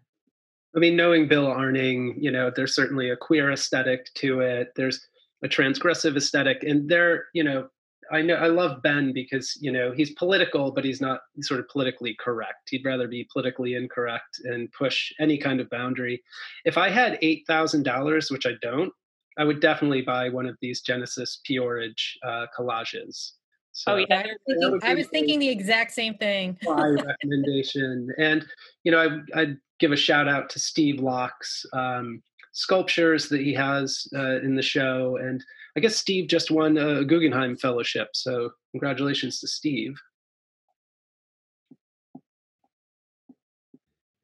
[0.76, 4.74] I mean, knowing Bill Arning, you know, there's certainly a queer aesthetic to it.
[4.76, 5.08] There's
[5.44, 7.70] a transgressive aesthetic, and there, you know,
[8.12, 11.68] I know I love Ben because you know he's political, but he's not sort of
[11.68, 12.70] politically correct.
[12.70, 16.24] He'd rather be politically incorrect and push any kind of boundary.
[16.66, 18.94] If I had eight thousand dollars, which I don't,
[19.38, 23.34] I would definitely buy one of these Genesis P-Orridge uh, collages.
[23.78, 26.58] So, oh yeah, thinking, I was thinking the exact same thing.
[26.64, 28.44] my recommendation, and
[28.84, 32.24] you know, I, I'd give a shout out to Steve Locke's um,
[32.54, 35.44] sculptures that he has uh, in the show, and
[35.76, 39.96] I guess Steve just won a Guggenheim Fellowship, so congratulations to Steve.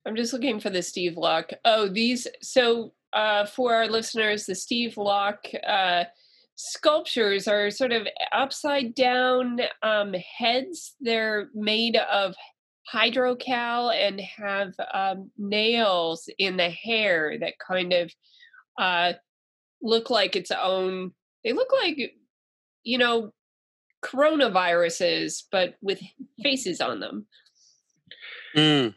[0.08, 1.52] I'm just looking for the Steve Locke.
[1.64, 2.26] Oh, these.
[2.42, 5.46] So uh, for our listeners, the Steve Locke.
[5.64, 6.06] uh,
[6.56, 10.96] sculptures are sort of upside down um, heads.
[11.02, 12.36] They're made of
[12.86, 18.12] hydrocal and have um, nails in the hair that kind of
[18.78, 19.14] uh,
[19.82, 21.12] look like its own.
[21.44, 21.98] They look like,
[22.84, 23.34] you know,
[24.04, 26.02] coronaviruses, but with
[26.42, 27.26] faces on them.
[28.56, 28.94] Mm.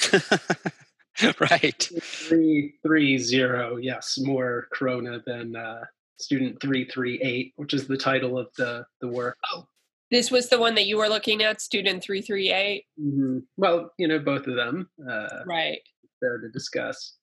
[1.40, 1.90] right.
[2.02, 3.76] Three three zero.
[3.76, 5.84] Yes, more Corona than uh,
[6.20, 9.36] student three three eight, which is the title of the the work.
[9.52, 9.66] Oh,
[10.10, 12.86] this was the one that you were looking at, student three three eight.
[13.00, 13.38] Mm-hmm.
[13.56, 14.88] Well, you know, both of them.
[15.08, 15.80] Uh, right.
[16.20, 17.14] There to discuss.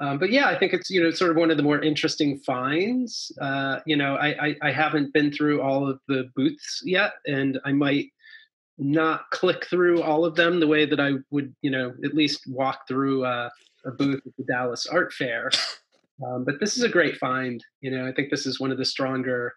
[0.00, 2.38] Um, but yeah, I think it's you know sort of one of the more interesting
[2.38, 3.30] finds.
[3.40, 7.60] Uh, you know, I, I, I haven't been through all of the booths yet, and
[7.64, 8.06] I might
[8.76, 12.42] not click through all of them the way that I would, you know, at least
[12.48, 13.48] walk through uh,
[13.84, 15.50] a booth at the Dallas Art Fair.
[16.24, 17.64] Um, but this is a great find.
[17.80, 19.54] You know, I think this is one of the stronger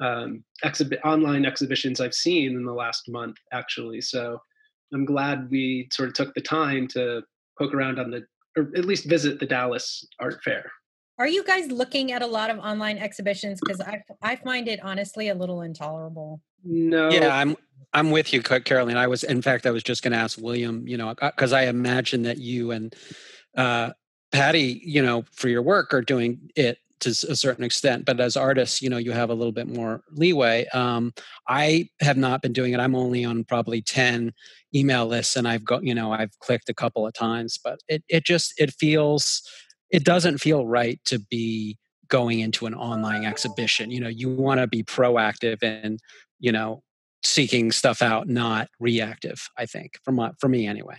[0.00, 4.00] um, exhibit online exhibitions I've seen in the last month, actually.
[4.00, 4.40] So
[4.92, 7.22] I'm glad we sort of took the time to
[7.58, 8.24] poke around on the,
[8.56, 10.70] or at least visit the Dallas Art Fair.
[11.18, 13.60] Are you guys looking at a lot of online exhibitions?
[13.60, 16.40] Because I I find it honestly a little intolerable.
[16.64, 17.10] No.
[17.10, 17.56] Yeah, I'm
[17.92, 18.96] I'm with you, Caroline.
[18.96, 20.88] I was, in fact, I was just going to ask William.
[20.88, 22.94] You know, because I imagine that you and
[23.56, 23.90] uh,
[24.32, 28.36] Patty, you know, for your work are doing it to a certain extent, but as
[28.36, 30.66] artists, you know, you have a little bit more leeway.
[30.68, 31.12] Um,
[31.48, 32.80] I have not been doing it.
[32.80, 34.32] I'm only on probably ten
[34.74, 38.04] email lists, and I've got, you know, I've clicked a couple of times, but it
[38.08, 39.42] it just it feels
[39.90, 41.76] it doesn't feel right to be
[42.08, 45.98] going into an online exhibition you know you want to be proactive and
[46.40, 46.82] you know
[47.24, 50.96] seeking stuff out not reactive i think for my for me anyway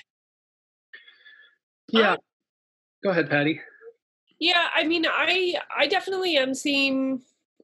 [1.89, 2.15] yeah
[3.03, 3.59] go ahead patty
[4.39, 7.21] yeah i mean i i definitely am seeing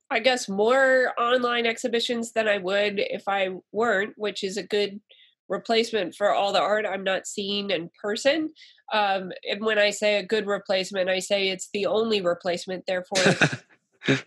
[0.09, 4.99] i guess more online exhibitions than i would if i weren't which is a good
[5.47, 8.49] replacement for all the art i'm not seeing in person
[8.91, 13.19] um, and when I say a good replacement, I say it's the only replacement, therefore
[14.07, 14.17] a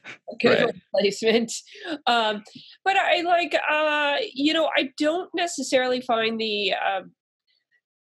[0.41, 0.75] good right.
[0.95, 1.53] replacement.
[2.07, 2.43] Um,
[2.85, 7.03] but I like, uh, you know, I don't necessarily find the uh,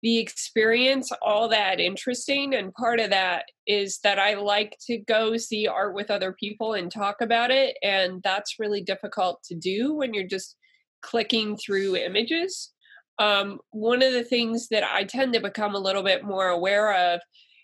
[0.04, 5.36] the experience all that interesting, and part of that is that I like to go
[5.36, 9.94] see art with other people and talk about it, and that's really difficult to do
[9.94, 10.56] when you're just
[11.02, 12.74] clicking through images
[13.18, 17.14] um, one of the things that I tend to become a little bit more aware
[17.14, 17.20] of,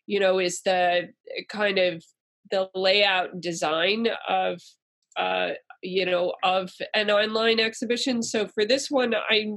[0.06, 0.70] you know, is the
[1.36, 2.04] eh, kind of
[2.50, 4.60] the layout design of,
[5.16, 5.50] uh,
[5.82, 8.22] you know, of an online exhibition.
[8.22, 9.52] So for this one, I,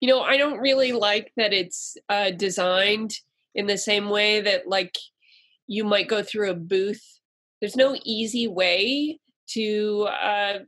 [0.00, 3.14] you know, I don't really like that it's uh, designed
[3.54, 4.96] in the same way that like
[5.66, 7.02] you might go through a booth.
[7.60, 9.18] There's no easy way
[9.50, 10.58] to uh,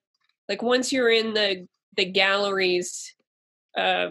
[0.48, 1.66] like once you're in the
[1.96, 3.14] the galleries
[3.76, 4.10] uh,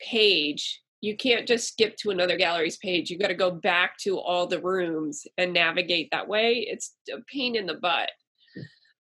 [0.00, 3.10] page, you can't just skip to another gallery's page.
[3.10, 6.66] You got to go back to all the rooms and navigate that way.
[6.68, 8.10] It's a pain in the butt.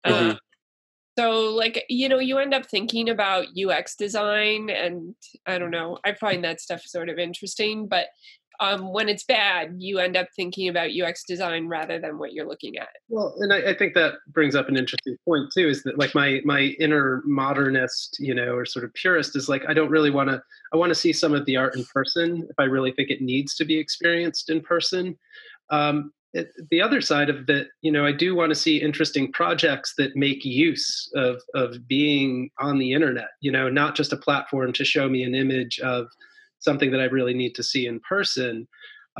[0.07, 0.31] Mm-hmm.
[0.31, 0.35] Uh,
[1.19, 5.15] so, like, you know, you end up thinking about UX design, and
[5.47, 8.07] I don't know, I find that stuff sort of interesting, but
[8.61, 12.49] um, when it's bad, you end up thinking about UX design rather than what you're
[12.49, 12.89] looking at.
[13.09, 15.69] Well, and I, I, think that brings up an interesting point too.
[15.69, 19.65] Is that like my my inner modernist, you know, or sort of purist is like
[19.69, 20.43] I don't really want to.
[20.73, 23.21] I want to see some of the art in person if I really think it
[23.21, 25.19] needs to be experienced in person.
[25.71, 26.13] Um,
[26.71, 30.17] the other side of that, you know, I do want to see interesting projects that
[30.17, 33.29] make use of of being on the internet.
[33.41, 36.07] You know, not just a platform to show me an image of
[36.59, 38.67] something that I really need to see in person.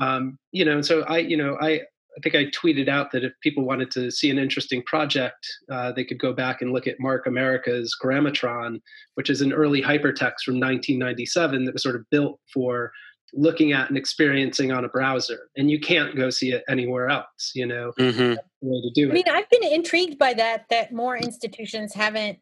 [0.01, 1.81] Um, you know, and so I, you know, I,
[2.17, 5.93] I think I tweeted out that if people wanted to see an interesting project, uh,
[5.93, 8.81] they could go back and look at Mark Amerika's Grammatron,
[9.15, 12.91] which is an early hypertext from 1997 that was sort of built for
[13.33, 15.49] looking at and experiencing on a browser.
[15.57, 18.35] And you can't go see it anywhere else, you know, mm-hmm.
[18.61, 19.11] way to do it.
[19.11, 22.39] I mean, I've been intrigued by that, that more institutions haven't,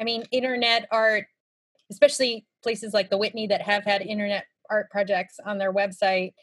[0.00, 1.24] I mean, internet art,
[1.90, 6.34] especially places like the Whitney that have had internet art projects on their website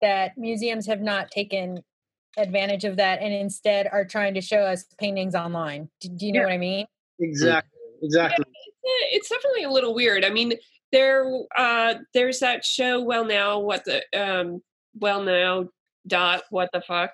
[0.00, 1.82] that museums have not taken
[2.36, 5.88] advantage of that and instead are trying to show us paintings online.
[6.00, 6.46] Do, do you know yeah.
[6.46, 6.86] what I mean?
[7.18, 7.70] Exactly.
[8.02, 8.44] Exactly.
[8.84, 10.24] Yeah, it's definitely a little weird.
[10.24, 10.52] I mean,
[10.92, 11.26] there
[11.56, 14.60] uh there's that show well now what the um
[14.94, 15.66] well now
[16.06, 17.12] dot what the fuck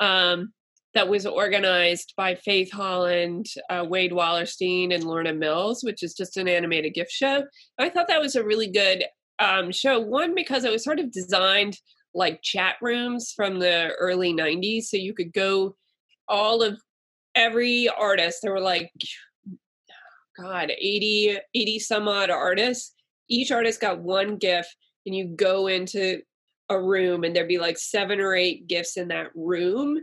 [0.00, 0.52] um
[0.94, 6.36] that was organized by Faith Holland, uh, Wade Wallerstein, and Lorna Mills, which is just
[6.36, 7.44] an animated gif show.
[7.78, 9.04] I thought that was a really good
[9.38, 9.98] um, show.
[10.00, 11.78] One, because it was sort of designed
[12.14, 14.84] like chat rooms from the early 90s.
[14.84, 15.76] So you could go
[16.28, 16.78] all of
[17.34, 18.90] every artist, there were like,
[20.38, 22.94] God, 80, 80 some odd artists.
[23.32, 24.66] Each artist got one gif,
[25.06, 26.22] and you go into
[26.68, 30.02] a room, and there'd be like seven or eight gifs in that room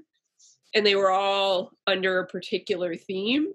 [0.76, 3.48] and they were all under a particular theme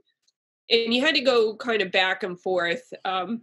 [0.71, 3.43] and you had to go kind of back and forth um,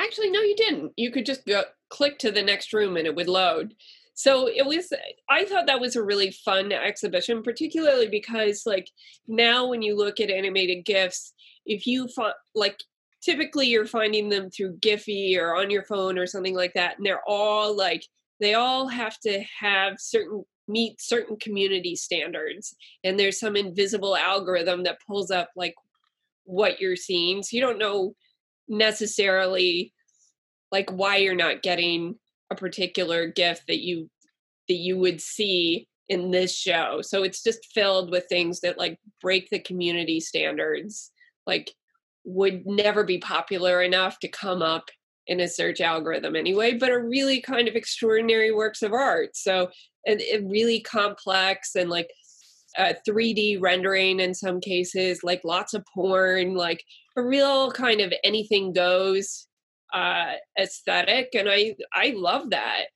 [0.00, 0.92] actually no you didn't.
[0.96, 3.74] You could just go click to the next room and it would load.
[4.14, 4.90] So it was
[5.28, 8.88] i thought that was a really fun exhibition particularly because like
[9.28, 11.34] now when you look at animated gifs
[11.66, 12.82] if you find like
[13.26, 17.04] typically you're finding them through giphy or on your phone or something like that and
[17.04, 18.06] they're all like
[18.38, 24.84] they all have to have certain meet certain community standards and there's some invisible algorithm
[24.84, 25.74] that pulls up like
[26.44, 28.14] what you're seeing so you don't know
[28.68, 29.92] necessarily
[30.70, 32.14] like why you're not getting
[32.52, 34.08] a particular gif that you
[34.68, 39.00] that you would see in this show so it's just filled with things that like
[39.20, 41.10] break the community standards
[41.44, 41.72] like
[42.26, 44.90] would never be popular enough to come up
[45.28, 49.68] in a search algorithm anyway but are really kind of extraordinary works of art so
[50.06, 52.10] and, and really complex and like
[52.78, 56.82] uh, 3D rendering in some cases, like lots of porn, like
[57.16, 59.46] a real kind of anything goes
[59.94, 62.86] uh, aesthetic, and I I love that.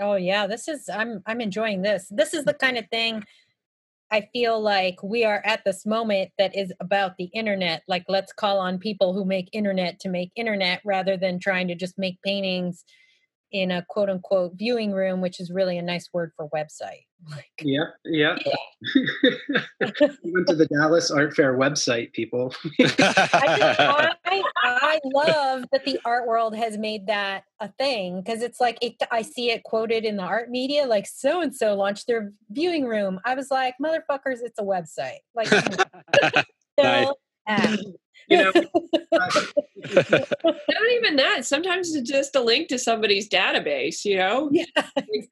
[0.00, 2.06] Oh yeah, this is I'm I'm enjoying this.
[2.10, 3.24] This is the kind of thing
[4.12, 7.82] I feel like we are at this moment that is about the internet.
[7.86, 11.76] Like let's call on people who make internet to make internet rather than trying to
[11.76, 12.84] just make paintings
[13.52, 17.04] in a quote unquote viewing room, which is really a nice word for website.
[17.30, 18.34] Like, yeah, yeah.
[18.94, 22.54] went to the Dallas Art Fair website, people.
[22.80, 28.58] I, I, I, love that the art world has made that a thing because it's
[28.58, 32.06] like it, I see it quoted in the art media, like so and so launched
[32.06, 33.20] their viewing room.
[33.26, 35.18] I was like, motherfuckers, it's a website.
[35.34, 35.50] Like,
[36.78, 37.06] nice
[38.30, 38.52] you know?
[39.12, 44.50] Not even that sometimes it's just a link to somebody's database you know?
[44.52, 44.64] Yeah.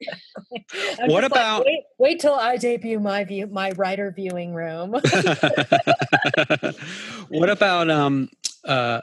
[1.05, 4.91] What about like, wait, wait, till i debut my view my writer viewing room.
[7.29, 8.29] What about um
[8.65, 9.01] uh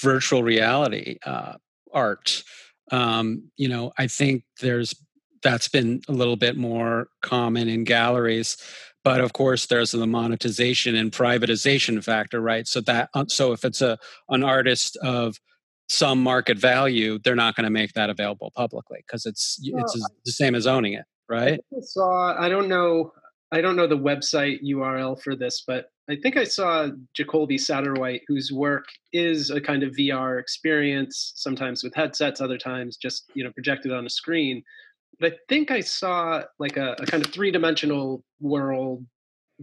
[0.00, 1.54] virtual reality uh
[1.92, 2.42] art?
[2.90, 4.94] Um you know i think there's
[5.42, 8.56] that's been a little bit more common in galleries
[9.08, 12.68] but of course there's the monetization and privatization factor right?
[12.68, 13.96] So that uh, so if it's a
[14.28, 15.36] an artist of
[15.88, 19.94] some market value they're not going to make that available publicly because it's well, it's
[20.26, 21.58] the same as owning it right?
[21.74, 23.12] I saw i don't know
[23.50, 28.22] i don't know the website url for this but i think i saw Jacolby Satterwhite
[28.28, 33.42] whose work is a kind of vr experience sometimes with headsets other times just you
[33.42, 34.62] know projected on a screen
[35.20, 39.04] but I think I saw like a, a kind of three dimensional world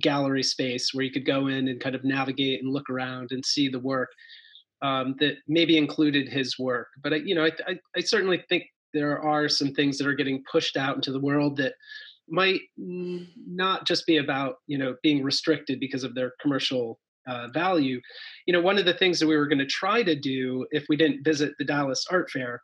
[0.01, 3.45] gallery space where you could go in and kind of navigate and look around and
[3.45, 4.09] see the work
[4.81, 6.87] um, that maybe included his work.
[7.01, 10.13] But I, you know, I, I, I, certainly think there are some things that are
[10.13, 11.73] getting pushed out into the world that
[12.27, 18.01] might not just be about you know being restricted because of their commercial uh, value.
[18.45, 20.85] You know, one of the things that we were going to try to do if
[20.89, 22.61] we didn't visit the Dallas Art Fair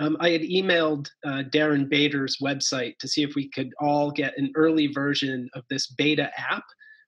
[0.00, 4.36] um, I had emailed uh, Darren Bader's website to see if we could all get
[4.38, 6.64] an early version of this beta app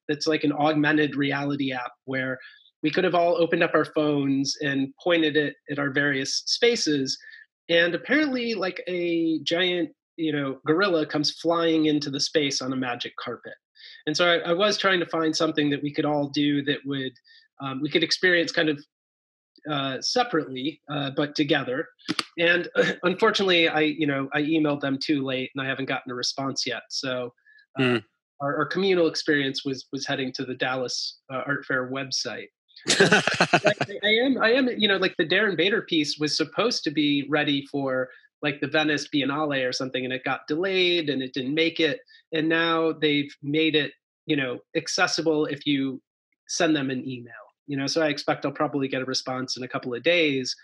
[0.09, 2.39] that's like an augmented reality app where
[2.83, 7.17] we could have all opened up our phones and pointed it at our various spaces.
[7.71, 12.77] And apparently, like a giant, you know, gorilla comes flying into the space on a
[12.77, 13.55] magic carpet.
[14.07, 16.81] And so I, I was trying to find something that we could all do that
[16.85, 17.13] would
[17.63, 18.85] um, we could experience kind of
[19.71, 21.89] uh, separately, uh, but together.
[22.39, 22.69] And
[23.03, 26.67] unfortunately, I you know I emailed them too late, and I haven't gotten a response
[26.67, 26.83] yet.
[26.91, 27.33] So
[27.79, 28.03] mm.
[28.41, 32.47] our, our, communal experience was was heading to the Dallas uh, Art Fair website.
[32.89, 33.73] I,
[34.03, 37.27] I am I am you know like the Darren Bader piece was supposed to be
[37.29, 38.09] ready for
[38.43, 42.01] like the Venice Biennale or something, and it got delayed and it didn't make it.
[42.33, 43.93] And now they've made it
[44.27, 46.01] you know accessible if you
[46.49, 47.33] send them an email
[47.73, 50.55] you know so i expect i'll probably get a response in a couple of days.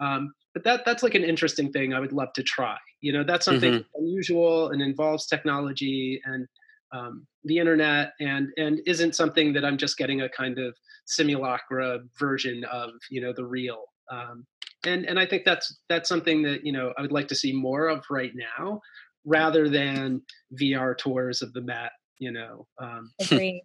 [0.00, 2.76] Um, but that that's like an interesting thing i would love to try.
[3.00, 4.02] You know that's something mm-hmm.
[4.02, 6.48] unusual and involves technology and
[6.92, 12.00] um, the internet and and isn't something that i'm just getting a kind of simulacra
[12.18, 13.84] version of you know the real.
[14.10, 14.44] Um,
[14.84, 17.52] and and i think that's that's something that you know i would like to see
[17.52, 18.80] more of right now
[19.24, 20.20] rather than
[20.60, 23.62] vr tours of the met you know um, agree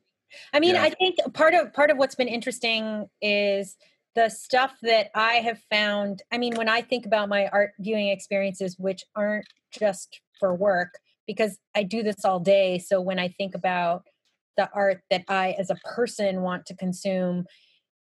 [0.54, 0.84] i mean Yeah.
[0.84, 3.76] i think part of part of what's been interesting is
[4.16, 8.08] the stuff that i have found i mean when i think about my art viewing
[8.10, 10.94] experiences which aren't just for work
[11.28, 14.04] because i do this all day so when i think about
[14.58, 17.46] the art that i as a person want to consume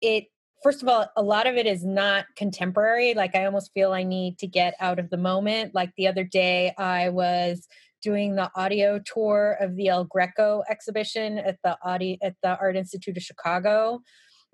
[0.00, 0.24] it
[0.62, 4.02] first of all a lot of it is not contemporary like i almost feel i
[4.02, 7.66] need to get out of the moment like the other day i was
[8.00, 12.76] doing the audio tour of the El Greco exhibition at the Audi at the Art
[12.76, 14.02] Institute of Chicago.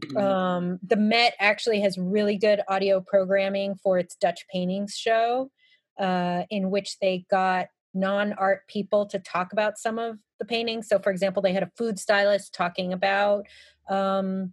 [0.05, 0.21] Mhm.
[0.21, 5.51] Um, the Met actually has really good audio programming for its Dutch paintings show,
[5.99, 10.87] uh, in which they got non-art people to talk about some of the paintings.
[10.87, 13.47] So, for example, they had a food stylist talking about
[13.89, 14.53] um,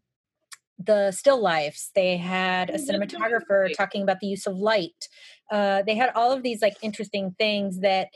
[0.79, 1.91] the still lifes.
[1.93, 5.09] They had a Oh, cinematographer talking about the use of light.
[5.51, 8.09] Uh, they had all of these like interesting things that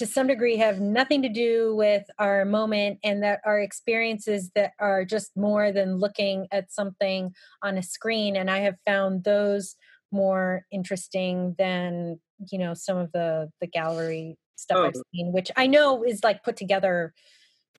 [0.00, 4.72] to some degree have nothing to do with our moment and that are experiences that
[4.80, 7.32] are just more than looking at something
[7.62, 8.34] on a screen.
[8.36, 9.76] And i have found those
[10.10, 12.18] more interesting than
[12.50, 15.02] you know some of the the gallery stuff i've Oh.
[15.14, 17.12] seen which i know is like put together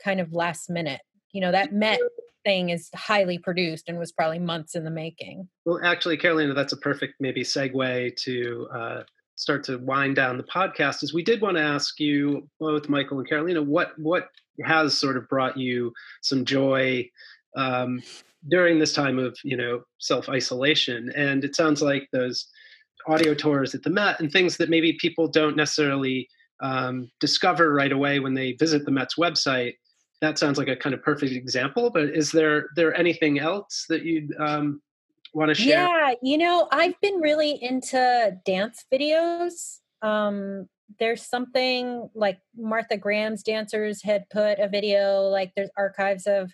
[0.04, 1.02] kind of last minute.
[1.32, 2.00] You know that met
[2.44, 5.48] thing is highly produced and was probably months in the making.
[5.66, 9.04] Well, actually, Carolina, that's a perfect maybe segue to uh,
[9.42, 11.02] start to wind down the podcast.
[11.02, 14.30] Is we did want to ask you both, Michael and Carolina, what what
[14.64, 15.92] has sort of brought you
[16.22, 17.10] some joy
[17.58, 18.04] um,
[18.50, 21.12] during this time of you know self isolation?
[21.16, 22.48] And it sounds like those
[23.08, 26.30] audio tours at the Met and things that maybe people don't necessarily
[26.62, 29.74] um, discover right away when they visit the Met's website.
[30.22, 31.90] That sounds like a kind of perfect example.
[31.90, 34.84] But is there there anything else that you'd um,
[35.34, 35.88] want to share?
[35.88, 39.80] Yeah, you know, I've been really into dance videos.
[40.02, 40.68] Um,
[41.00, 46.52] there's something like Martha Graham's dancers had put a video, like there's archives of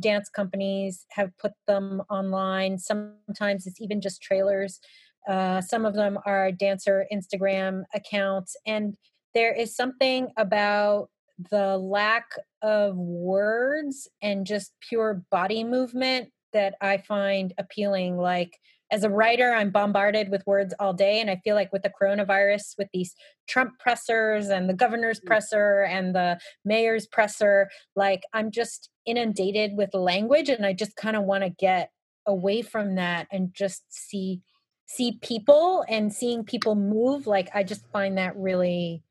[0.00, 2.78] dance companies have put them online.
[2.78, 4.80] Sometimes it's even just trailers.
[5.28, 8.56] Uh, some of them are dancer Instagram accounts.
[8.66, 8.96] And
[9.34, 11.10] there is something about
[11.50, 12.26] the lack
[12.62, 18.16] of words and just pure body movement that I find appealing.
[18.16, 18.58] Like
[18.90, 21.20] as a writer, I'm bombarded with words all day.
[21.20, 23.14] And I feel like with the coronavirus, with these
[23.48, 25.26] Trump pressers and the governor's mm.
[25.26, 31.16] presser and the mayor's presser, like I'm just inundated with language and I just kind
[31.16, 31.90] of want to get
[32.26, 34.40] away from that and just see
[34.86, 39.02] see people and seeing people move like i just find that really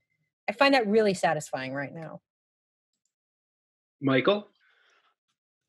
[0.48, 2.22] i find that really satisfying right now
[4.02, 4.48] Michael?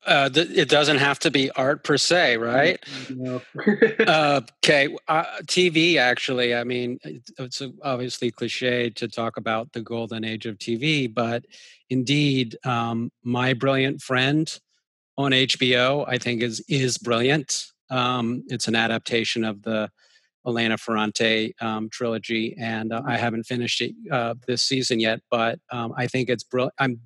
[0.05, 2.79] Uh, th- it doesn't have to be art per se, right?
[3.09, 3.41] No.
[4.07, 6.55] uh, okay, uh, TV actually.
[6.55, 6.97] I mean,
[7.37, 11.45] it's obviously cliche to talk about the golden age of TV, but
[11.89, 14.59] indeed, um, my brilliant friend
[15.17, 17.65] on HBO, I think is is brilliant.
[17.89, 19.91] Um, it's an adaptation of the
[20.45, 25.21] Elena Ferrante um, trilogy, and uh, I haven't finished it uh, this season yet.
[25.29, 26.73] But um, I think it's brilliant.
[26.79, 26.99] I'm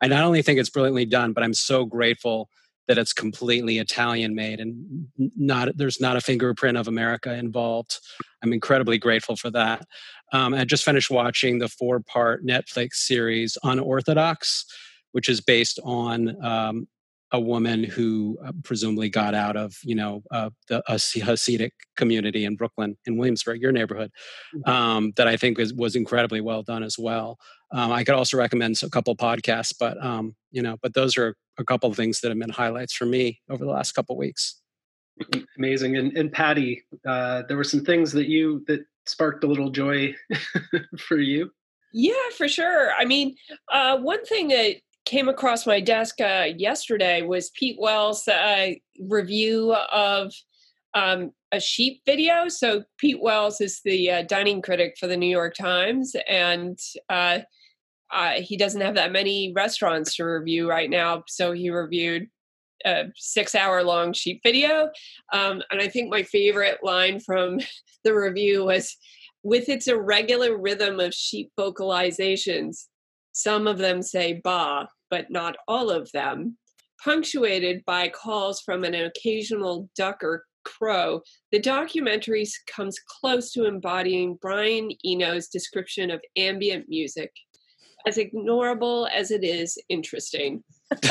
[0.00, 2.48] I not only think it's brilliantly done, but I'm so grateful
[2.88, 7.98] that it's completely Italian made and not there's not a fingerprint of America involved.
[8.42, 9.86] I'm incredibly grateful for that.
[10.32, 14.64] Um, I just finished watching the four part Netflix series Unorthodox,
[15.12, 16.88] which is based on um,
[17.32, 22.44] a woman who uh, presumably got out of you know uh, the a Hasidic community
[22.44, 24.10] in Brooklyn in Williamsburg, your neighborhood.
[24.66, 27.38] Um, that I think was was incredibly well done as well.
[27.72, 31.34] Um, I could also recommend a couple podcasts, but um, you know, but those are
[31.58, 34.18] a couple of things that have been highlights for me over the last couple of
[34.18, 34.60] weeks.
[35.58, 35.96] Amazing.
[35.96, 40.14] And and Patty, uh, there were some things that you that sparked a little joy
[40.98, 41.50] for you.
[41.94, 42.90] Yeah, for sure.
[42.98, 43.36] I mean,
[43.70, 48.70] uh, one thing that came across my desk uh, yesterday was Pete Wells' uh,
[49.00, 50.32] review of
[50.94, 52.48] um, a sheep video.
[52.48, 57.40] So Pete Wells is the uh, dining critic for the New York Times, and uh,
[58.12, 61.24] uh, he doesn't have that many restaurants to review right now.
[61.28, 62.28] So he reviewed
[62.84, 64.90] a six-hour-long sheep video,
[65.32, 67.58] um, and I think my favorite line from
[68.04, 68.96] the review was,
[69.42, 72.86] "With its irregular rhythm of sheep vocalizations."
[73.32, 76.56] Some of them say ba, but not all of them.
[77.02, 84.38] Punctuated by calls from an occasional duck or crow, the documentary comes close to embodying
[84.40, 87.32] Brian Eno's description of ambient music,
[88.06, 90.62] as ignorable as it is interesting.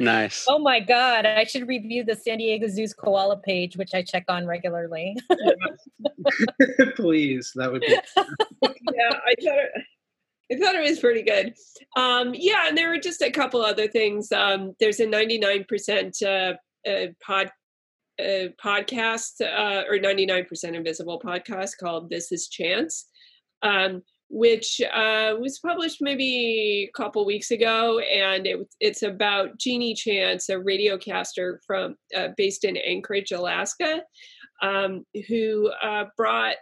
[0.00, 0.44] nice.
[0.48, 4.24] oh my god i should review the san diego zoo's koala page which i check
[4.28, 5.16] on regularly
[6.96, 7.88] Please, that would be.
[8.62, 9.70] yeah, I thought it,
[10.52, 11.54] I thought it was pretty good.
[11.96, 14.30] Um, yeah, and there were just a couple other things.
[14.30, 17.50] Um, there's a 99% uh, uh, pod
[18.20, 23.06] uh, podcast or 99% invisible podcast called This Is Chance,
[23.62, 29.94] um, which uh, was published maybe a couple weeks ago, and it, it's about Genie
[29.94, 34.02] Chance, a radiocaster from uh, based in Anchorage, Alaska,
[34.62, 36.56] um, who uh, brought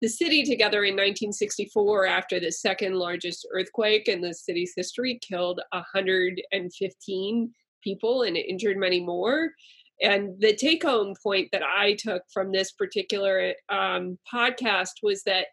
[0.00, 5.60] the city together in 1964 after the second largest earthquake in the city's history killed
[5.72, 7.50] 115
[7.82, 9.50] people and injured many more.
[10.00, 15.46] And the take home point that I took from this particular um, podcast was that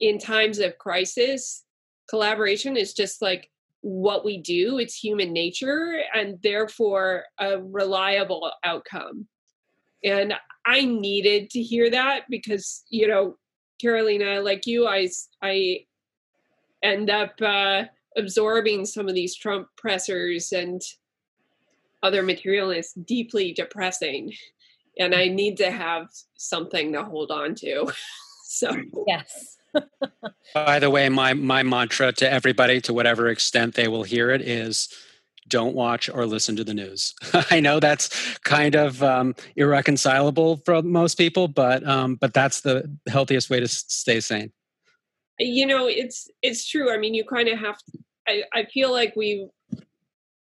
[0.00, 1.64] in times of crisis,
[2.10, 3.48] collaboration is just like
[3.82, 9.28] what we do, it's human nature, and therefore a reliable outcome.
[10.02, 10.34] And
[10.66, 13.36] I needed to hear that because, you know,
[13.80, 15.08] Carolina, like you, I
[15.42, 15.84] I
[16.82, 17.84] end up uh,
[18.16, 20.82] absorbing some of these Trump pressers and
[22.02, 24.32] other material is deeply depressing,
[24.98, 27.92] and I need to have something to hold on to.
[28.44, 28.76] so
[29.06, 29.56] yes.
[30.54, 34.42] By the way, my my mantra to everybody, to whatever extent they will hear it,
[34.42, 34.88] is
[35.48, 37.14] don't watch or listen to the news.
[37.50, 42.90] I know that's kind of um, irreconcilable for most people, but um, but that's the
[43.08, 44.52] healthiest way to stay sane.
[45.38, 46.92] You know, it's it's true.
[46.92, 47.78] I mean, you kind of have.
[47.78, 47.98] To,
[48.28, 49.48] I I feel like we.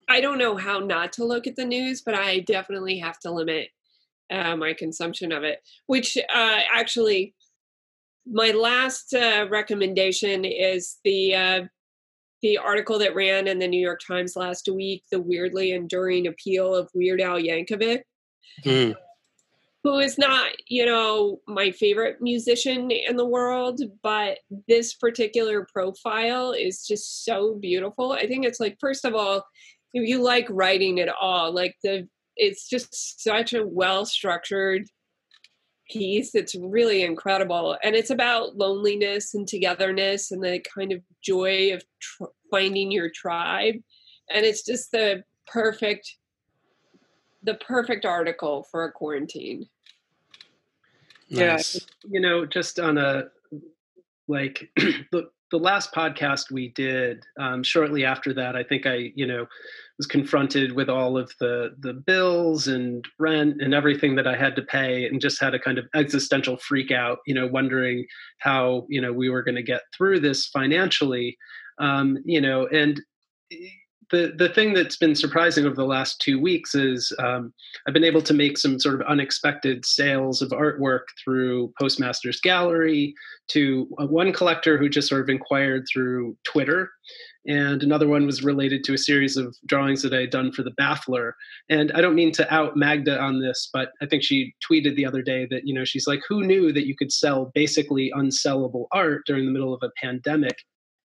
[0.08, 3.30] I don't know how not to look at the news, but I definitely have to
[3.30, 3.68] limit
[4.30, 5.60] uh, my consumption of it.
[5.86, 7.34] Which uh, actually,
[8.26, 11.62] my last uh, recommendation is the uh,
[12.42, 16.74] the article that ran in the New York Times last week, the weirdly enduring appeal
[16.74, 18.02] of Weird Al Yankovic,
[18.64, 18.94] mm.
[19.82, 24.38] who is not, you know, my favorite musician in the world, but
[24.68, 28.12] this particular profile is just so beautiful.
[28.12, 29.44] I think it's like, first of all,
[29.92, 34.88] if you like writing at all, like the it's just such a well structured
[35.90, 36.34] piece.
[36.34, 37.76] It's really incredible.
[37.82, 43.10] And it's about loneliness and togetherness and the kind of joy of tr- finding your
[43.10, 43.74] tribe.
[44.32, 46.16] And it's just the perfect
[47.42, 49.66] the perfect article for a quarantine.
[51.30, 51.74] Nice.
[51.74, 51.80] Yeah,
[52.10, 53.24] you know, just on a
[54.28, 59.26] like the the last podcast we did um, shortly after that, I think I, you
[59.26, 59.46] know,
[59.98, 64.56] was confronted with all of the the bills and rent and everything that I had
[64.56, 68.06] to pay, and just had a kind of existential freak out, you know, wondering
[68.38, 71.36] how you know we were going to get through this financially,
[71.78, 73.00] um, you know, and
[74.10, 77.52] the the thing that's been surprising over the last two weeks is um,
[77.86, 83.14] I've been able to make some sort of unexpected sales of artwork through Postmasters Gallery
[83.48, 86.90] to uh, one collector who just sort of inquired through Twitter
[87.46, 90.62] and another one was related to a series of drawings that I had done for
[90.62, 91.32] the Baffler.
[91.70, 95.06] And I don't mean to out Magda on this, but I think she tweeted the
[95.06, 98.86] other day that, you know, she's like, who knew that you could sell basically unsellable
[98.92, 100.56] art during the middle of a pandemic?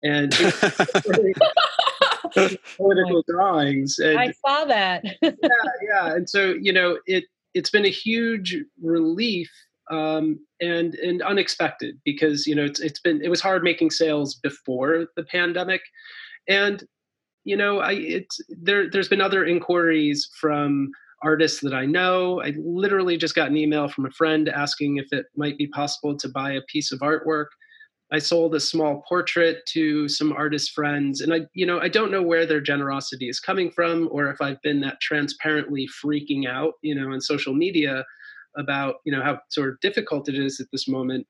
[0.03, 0.33] And
[2.77, 3.99] political drawings.
[3.99, 5.03] And, I saw that.
[5.21, 6.13] yeah, yeah.
[6.13, 9.49] And so, you know, it it's been a huge relief
[9.91, 14.35] um, and and unexpected because you know it's it's been it was hard making sales
[14.35, 15.81] before the pandemic,
[16.47, 16.83] and
[17.45, 20.89] you know i it's there there's been other inquiries from
[21.23, 25.07] artists that i know i literally just got an email from a friend asking if
[25.13, 27.47] it might be possible to buy a piece of artwork
[28.11, 32.11] i sold a small portrait to some artist friends and i you know i don't
[32.11, 36.73] know where their generosity is coming from or if i've been that transparently freaking out
[36.81, 38.03] you know on social media
[38.57, 41.25] about you know how sort of difficult it is at this moment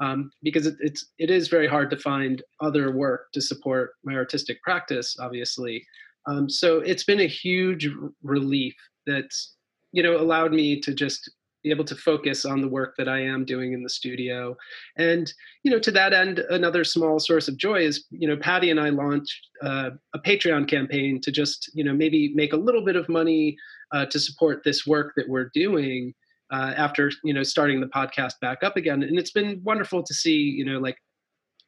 [0.00, 4.14] um, because it, it's it is very hard to find other work to support my
[4.14, 5.84] artistic practice, obviously.
[6.26, 7.88] Um, so it's been a huge
[8.22, 8.74] relief
[9.06, 9.54] that's
[9.92, 11.30] you know allowed me to just
[11.62, 14.56] be able to focus on the work that I am doing in the studio,
[14.96, 15.32] and
[15.62, 18.80] you know to that end, another small source of joy is you know Patty and
[18.80, 22.96] I launched uh, a Patreon campaign to just you know maybe make a little bit
[22.96, 23.56] of money
[23.92, 26.14] uh, to support this work that we're doing
[26.50, 29.02] uh, after you know starting the podcast back up again.
[29.02, 30.96] And it's been wonderful to see you know like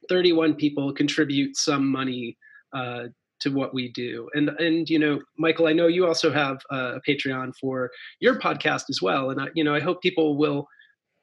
[0.08, 2.36] 31 people contribute some money
[2.72, 3.04] uh,
[3.42, 4.28] to what we do.
[4.34, 7.90] And and you know michael i know you also have a patreon for
[8.20, 9.30] your podcast as well.
[9.30, 10.66] And i you know i hope people will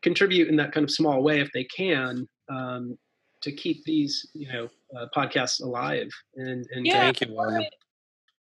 [0.02, 2.98] contribute in that kind of small way if they can um,
[3.42, 4.68] to keep these you know
[4.98, 7.70] uh, podcasts alive and and yeah, thank you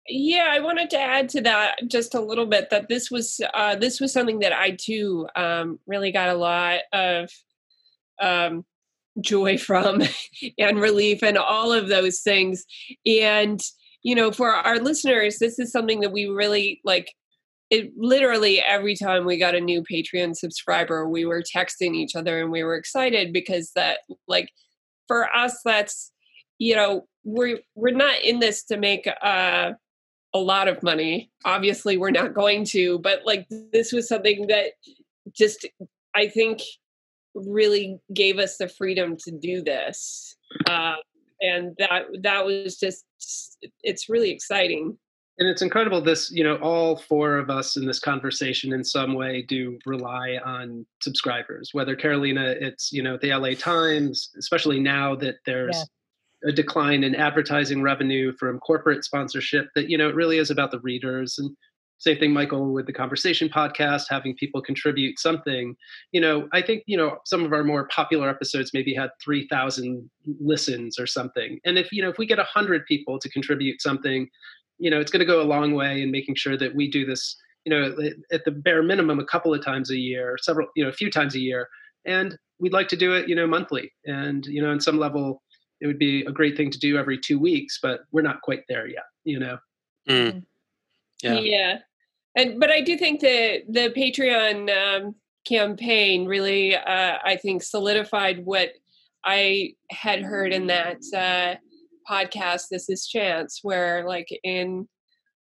[0.08, 3.76] yeah, I wanted to add to that just a little bit that this was uh,
[3.76, 7.30] this was something that I too um, really got a lot of
[8.22, 8.66] um,
[9.22, 10.02] joy from
[10.57, 12.65] and relief and all of those things.
[13.06, 13.61] And
[14.03, 17.14] you know for our listeners this is something that we really like
[17.69, 22.41] it literally every time we got a new patreon subscriber we were texting each other
[22.41, 24.49] and we were excited because that like
[25.07, 26.11] for us that's
[26.60, 29.72] you know we're we're not in this to make uh
[30.35, 31.30] a lot of money.
[31.45, 34.72] Obviously we're not going to but like this was something that
[35.31, 35.65] just
[36.15, 36.61] i think
[37.35, 40.35] really gave us the freedom to do this
[40.68, 40.95] uh,
[41.41, 43.05] and that that was just
[43.81, 44.97] it's really exciting
[45.39, 49.14] and it's incredible this you know all four of us in this conversation in some
[49.14, 55.15] way do rely on subscribers whether carolina it's you know the la times especially now
[55.15, 55.85] that there's
[56.43, 56.49] yeah.
[56.49, 60.72] a decline in advertising revenue from corporate sponsorship that you know it really is about
[60.72, 61.55] the readers and
[62.04, 65.76] same thing michael with the conversation podcast having people contribute something.
[66.12, 70.10] You know i think you know some of our more popular episodes maybe had 3000
[70.40, 71.60] listens or something.
[71.66, 74.30] And if you know if we get 100 people to contribute something
[74.80, 77.06] you know it's going to go a long way in making sure that we do
[77.06, 77.96] this you know
[78.32, 81.10] at the bare minimum a couple of times a year several you know a few
[81.10, 81.68] times a year.
[82.06, 83.94] And we'd like to do it you know monthly.
[84.06, 85.42] And you know on some level
[85.80, 88.64] it would be a great thing to do every two weeks but we're not quite
[88.68, 89.58] there yet you know?
[90.10, 90.44] Mm.
[91.24, 91.40] yeah.
[91.40, 91.78] Yeah
[92.35, 95.15] and but i do think that the patreon um,
[95.45, 98.72] campaign really uh, i think solidified what
[99.26, 101.55] i had heard in that uh,
[102.10, 104.88] podcast this is chance where like in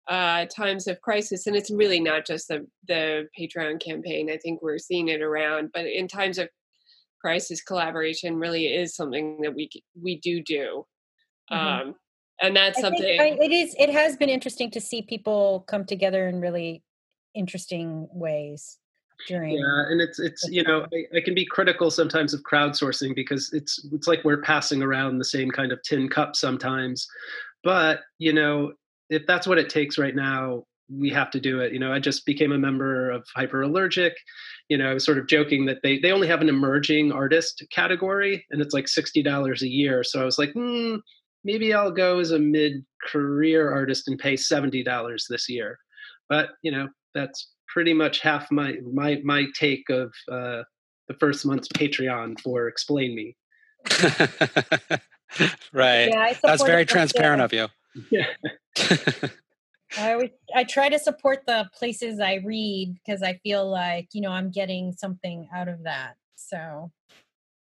[0.08, 4.60] uh, times of crisis and it's really not just the the patreon campaign i think
[4.60, 6.48] we're seeing it around but in times of
[7.20, 9.70] crisis collaboration really is something that we
[10.00, 10.84] we do do
[11.50, 11.88] mm-hmm.
[11.88, 11.94] um,
[12.42, 15.84] and that's I something I, it is it has been interesting to see people come
[15.84, 16.82] together in really
[17.34, 18.78] interesting ways
[19.28, 23.14] during yeah and it's it's you know I, I, can be critical sometimes of crowdsourcing
[23.14, 27.06] because it's it's like we're passing around the same kind of tin cup sometimes.
[27.64, 28.72] But you know
[29.10, 31.72] if that's what it takes right now we have to do it.
[31.72, 34.12] You know i just became a member of hyperallergic
[34.68, 37.62] you know i was sort of joking that they they only have an emerging artist
[37.70, 40.02] category and it's like $60 a year.
[40.02, 40.96] So i was like hmm,
[41.44, 45.78] maybe i'll go as a mid-career artist and pay $70 this year
[46.28, 50.62] but you know that's pretty much half my my my take of uh,
[51.08, 53.36] the first month's Patreon for Explain Me.
[55.72, 56.08] right.
[56.08, 57.68] Yeah, That's very transparent of you.
[58.10, 58.26] Yeah.
[59.98, 64.22] I always I try to support the places I read because I feel like you
[64.22, 66.16] know I'm getting something out of that.
[66.36, 66.90] So.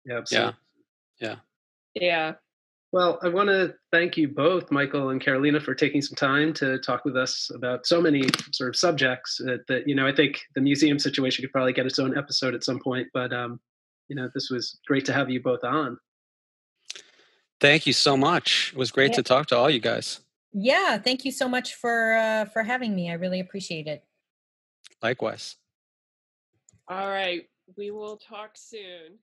[0.06, 0.18] Yeah.
[0.18, 0.54] Absolutely.
[1.20, 1.36] Yeah.
[1.94, 2.02] Yeah.
[2.02, 2.32] Yeah.
[2.96, 6.78] Well, I want to thank you both, Michael and Carolina, for taking some time to
[6.78, 10.40] talk with us about so many sort of subjects that, that you know, I think
[10.54, 13.60] the museum situation could probably get its own episode at some point, but, um,
[14.08, 15.98] you know, this was great to have you both on.
[17.60, 18.72] Thank you so much.
[18.72, 19.16] It was great yeah.
[19.16, 20.20] to talk to all you guys.
[20.54, 23.10] Yeah, thank you so much for uh, for having me.
[23.10, 24.04] I really appreciate it.
[25.02, 25.56] Likewise.
[26.88, 27.42] All right,
[27.76, 29.18] we will talk soon.